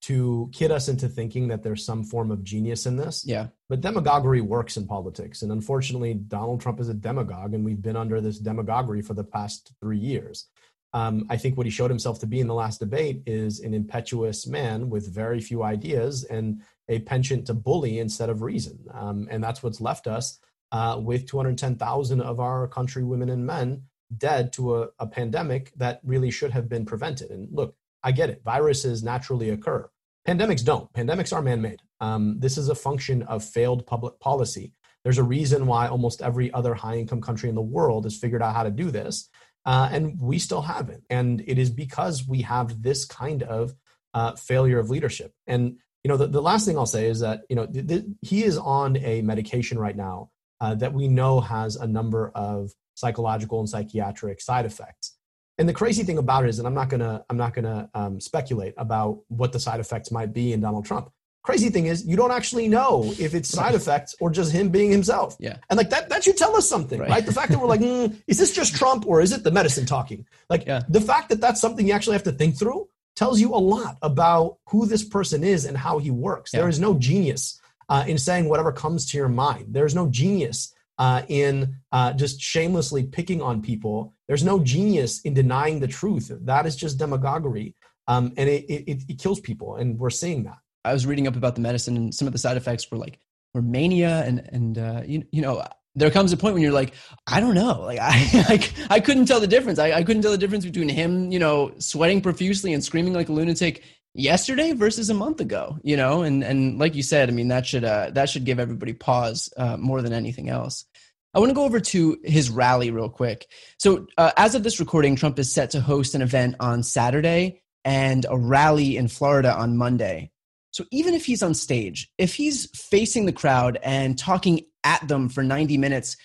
to 0.02 0.48
kid 0.52 0.70
us 0.70 0.88
into 0.88 1.08
thinking 1.08 1.48
that 1.48 1.62
there's 1.62 1.84
some 1.84 2.04
form 2.04 2.30
of 2.30 2.44
genius 2.44 2.86
in 2.86 2.96
this. 2.96 3.24
Yeah. 3.26 3.48
But 3.68 3.80
demagoguery 3.80 4.40
works 4.40 4.76
in 4.76 4.86
politics. 4.86 5.42
And 5.42 5.50
unfortunately, 5.50 6.14
Donald 6.14 6.60
Trump 6.60 6.80
is 6.80 6.88
a 6.88 6.94
demagogue, 6.94 7.54
and 7.54 7.64
we've 7.64 7.82
been 7.82 7.96
under 7.96 8.20
this 8.20 8.38
demagoguery 8.38 9.02
for 9.02 9.14
the 9.14 9.24
past 9.24 9.72
three 9.80 9.98
years. 9.98 10.46
Um, 10.94 11.26
I 11.28 11.36
think 11.36 11.56
what 11.56 11.66
he 11.66 11.70
showed 11.70 11.90
himself 11.90 12.18
to 12.20 12.26
be 12.26 12.40
in 12.40 12.46
the 12.46 12.54
last 12.54 12.80
debate 12.80 13.22
is 13.26 13.60
an 13.60 13.74
impetuous 13.74 14.46
man 14.46 14.88
with 14.88 15.12
very 15.12 15.40
few 15.40 15.62
ideas 15.62 16.24
and 16.24 16.62
a 16.88 17.00
penchant 17.00 17.46
to 17.46 17.54
bully 17.54 17.98
instead 17.98 18.30
of 18.30 18.40
reason. 18.40 18.78
Um, 18.94 19.28
and 19.30 19.44
that's 19.44 19.62
what's 19.62 19.80
left 19.80 20.06
us 20.06 20.38
uh, 20.72 20.98
with 21.02 21.26
210,000 21.26 22.20
of 22.20 22.40
our 22.40 22.66
country 22.68 23.04
women 23.04 23.28
and 23.28 23.44
men 23.44 23.82
dead 24.16 24.52
to 24.54 24.76
a, 24.76 24.88
a 24.98 25.06
pandemic 25.06 25.72
that 25.76 26.00
really 26.02 26.30
should 26.30 26.50
have 26.52 26.68
been 26.68 26.86
prevented. 26.86 27.30
And 27.30 27.48
look, 27.52 27.76
I 28.02 28.12
get 28.12 28.30
it. 28.30 28.42
Viruses 28.44 29.02
naturally 29.02 29.50
occur. 29.50 29.88
Pandemics 30.26 30.64
don't. 30.64 30.92
Pandemics 30.92 31.32
are 31.32 31.42
man 31.42 31.62
made. 31.62 31.80
Um, 32.00 32.38
this 32.38 32.58
is 32.58 32.68
a 32.68 32.74
function 32.74 33.22
of 33.22 33.44
failed 33.44 33.86
public 33.86 34.20
policy. 34.20 34.74
There's 35.04 35.18
a 35.18 35.22
reason 35.22 35.66
why 35.66 35.88
almost 35.88 36.22
every 36.22 36.52
other 36.52 36.74
high 36.74 36.96
income 36.96 37.20
country 37.20 37.48
in 37.48 37.54
the 37.54 37.62
world 37.62 38.04
has 38.04 38.18
figured 38.18 38.42
out 38.42 38.54
how 38.54 38.64
to 38.64 38.70
do 38.70 38.90
this. 38.90 39.28
Uh, 39.64 39.88
and 39.90 40.20
we 40.20 40.38
still 40.38 40.62
haven't. 40.62 41.04
And 41.10 41.42
it 41.46 41.58
is 41.58 41.70
because 41.70 42.26
we 42.26 42.42
have 42.42 42.82
this 42.82 43.04
kind 43.04 43.42
of 43.42 43.74
uh, 44.14 44.34
failure 44.36 44.78
of 44.78 44.90
leadership. 44.90 45.32
And 45.46 45.78
you 46.04 46.08
know, 46.08 46.16
the, 46.16 46.26
the 46.26 46.42
last 46.42 46.64
thing 46.64 46.78
I'll 46.78 46.86
say 46.86 47.06
is 47.06 47.20
that 47.20 47.42
you 47.48 47.56
know 47.56 47.66
th- 47.66 47.86
th- 47.86 48.04
he 48.22 48.44
is 48.44 48.56
on 48.56 48.96
a 48.98 49.20
medication 49.22 49.78
right 49.78 49.96
now 49.96 50.30
uh, 50.60 50.74
that 50.76 50.94
we 50.94 51.08
know 51.08 51.40
has 51.40 51.76
a 51.76 51.86
number 51.86 52.30
of 52.34 52.70
psychological 52.94 53.60
and 53.60 53.68
psychiatric 53.68 54.40
side 54.40 54.64
effects. 54.64 55.17
And 55.58 55.68
the 55.68 55.72
crazy 55.72 56.04
thing 56.04 56.18
about 56.18 56.44
it 56.44 56.50
is, 56.50 56.58
and 56.58 56.68
I'm 56.68 56.74
not 56.74 56.88
gonna 56.88 57.24
I'm 57.28 57.36
not 57.36 57.52
gonna 57.52 57.90
um, 57.94 58.20
speculate 58.20 58.74
about 58.76 59.20
what 59.28 59.52
the 59.52 59.60
side 59.60 59.80
effects 59.80 60.10
might 60.10 60.32
be 60.32 60.52
in 60.52 60.60
Donald 60.60 60.86
Trump. 60.86 61.10
Crazy 61.42 61.70
thing 61.70 61.86
is, 61.86 62.06
you 62.06 62.16
don't 62.16 62.30
actually 62.30 62.68
know 62.68 63.12
if 63.18 63.34
it's 63.34 63.48
side 63.48 63.74
effects 63.74 64.14
or 64.20 64.30
just 64.30 64.52
him 64.52 64.68
being 64.68 64.90
himself. 64.90 65.36
Yeah. 65.40 65.56
And 65.70 65.78
like 65.78 65.88
that, 65.90 66.10
that 66.10 66.22
should 66.22 66.36
tell 66.36 66.54
us 66.56 66.68
something, 66.68 67.00
right? 67.00 67.08
right? 67.08 67.26
The 67.26 67.32
fact 67.32 67.50
that 67.52 67.58
we're 67.58 67.66
like, 67.66 67.80
mm, 67.80 68.14
is 68.26 68.36
this 68.36 68.54
just 68.54 68.76
Trump 68.76 69.06
or 69.06 69.22
is 69.22 69.32
it 69.32 69.44
the 69.44 69.50
medicine 69.50 69.86
talking? 69.86 70.26
Like 70.50 70.66
yeah. 70.66 70.82
the 70.88 71.00
fact 71.00 71.30
that 71.30 71.40
that's 71.40 71.60
something 71.60 71.86
you 71.86 71.94
actually 71.94 72.14
have 72.14 72.24
to 72.24 72.32
think 72.32 72.58
through 72.58 72.88
tells 73.16 73.40
you 73.40 73.54
a 73.54 73.56
lot 73.56 73.96
about 74.02 74.58
who 74.68 74.86
this 74.86 75.02
person 75.02 75.42
is 75.42 75.64
and 75.64 75.76
how 75.76 75.98
he 75.98 76.10
works. 76.10 76.52
Yeah. 76.52 76.60
There 76.60 76.68
is 76.68 76.78
no 76.78 76.98
genius 76.98 77.60
uh, 77.88 78.04
in 78.06 78.18
saying 78.18 78.48
whatever 78.48 78.70
comes 78.70 79.10
to 79.10 79.16
your 79.16 79.28
mind. 79.28 79.68
There's 79.70 79.94
no 79.94 80.08
genius 80.08 80.74
uh, 80.98 81.22
in 81.28 81.76
uh, 81.92 82.12
just 82.12 82.40
shamelessly 82.40 83.04
picking 83.04 83.40
on 83.40 83.62
people. 83.62 84.14
There's 84.28 84.44
no 84.44 84.60
genius 84.60 85.20
in 85.22 85.34
denying 85.34 85.80
the 85.80 85.88
truth. 85.88 86.30
That 86.42 86.66
is 86.66 86.76
just 86.76 86.98
demagoguery, 86.98 87.74
um, 88.06 88.34
and 88.36 88.48
it, 88.48 88.64
it, 88.68 89.02
it 89.08 89.18
kills 89.18 89.40
people, 89.40 89.76
and 89.76 89.98
we're 89.98 90.10
seeing 90.10 90.44
that. 90.44 90.58
I 90.84 90.92
was 90.92 91.06
reading 91.06 91.26
up 91.26 91.36
about 91.36 91.54
the 91.54 91.60
medicine, 91.60 91.96
and 91.96 92.14
some 92.14 92.28
of 92.28 92.32
the 92.32 92.38
side 92.38 92.56
effects 92.56 92.90
were 92.90 92.98
like 92.98 93.18
were 93.54 93.62
mania, 93.62 94.22
and 94.26 94.46
and 94.52 94.78
uh, 94.78 95.02
you, 95.06 95.24
you 95.32 95.42
know 95.42 95.64
there 95.94 96.10
comes 96.10 96.32
a 96.32 96.36
point 96.36 96.54
when 96.54 96.62
you're 96.62 96.72
like, 96.72 96.94
I 97.26 97.40
don't 97.40 97.54
know, 97.54 97.80
like 97.80 97.98
I 98.00 98.44
like 98.48 98.72
I 98.90 99.00
couldn't 99.00 99.26
tell 99.26 99.40
the 99.40 99.46
difference. 99.46 99.78
I, 99.78 99.92
I 99.92 100.04
couldn't 100.04 100.22
tell 100.22 100.32
the 100.32 100.38
difference 100.38 100.64
between 100.64 100.88
him, 100.88 101.32
you 101.32 101.38
know, 101.38 101.72
sweating 101.78 102.20
profusely 102.20 102.72
and 102.72 102.84
screaming 102.84 103.14
like 103.14 103.28
a 103.28 103.32
lunatic 103.32 103.82
yesterday 104.14 104.72
versus 104.72 105.10
a 105.10 105.14
month 105.14 105.40
ago 105.40 105.78
you 105.84 105.96
know 105.96 106.22
and 106.22 106.42
and 106.42 106.78
like 106.78 106.94
you 106.96 107.02
said 107.02 107.28
i 107.28 107.32
mean 107.32 107.48
that 107.48 107.64
should 107.66 107.84
uh 107.84 108.10
that 108.10 108.28
should 108.28 108.44
give 108.44 108.58
everybody 108.58 108.92
pause 108.92 109.48
uh, 109.56 109.76
more 109.76 110.02
than 110.02 110.12
anything 110.12 110.48
else 110.48 110.86
i 111.34 111.38
want 111.38 111.50
to 111.50 111.54
go 111.54 111.64
over 111.64 111.80
to 111.80 112.18
his 112.24 112.50
rally 112.50 112.90
real 112.90 113.08
quick. 113.08 113.46
So 113.78 114.06
uh, 114.16 114.32
as 114.36 114.54
of 114.54 114.62
this 114.62 114.80
recording 114.80 115.16
trump 115.16 115.38
is 115.38 115.52
set 115.52 115.70
to 115.70 115.80
host 115.80 116.14
an 116.14 116.22
event 116.22 116.56
on 116.60 116.82
saturday 116.82 117.62
and 117.84 118.26
a 118.28 118.36
rally 118.36 118.96
in 118.96 119.08
florida 119.08 119.54
on 119.54 119.76
monday. 119.76 120.30
So 120.70 120.84
even 120.92 121.14
if 121.14 121.24
he's 121.24 121.42
on 121.42 121.54
stage 121.54 122.10
if 122.18 122.34
he's 122.34 122.70
facing 122.74 123.26
the 123.26 123.32
crowd 123.32 123.78
and 123.82 124.18
talking 124.18 124.66
at 124.84 125.06
them 125.06 125.28
for 125.28 125.42
90 125.42 125.76
minutes 125.78 126.16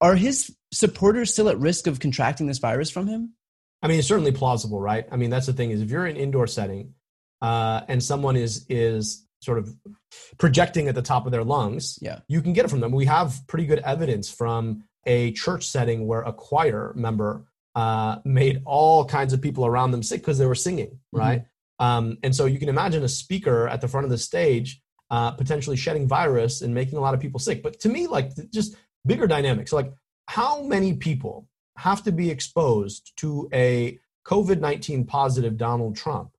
are 0.00 0.14
his 0.14 0.54
supporters 0.72 1.32
still 1.32 1.48
at 1.48 1.58
risk 1.58 1.86
of 1.86 2.00
contracting 2.00 2.46
this 2.46 2.58
virus 2.58 2.90
from 2.90 3.06
him? 3.06 3.34
I 3.82 3.88
mean, 3.88 3.98
it's 3.98 4.08
certainly 4.08 4.32
plausible, 4.32 4.80
right? 4.80 5.06
I 5.10 5.16
mean, 5.16 5.30
that's 5.30 5.46
the 5.46 5.52
thing 5.52 5.70
is 5.70 5.80
if 5.80 5.90
you're 5.90 6.06
in 6.06 6.16
an 6.16 6.22
indoor 6.22 6.46
setting 6.46 6.94
uh, 7.40 7.82
and 7.88 8.02
someone 8.02 8.36
is 8.36 8.66
is 8.68 9.26
sort 9.40 9.58
of 9.58 9.72
projecting 10.38 10.88
at 10.88 10.94
the 10.94 11.02
top 11.02 11.26
of 11.26 11.32
their 11.32 11.44
lungs, 11.44 11.98
yeah. 12.00 12.20
you 12.28 12.42
can 12.42 12.52
get 12.52 12.64
it 12.64 12.68
from 12.68 12.80
them. 12.80 12.92
We 12.92 13.06
have 13.06 13.40
pretty 13.46 13.66
good 13.66 13.80
evidence 13.80 14.30
from 14.30 14.84
a 15.06 15.32
church 15.32 15.66
setting 15.66 16.06
where 16.06 16.22
a 16.22 16.32
choir 16.32 16.92
member 16.94 17.44
uh, 17.74 18.18
made 18.24 18.62
all 18.64 19.04
kinds 19.04 19.32
of 19.32 19.40
people 19.40 19.64
around 19.64 19.90
them 19.90 20.02
sick 20.02 20.20
because 20.20 20.38
they 20.38 20.46
were 20.46 20.54
singing, 20.54 20.88
mm-hmm. 20.88 21.18
right? 21.18 21.40
Mm-hmm. 21.40 21.84
Um, 21.84 22.18
and 22.22 22.34
so 22.34 22.46
you 22.46 22.58
can 22.58 22.68
imagine 22.68 23.04
a 23.04 23.08
speaker 23.08 23.68
at 23.68 23.80
the 23.80 23.88
front 23.88 24.04
of 24.04 24.10
the 24.10 24.18
stage 24.18 24.82
uh, 25.10 25.30
potentially 25.32 25.76
shedding 25.76 26.06
virus 26.06 26.60
and 26.60 26.74
making 26.74 26.98
a 26.98 27.00
lot 27.00 27.14
of 27.14 27.20
people 27.20 27.40
sick. 27.40 27.62
But 27.62 27.80
to 27.80 27.88
me, 27.88 28.06
like 28.06 28.30
just 28.50 28.76
bigger 29.06 29.26
dynamics, 29.26 29.72
like 29.72 29.92
how 30.26 30.62
many 30.62 30.94
people 30.94 31.48
have 31.76 32.02
to 32.02 32.12
be 32.12 32.30
exposed 32.30 33.12
to 33.18 33.48
a 33.52 33.98
COVID 34.26 34.60
19 34.60 35.06
positive 35.06 35.56
Donald 35.56 35.96
Trump 35.96 36.32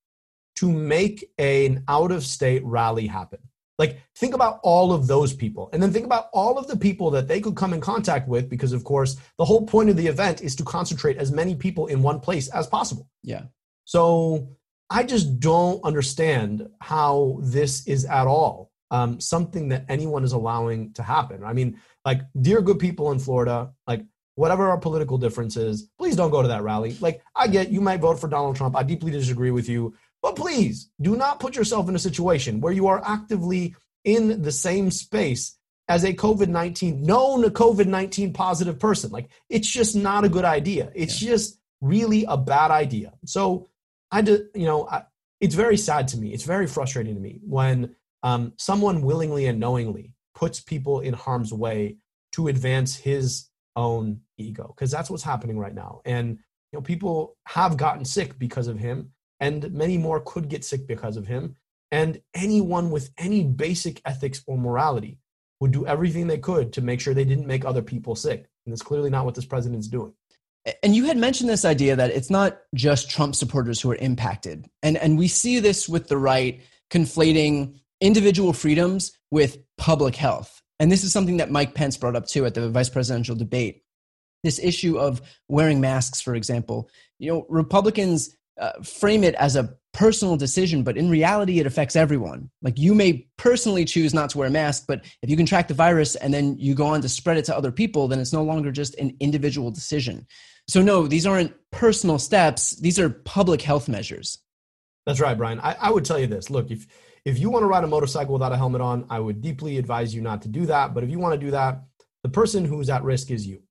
to 0.57 0.71
make 0.71 1.31
an 1.37 1.83
out 1.87 2.11
of 2.11 2.23
state 2.23 2.63
rally 2.65 3.07
happen. 3.07 3.39
Like, 3.79 4.01
think 4.17 4.35
about 4.35 4.59
all 4.61 4.91
of 4.91 5.07
those 5.07 5.33
people. 5.33 5.69
And 5.73 5.81
then 5.81 5.91
think 5.91 6.05
about 6.05 6.25
all 6.33 6.59
of 6.59 6.67
the 6.67 6.77
people 6.77 7.09
that 7.11 7.27
they 7.27 7.39
could 7.39 7.55
come 7.55 7.73
in 7.73 7.81
contact 7.81 8.27
with, 8.27 8.49
because, 8.49 8.73
of 8.73 8.83
course, 8.83 9.15
the 9.37 9.45
whole 9.45 9.65
point 9.65 9.89
of 9.89 9.95
the 9.95 10.05
event 10.05 10.41
is 10.41 10.55
to 10.57 10.63
concentrate 10.63 11.17
as 11.17 11.31
many 11.31 11.55
people 11.55 11.87
in 11.87 12.03
one 12.03 12.19
place 12.19 12.49
as 12.49 12.67
possible. 12.67 13.07
Yeah. 13.23 13.43
So 13.85 14.49
I 14.89 15.03
just 15.03 15.39
don't 15.39 15.83
understand 15.83 16.67
how 16.81 17.39
this 17.41 17.87
is 17.87 18.05
at 18.05 18.27
all 18.27 18.69
um, 18.91 19.19
something 19.19 19.69
that 19.69 19.85
anyone 19.87 20.23
is 20.23 20.33
allowing 20.33 20.93
to 20.93 21.03
happen. 21.03 21.43
I 21.43 21.53
mean, 21.53 21.79
Like, 22.05 22.21
dear 22.39 22.61
good 22.61 22.79
people 22.79 23.11
in 23.11 23.19
Florida, 23.19 23.71
like 23.85 24.03
whatever 24.35 24.69
our 24.69 24.77
political 24.77 25.17
differences, 25.17 25.89
please 25.99 26.15
don't 26.15 26.31
go 26.31 26.41
to 26.41 26.47
that 26.47 26.63
rally. 26.63 26.97
Like, 26.99 27.21
I 27.35 27.47
get 27.47 27.69
you 27.69 27.81
might 27.81 27.99
vote 27.99 28.19
for 28.19 28.27
Donald 28.27 28.55
Trump. 28.55 28.75
I 28.75 28.83
deeply 28.83 29.11
disagree 29.11 29.51
with 29.51 29.67
you, 29.67 29.93
but 30.21 30.35
please 30.35 30.89
do 31.01 31.15
not 31.15 31.39
put 31.39 31.55
yourself 31.55 31.87
in 31.89 31.95
a 31.95 31.99
situation 31.99 32.61
where 32.61 32.73
you 32.73 32.87
are 32.87 33.01
actively 33.05 33.75
in 34.03 34.41
the 34.41 34.51
same 34.51 34.91
space 34.91 35.57
as 35.87 36.03
a 36.03 36.13
COVID 36.13 36.47
19, 36.47 37.01
known 37.01 37.43
COVID 37.43 37.87
19 37.87 38.33
positive 38.33 38.79
person. 38.79 39.11
Like, 39.11 39.29
it's 39.49 39.67
just 39.67 39.95
not 39.95 40.23
a 40.23 40.29
good 40.29 40.45
idea. 40.45 40.91
It's 40.93 41.21
yeah. 41.21 41.31
just 41.31 41.59
really 41.81 42.25
a 42.25 42.37
bad 42.37 42.71
idea. 42.71 43.13
So, 43.25 43.67
I 44.11 44.21
did, 44.21 44.47
you 44.55 44.65
know, 44.65 44.87
I, 44.87 45.03
it's 45.41 45.55
very 45.55 45.77
sad 45.77 46.09
to 46.09 46.17
me. 46.17 46.33
It's 46.33 46.43
very 46.43 46.67
frustrating 46.67 47.15
to 47.15 47.21
me 47.21 47.39
when 47.43 47.95
um, 48.23 48.53
someone 48.57 49.01
willingly 49.01 49.47
and 49.47 49.59
knowingly 49.59 50.13
puts 50.35 50.59
people 50.59 50.99
in 50.99 51.13
harm's 51.13 51.53
way 51.53 51.97
to 52.33 52.47
advance 52.47 52.95
his 52.95 53.47
own 53.75 54.21
ego, 54.37 54.73
because 54.75 54.91
that's 54.91 55.09
what's 55.09 55.23
happening 55.23 55.57
right 55.57 55.73
now. 55.73 56.01
And, 56.05 56.39
you 56.71 56.77
know, 56.77 56.81
people 56.81 57.37
have 57.45 57.77
gotten 57.77 58.05
sick 58.05 58.37
because 58.37 58.67
of 58.67 58.77
him, 58.77 59.11
and 59.39 59.71
many 59.73 59.97
more 59.97 60.19
could 60.19 60.49
get 60.49 60.65
sick 60.65 60.87
because 60.87 61.17
of 61.17 61.27
him. 61.27 61.55
And 61.91 62.21
anyone 62.33 62.91
with 62.91 63.09
any 63.17 63.43
basic 63.43 64.01
ethics 64.05 64.43
or 64.45 64.57
morality 64.57 65.19
would 65.59 65.71
do 65.71 65.85
everything 65.85 66.27
they 66.27 66.37
could 66.37 66.73
to 66.73 66.81
make 66.81 67.01
sure 67.01 67.13
they 67.13 67.25
didn't 67.25 67.47
make 67.47 67.65
other 67.65 67.81
people 67.81 68.15
sick. 68.15 68.47
And 68.65 68.71
that's 68.71 68.81
clearly 68.81 69.09
not 69.09 69.25
what 69.25 69.35
this 69.35 69.45
president's 69.45 69.87
doing. 69.87 70.13
And 70.83 70.95
you 70.95 71.05
had 71.05 71.17
mentioned 71.17 71.49
this 71.49 71.65
idea 71.65 71.95
that 71.95 72.11
it's 72.11 72.29
not 72.29 72.59
just 72.75 73.09
Trump 73.09 73.35
supporters 73.35 73.81
who 73.81 73.91
are 73.91 73.95
impacted. 73.95 74.69
And, 74.83 74.97
and 74.97 75.17
we 75.17 75.27
see 75.27 75.59
this 75.59 75.89
with 75.89 76.07
the 76.07 76.17
right 76.17 76.61
conflating 76.91 77.79
individual 78.01 78.53
freedoms 78.53 79.11
with 79.31 79.57
public 79.77 80.15
health. 80.15 80.61
And 80.79 80.91
this 80.91 81.03
is 81.03 81.11
something 81.11 81.37
that 81.37 81.51
Mike 81.51 81.73
Pence 81.73 81.97
brought 81.97 82.15
up 82.15 82.27
too 82.27 82.45
at 82.45 82.53
the 82.53 82.69
vice 82.69 82.89
presidential 82.89 83.35
debate. 83.35 83.83
This 84.43 84.59
issue 84.59 84.97
of 84.97 85.21
wearing 85.49 85.81
masks, 85.81 86.21
for 86.21 86.35
example. 86.35 86.89
You 87.17 87.31
know, 87.31 87.45
Republicans 87.49 88.37
uh, 88.59 88.81
frame 88.83 89.23
it 89.23 89.35
as 89.35 89.55
a 89.55 89.75
personal 89.93 90.37
decision, 90.37 90.83
but 90.83 90.97
in 90.97 91.09
reality, 91.09 91.59
it 91.59 91.65
affects 91.65 91.95
everyone. 91.95 92.49
Like 92.61 92.77
you 92.77 92.93
may 92.93 93.27
personally 93.37 93.85
choose 93.85 94.13
not 94.13 94.29
to 94.31 94.37
wear 94.37 94.47
a 94.47 94.51
mask, 94.51 94.85
but 94.87 95.03
if 95.21 95.29
you 95.29 95.37
contract 95.37 95.67
the 95.67 95.73
virus 95.73 96.15
and 96.15 96.33
then 96.33 96.57
you 96.59 96.75
go 96.75 96.87
on 96.87 97.01
to 97.01 97.09
spread 97.09 97.37
it 97.37 97.45
to 97.45 97.57
other 97.57 97.71
people, 97.71 98.07
then 98.07 98.19
it's 98.19 98.33
no 98.33 98.43
longer 98.43 98.71
just 98.71 98.95
an 98.95 99.15
individual 99.19 99.71
decision. 99.71 100.27
So, 100.67 100.81
no, 100.81 101.07
these 101.07 101.25
aren't 101.25 101.53
personal 101.71 102.19
steps, 102.19 102.79
these 102.79 102.99
are 102.99 103.09
public 103.09 103.61
health 103.61 103.89
measures. 103.89 104.37
That's 105.05 105.19
right, 105.19 105.37
Brian. 105.37 105.59
I, 105.59 105.75
I 105.79 105.91
would 105.91 106.05
tell 106.05 106.19
you 106.19 106.27
this 106.27 106.49
look, 106.51 106.69
if, 106.69 106.85
if 107.25 107.39
you 107.39 107.49
want 107.49 107.63
to 107.63 107.67
ride 107.67 107.83
a 107.83 107.87
motorcycle 107.87 108.33
without 108.33 108.51
a 108.51 108.57
helmet 108.57 108.81
on, 108.81 109.05
I 109.09 109.19
would 109.19 109.41
deeply 109.41 109.77
advise 109.77 110.13
you 110.13 110.21
not 110.21 110.43
to 110.43 110.47
do 110.47 110.67
that. 110.67 110.93
But 110.93 111.03
if 111.03 111.09
you 111.09 111.17
want 111.17 111.39
to 111.39 111.45
do 111.45 111.51
that, 111.51 111.83
the 112.23 112.29
person 112.29 112.65
who's 112.65 112.89
at 112.89 113.03
risk 113.03 113.31
is 113.31 113.47
you. 113.47 113.63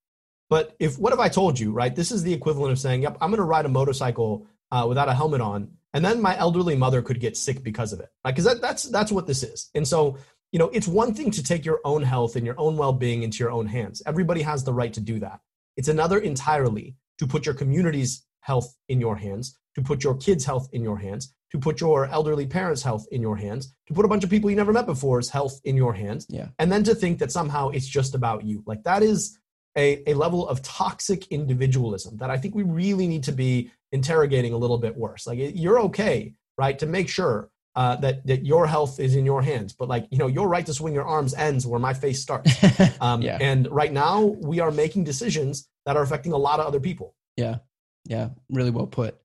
But 0.51 0.75
if 0.79 0.99
what 0.99 1.13
have 1.13 1.21
I 1.21 1.29
told 1.29 1.61
you, 1.61 1.73
right? 1.73 1.95
This 1.95 2.11
is 2.11 2.23
the 2.23 2.33
equivalent 2.33 2.73
of 2.73 2.79
saying, 2.79 3.03
"Yep, 3.03 3.19
I'm 3.21 3.31
going 3.31 3.39
to 3.39 3.45
ride 3.45 3.67
a 3.67 3.69
motorcycle 3.69 4.47
uh, 4.71 4.87
without 4.89 5.09
a 5.09 5.15
helmet 5.15 5.41
on, 5.41 5.73
and 5.95 6.05
then 6.05 6.21
my 6.21 6.37
elderly 6.39 6.77
mother 6.77 7.03
could 7.03 7.21
get 7.21 7.37
sick 7.37 7.63
because 7.63 7.93
of 7.93 8.01
it. 8.01 8.09
Right 8.25 8.33
because 8.33 8.45
that, 8.45 8.61
that's 8.61 8.85
that's 8.85 9.13
what 9.13 9.27
this 9.27 9.43
is. 9.43 9.71
And 9.75 9.87
so 9.87 10.19
you 10.53 10.59
know 10.59 10.69
it's 10.69 10.89
one 10.89 11.15
thing 11.15 11.31
to 11.33 11.43
take 11.43 11.65
your 11.65 11.81
own 11.85 12.03
health 12.03 12.37
and 12.37 12.45
your 12.45 12.59
own 12.59 12.77
well-being 12.77 13.23
into 13.23 13.39
your 13.39 13.51
own 13.51 13.67
hands. 13.67 14.03
Everybody 14.07 14.43
has 14.43 14.65
the 14.65 14.73
right 14.73 14.93
to 14.93 15.01
do 15.01 15.19
that. 15.21 15.41
It's 15.77 15.89
another 15.89 16.19
entirely 16.19 16.97
to 17.19 17.27
put 17.27 17.47
your 17.47 17.55
community's 17.55 18.25
health 18.41 18.77
in 18.89 19.01
your 19.01 19.17
hands 19.17 19.59
to 19.75 19.83
put 19.83 20.03
your 20.03 20.17
kids 20.17 20.45
health 20.45 20.69
in 20.73 20.83
your 20.83 20.99
hands 20.99 21.35
to 21.53 21.59
put 21.59 21.81
your 21.81 22.07
elderly 22.07 22.47
parents 22.47 22.83
health 22.83 23.07
in 23.13 23.23
your 23.23 23.37
hands 23.37 23.75
to 23.87 23.95
put 23.95 24.05
a 24.05 24.09
bunch 24.09 24.25
of 24.25 24.31
people 24.31 24.51
you 24.51 24.57
never 24.57 24.73
met 24.73 24.87
before's 24.87 25.31
health 25.31 25.61
in 25.65 25.77
your 25.77 25.93
hands 25.93 26.27
yeah. 26.29 26.49
and 26.59 26.71
then 26.73 26.83
to 26.83 26.95
think 26.95 27.19
that 27.19 27.31
somehow 27.31 27.69
it's 27.69 27.87
just 27.87 28.15
about 28.15 28.45
you. 28.45 28.63
Like 28.67 28.83
that 28.85 29.03
is 29.03 29.39
a, 29.79 30.03
a 30.07 30.15
level 30.15 30.47
of 30.47 30.61
toxic 30.63 31.27
individualism 31.29 32.19
that 32.19 32.29
i 32.29 32.37
think 32.37 32.55
we 32.55 32.65
really 32.65 33.07
need 33.07 33.23
to 33.23 33.33
be 33.33 33.71
interrogating 33.93 34.53
a 34.53 34.57
little 34.57 34.79
bit 34.79 34.97
worse. 34.97 35.27
Like 35.27 35.39
you're 35.55 35.81
okay, 35.81 36.35
right, 36.57 36.79
to 36.79 36.87
make 36.87 37.09
sure 37.09 37.51
uh, 37.75 37.97
that 37.97 38.27
that 38.27 38.45
your 38.45 38.67
health 38.67 39.01
is 39.01 39.15
in 39.15 39.25
your 39.25 39.43
hands. 39.43 39.73
But 39.73 39.89
like 39.89 40.07
you 40.11 40.19
know, 40.19 40.27
your 40.27 40.49
right 40.49 40.67
to 40.67 40.75
swing 40.75 40.95
your 40.95 41.07
arms 41.07 41.35
ends 41.35 41.67
where 41.67 41.81
my 41.81 41.95
face 41.95 42.21
starts. 42.21 42.53
Um, 43.01 43.23
yeah. 43.23 43.39
And 43.41 43.71
right 43.71 43.93
now, 43.93 44.23
we 44.23 44.59
are 44.59 44.73
making 44.73 45.05
decisions 45.05 45.69
that 45.87 45.97
are 45.97 46.03
affecting 46.03 46.33
a 46.33 46.37
lot 46.37 46.59
of 46.59 46.67
other 46.67 46.81
people. 46.81 47.15
Yeah, 47.37 47.59
yeah, 48.05 48.31
really 48.51 48.71
well 48.71 48.89
put. 48.89 49.21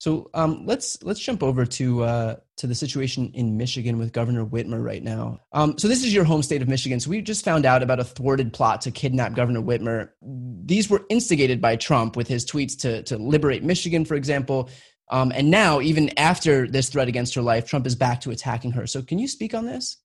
So 0.00 0.30
um, 0.32 0.64
let's 0.64 1.02
let's 1.02 1.20
jump 1.20 1.42
over 1.42 1.66
to 1.66 2.02
uh, 2.04 2.36
to 2.56 2.66
the 2.66 2.74
situation 2.74 3.30
in 3.34 3.58
Michigan 3.58 3.98
with 3.98 4.14
Governor 4.14 4.46
Whitmer 4.46 4.82
right 4.82 5.02
now. 5.02 5.40
Um, 5.52 5.76
so 5.76 5.88
this 5.88 6.02
is 6.02 6.14
your 6.14 6.24
home 6.24 6.42
state 6.42 6.62
of 6.62 6.68
Michigan. 6.68 7.00
So 7.00 7.10
we 7.10 7.20
just 7.20 7.44
found 7.44 7.66
out 7.66 7.82
about 7.82 8.00
a 8.00 8.04
thwarted 8.04 8.54
plot 8.54 8.80
to 8.82 8.90
kidnap 8.90 9.34
Governor 9.34 9.60
Whitmer. 9.60 10.08
These 10.22 10.88
were 10.88 11.04
instigated 11.10 11.60
by 11.60 11.76
Trump 11.76 12.16
with 12.16 12.28
his 12.28 12.46
tweets 12.46 12.78
to 12.80 13.02
to 13.04 13.18
liberate 13.18 13.62
Michigan, 13.62 14.06
for 14.06 14.14
example. 14.14 14.70
Um, 15.10 15.32
and 15.34 15.50
now, 15.50 15.82
even 15.82 16.18
after 16.18 16.66
this 16.66 16.88
threat 16.88 17.08
against 17.08 17.34
her 17.34 17.42
life, 17.42 17.66
Trump 17.66 17.86
is 17.86 17.94
back 17.94 18.22
to 18.22 18.30
attacking 18.30 18.70
her. 18.72 18.86
So 18.86 19.02
can 19.02 19.18
you 19.18 19.28
speak 19.28 19.52
on 19.52 19.66
this? 19.66 19.98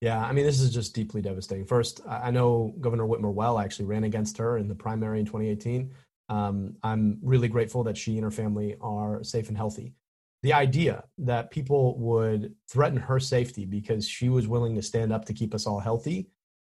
Yeah, 0.00 0.24
I 0.24 0.32
mean, 0.32 0.46
this 0.46 0.60
is 0.60 0.72
just 0.72 0.94
deeply 0.94 1.20
devastating. 1.20 1.66
First, 1.66 2.00
I 2.08 2.30
know 2.30 2.72
Governor 2.80 3.04
Whitmer 3.04 3.34
well. 3.34 3.58
I 3.58 3.64
actually 3.64 3.86
ran 3.86 4.04
against 4.04 4.38
her 4.38 4.56
in 4.56 4.68
the 4.68 4.74
primary 4.74 5.18
in 5.20 5.26
2018. 5.26 5.92
Um, 6.28 6.76
I'm 6.82 7.18
really 7.22 7.48
grateful 7.48 7.84
that 7.84 7.96
she 7.96 8.16
and 8.16 8.24
her 8.24 8.30
family 8.30 8.76
are 8.80 9.22
safe 9.24 9.48
and 9.48 9.56
healthy. 9.56 9.94
The 10.42 10.52
idea 10.52 11.04
that 11.18 11.50
people 11.50 11.98
would 11.98 12.54
threaten 12.70 12.98
her 12.98 13.18
safety 13.18 13.64
because 13.64 14.06
she 14.06 14.28
was 14.28 14.46
willing 14.46 14.76
to 14.76 14.82
stand 14.82 15.12
up 15.12 15.24
to 15.24 15.32
keep 15.32 15.54
us 15.54 15.66
all 15.66 15.80
healthy 15.80 16.28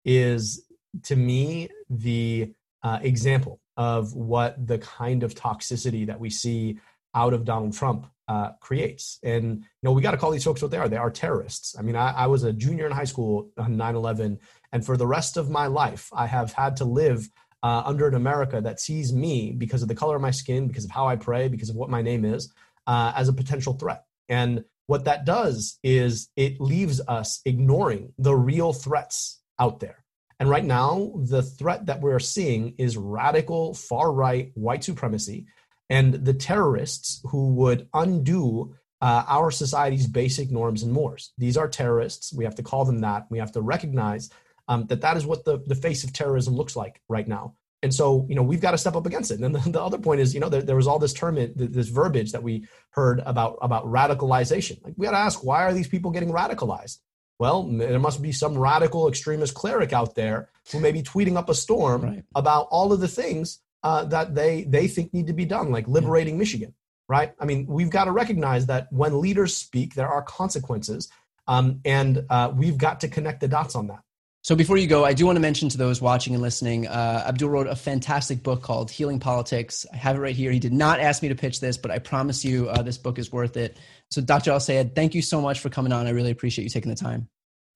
is, 0.04 0.66
to 1.04 1.16
me, 1.16 1.70
the 1.90 2.54
uh, 2.84 3.00
example 3.02 3.60
of 3.78 4.16
what 4.16 4.66
the 4.66 4.80
kind 4.80 5.24
of 5.24 5.36
toxicity 5.36 6.08
that 6.08 6.20
we 6.20 6.30
see 6.30 6.80
out 7.14 7.34
of 7.34 7.46
Donald 7.46 7.74
Trump 7.74 8.08
uh, 8.28 8.52
creates. 8.62 9.20
And, 9.24 9.58
you 9.58 9.66
know, 9.84 9.92
we 9.92 10.02
got 10.02 10.12
to 10.12 10.18
call 10.18 10.32
these 10.32 10.44
folks 10.44 10.62
what 10.62 10.72
they 10.72 10.78
are. 10.78 10.88
They 10.88 10.98
are 10.98 11.12
terrorists. 11.12 11.76
I 11.78 11.82
mean, 11.82 11.96
I, 11.96 12.12
I 12.12 12.28
was 12.28 12.44
a 12.44 12.54
junior 12.54 12.86
in 12.86 12.92
high 12.92 13.04
school 13.04 13.52
on 13.58 13.76
9 13.76 13.96
11, 13.96 14.40
and 14.72 14.86
for 14.86 14.98
the 14.98 15.08
rest 15.08 15.38
of 15.38 15.50
my 15.50 15.68
life, 15.68 16.10
I 16.14 16.28
have 16.28 16.54
had 16.54 16.78
to 16.78 16.86
live 16.86 17.30
uh, 17.64 17.84
under 17.86 18.08
an 18.08 18.16
America 18.16 18.62
that 18.62 18.80
sees 18.80 19.14
me 19.14 19.52
because 19.52 19.82
of 19.82 19.88
the 19.88 19.96
color 19.96 20.16
of 20.16 20.22
my 20.22 20.32
skin, 20.32 20.68
because 20.68 20.86
of 20.86 20.92
how 20.92 21.08
I 21.08 21.16
pray, 21.16 21.48
because 21.48 21.70
of 21.70 21.76
what 21.76 21.90
my 21.90 22.02
name 22.02 22.26
is, 22.26 22.52
uh, 22.88 23.14
as 23.16 23.30
a 23.30 23.34
potential 23.34 23.74
threat. 23.74 24.06
And 24.30 24.64
what 24.88 25.06
that 25.06 25.26
does 25.26 25.78
is 25.84 26.30
it 26.36 26.60
leaves 26.60 27.02
us 27.08 27.42
ignoring 27.46 28.14
the 28.18 28.36
real 28.36 28.74
threats 28.74 29.40
out 29.60 29.80
there. 29.80 30.04
And 30.40 30.50
right 30.50 30.66
now, 30.66 31.14
the 31.16 31.44
threat 31.44 31.86
that 31.86 32.02
we're 32.02 32.20
seeing 32.20 32.74
is 32.80 32.98
radical 32.98 33.76
far 33.76 34.12
right 34.12 34.52
white 34.56 34.84
supremacy 34.84 35.46
and 35.92 36.14
the 36.14 36.34
terrorists 36.34 37.22
who 37.26 37.54
would 37.56 37.88
undo 37.94 38.74
uh, 39.02 39.24
our 39.28 39.52
society's 39.52 40.08
basic 40.08 40.50
norms 40.50 40.84
and 40.84 40.94
mores. 40.94 41.34
These 41.38 41.58
are 41.58 41.68
terrorists. 41.68 42.34
We 42.34 42.46
have 42.46 42.56
to 42.56 42.64
call 42.64 42.86
them 42.86 43.02
that. 43.02 43.28
We 43.30 43.40
have 43.40 43.52
to 43.52 43.62
recognize 43.62 44.30
um, 44.68 44.86
that 44.88 45.02
that 45.02 45.18
is 45.18 45.26
what 45.26 45.46
the, 45.46 45.62
the 45.66 45.76
face 45.76 46.04
of 46.04 46.14
terrorism 46.14 46.56
looks 46.56 46.76
like 46.76 47.02
right 47.10 47.28
now. 47.28 47.56
And 47.84 47.94
so, 47.94 48.28
you 48.30 48.36
know, 48.36 48.44
we've 48.44 48.62
got 48.62 48.72
to 48.72 48.78
step 48.78 48.96
up 48.96 49.08
against 49.08 49.32
it. 49.32 49.40
And 49.40 49.44
then 49.44 49.54
the, 49.54 49.72
the 49.72 49.82
other 49.82 49.98
point 49.98 50.22
is, 50.22 50.34
you 50.34 50.40
know, 50.40 50.50
there, 50.50 50.62
there 50.62 50.76
was 50.76 50.88
all 50.88 51.00
this 51.00 51.14
term, 51.14 51.36
this 51.56 51.90
verbiage 51.90 52.32
that 52.32 52.44
we 52.44 52.68
heard 52.92 53.22
about 53.26 53.58
about 53.62 53.86
radicalization. 53.86 54.84
Like 54.84 54.94
we 54.98 55.06
got 55.06 55.12
to 55.12 55.18
ask, 55.18 55.44
why 55.44 55.64
are 55.64 55.74
these 55.74 55.88
people 55.88 56.12
getting 56.12 56.32
radicalized? 56.32 57.00
Well, 57.40 57.64
there 57.64 57.98
must 57.98 58.22
be 58.22 58.34
some 58.34 58.56
radical 58.56 59.08
extremist 59.08 59.56
cleric 59.56 59.94
out 59.94 60.14
there 60.14 60.50
who 60.72 60.80
may 60.80 60.92
be 60.92 61.02
tweeting 61.02 61.38
up 61.38 61.50
a 61.50 61.56
storm 61.56 62.04
right. 62.04 62.24
about 62.36 62.68
all 62.70 62.94
of 62.94 63.00
the 63.00 63.08
things 63.08 63.60
uh, 63.82 64.06
that 64.06 64.36
they 64.36 64.64
they 64.64 64.88
think 64.88 65.12
need 65.12 65.28
to 65.28 65.34
be 65.34 65.46
done, 65.46 65.72
like 65.72 65.88
liberating 65.88 66.36
yeah. 66.36 66.40
Michigan. 66.40 66.76
Right? 67.10 67.34
I 67.40 67.46
mean, 67.46 67.66
we've 67.68 67.90
got 67.90 68.06
to 68.06 68.12
recognize 68.12 68.68
that 68.68 68.88
when 68.92 69.20
leaders 69.20 69.58
speak, 69.58 69.96
there 69.96 70.08
are 70.08 70.22
consequences, 70.22 71.10
um, 71.48 71.82
and 71.84 72.26
uh, 72.30 72.54
we've 72.56 72.78
got 72.78 73.02
to 73.02 73.10
connect 73.10 73.42
the 73.42 73.50
dots 73.50 73.76
on 73.76 73.88
that. 73.88 74.00
So 74.44 74.56
before 74.56 74.78
you 74.78 74.88
go, 74.88 75.06
I 75.06 75.14
do 75.14 75.28
want 75.28 75.36
to 75.36 75.40
mention 75.40 75.70
to 75.70 75.78
those 75.78 76.02
watching 76.02 76.34
and 76.34 76.42
listening, 76.42 76.88
uh, 76.88 77.26
Abdul 77.28 77.50
wrote 77.50 77.68
a 77.68 77.76
fantastic 77.76 78.42
book 78.42 78.64
called 78.64 78.90
Healing 78.90 79.20
Politics. 79.20 79.86
I 79.94 79.98
have 79.98 80.16
it 80.16 80.20
right 80.20 80.36
here. 80.36 80.52
He 80.52 80.58
did 80.58 80.74
not 80.74 81.00
ask 81.00 81.22
me 81.22 81.30
to 81.30 81.36
pitch 81.36 81.60
this, 81.60 81.78
but 81.78 81.92
I 81.92 82.00
promise 82.00 82.44
you 82.44 82.68
uh, 82.68 82.82
this 82.82 82.98
book 82.98 83.20
is 83.20 83.32
worth 83.32 83.56
it. 83.56 83.78
So 84.10 84.20
Dr. 84.20 84.50
El-Sayed, 84.50 84.96
thank 84.96 85.14
you 85.14 85.22
so 85.22 85.42
much 85.42 85.60
for 85.60 85.70
coming 85.70 85.92
on. 85.92 86.08
I 86.08 86.10
really 86.10 86.32
appreciate 86.32 86.64
you 86.64 86.72
taking 86.72 86.90
the 86.90 86.96
time. 86.96 87.28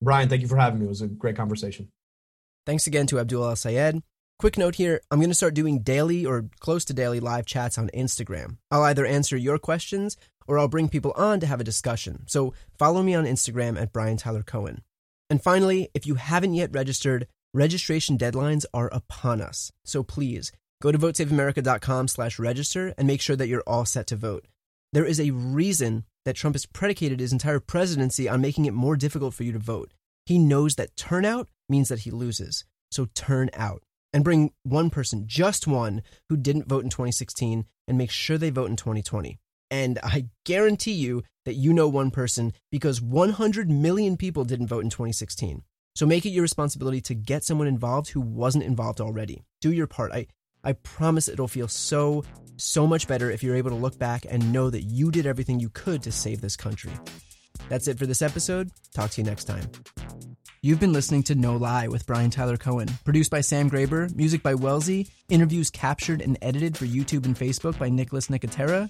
Brian, 0.02 0.28
thank 0.28 0.42
you 0.42 0.48
for 0.48 0.58
having 0.58 0.80
me. 0.80 0.86
It 0.86 0.90
was 0.90 1.02
a 1.02 1.08
great 1.08 1.36
conversation. 1.36 1.90
Thanks 2.66 2.88
again 2.88 3.06
to 3.08 3.20
Abdul 3.20 3.46
El-Sayed. 3.46 4.02
Quick 4.40 4.58
note 4.58 4.76
here, 4.76 5.02
I'm 5.12 5.20
going 5.20 5.30
to 5.30 5.36
start 5.36 5.54
doing 5.54 5.80
daily 5.80 6.26
or 6.26 6.50
close 6.60 6.84
to 6.86 6.94
daily 6.94 7.20
live 7.20 7.46
chats 7.46 7.78
on 7.78 7.90
Instagram. 7.94 8.58
I'll 8.72 8.84
either 8.84 9.06
answer 9.06 9.38
your 9.38 9.60
questions 9.60 10.18
or 10.48 10.58
I'll 10.58 10.68
bring 10.68 10.90
people 10.90 11.14
on 11.16 11.40
to 11.42 11.48
have 11.48 11.62
a 11.62 11.64
discussion. 11.64 12.24
So 12.28 12.54
follow 12.80 13.04
me 13.04 13.14
on 13.14 13.26
Instagram 13.26 13.80
at 13.80 13.94
Brian 13.94 14.18
Tyler 14.18 14.44
Cohen. 14.44 14.82
And 15.30 15.42
finally, 15.42 15.90
if 15.94 16.06
you 16.06 16.16
haven't 16.16 16.54
yet 16.54 16.74
registered, 16.74 17.28
registration 17.54 18.18
deadlines 18.18 18.66
are 18.74 18.90
upon 18.94 19.42
us. 19.42 19.72
So 19.84 20.04
please 20.04 20.52
go 20.82 20.92
to 20.92 20.98
votesaveamerica.com 20.98 22.08
slash 22.08 22.38
register 22.38 22.94
and 22.98 23.08
make 23.08 23.22
sure 23.22 23.36
that 23.36 23.48
you're 23.48 23.64
all 23.66 23.86
set 23.86 24.08
to 24.08 24.16
vote. 24.16 24.46
There 24.94 25.06
is 25.06 25.20
a 25.20 25.32
reason 25.32 26.06
that 26.26 26.36
Trump 26.36 26.56
has 26.56 26.66
predicated 26.66 27.20
his 27.20 27.34
entire 27.34 27.60
presidency 27.60 28.30
on 28.30 28.42
making 28.42 28.66
it 28.66 28.74
more 28.74 28.96
difficult 28.96 29.34
for 29.34 29.44
you 29.44 29.52
to 29.52 29.60
vote. 29.60 29.94
He 30.26 30.38
knows 30.38 30.76
that 30.76 30.96
turnout 30.96 31.50
means 31.70 31.90
that 31.90 32.00
he 32.00 32.12
loses. 32.12 32.66
So 32.92 33.08
turn 33.14 33.50
out 33.54 33.84
and 34.14 34.24
bring 34.24 34.52
one 34.64 34.90
person, 34.90 35.26
just 35.28 35.68
one, 35.68 36.02
who 36.30 36.38
didn't 36.38 36.70
vote 36.70 36.84
in 36.84 36.90
2016 36.90 37.66
and 37.88 37.98
make 37.98 38.12
sure 38.12 38.38
they 38.38 38.50
vote 38.50 38.70
in 38.70 38.76
2020. 38.76 39.38
And 39.72 40.00
I 40.04 40.28
guarantee 40.46 40.94
you 40.94 41.24
that 41.46 41.56
you 41.56 41.74
know 41.74 41.88
one 41.88 42.12
person 42.12 42.54
because 42.72 43.02
100 43.02 43.70
million 43.70 44.18
people 44.18 44.44
didn't 44.44 44.68
vote 44.68 44.84
in 44.84 44.90
2016. 44.90 45.64
So 45.96 46.06
make 46.06 46.26
it 46.26 46.30
your 46.30 46.42
responsibility 46.42 47.02
to 47.02 47.16
get 47.16 47.44
someone 47.44 47.68
involved 47.68 48.10
who 48.10 48.20
wasn't 48.20 48.66
involved 48.66 49.00
already. 49.00 49.44
Do 49.62 49.72
your 49.72 49.88
part. 49.88 50.12
I, 50.12 50.28
I 50.64 50.74
promise 50.74 51.30
it'll 51.30 51.48
feel 51.48 51.68
so, 51.68 52.24
so 52.58 52.86
much 52.86 53.08
better 53.08 53.32
if 53.32 53.44
you're 53.44 53.56
able 53.56 53.70
to 53.70 53.76
look 53.78 53.98
back 53.98 54.26
and 54.30 54.52
know 54.52 54.70
that 54.70 54.84
you 54.84 55.10
did 55.10 55.26
everything 55.26 55.60
you 55.60 55.70
could 55.70 56.04
to 56.04 56.12
save 56.12 56.42
this 56.42 56.58
country. 56.58 56.92
That's 57.70 57.88
it 57.88 57.98
for 57.98 58.06
this 58.06 58.22
episode. 58.22 58.72
Talk 58.94 59.12
to 59.12 59.22
you 59.22 59.26
next 59.26 59.46
time. 59.46 59.72
You've 60.62 60.80
been 60.80 60.94
listening 60.94 61.24
to 61.24 61.36
No 61.36 61.56
Lie 61.58 61.88
with 61.88 62.08
Brian 62.08 62.32
Tyler 62.32 62.58
Cohen, 62.58 62.90
produced 63.04 63.30
by 63.30 63.42
Sam 63.42 63.70
Graber, 63.70 64.14
music 64.16 64.42
by 64.42 64.56
Wellesley, 64.56 65.08
interviews 65.30 65.70
captured 65.70 66.22
and 66.22 66.40
edited 66.42 66.76
for 66.76 66.86
YouTube 66.86 67.26
and 67.26 67.38
Facebook 67.38 67.78
by 67.78 67.88
Nicholas 67.88 68.28
Nicotera, 68.28 68.90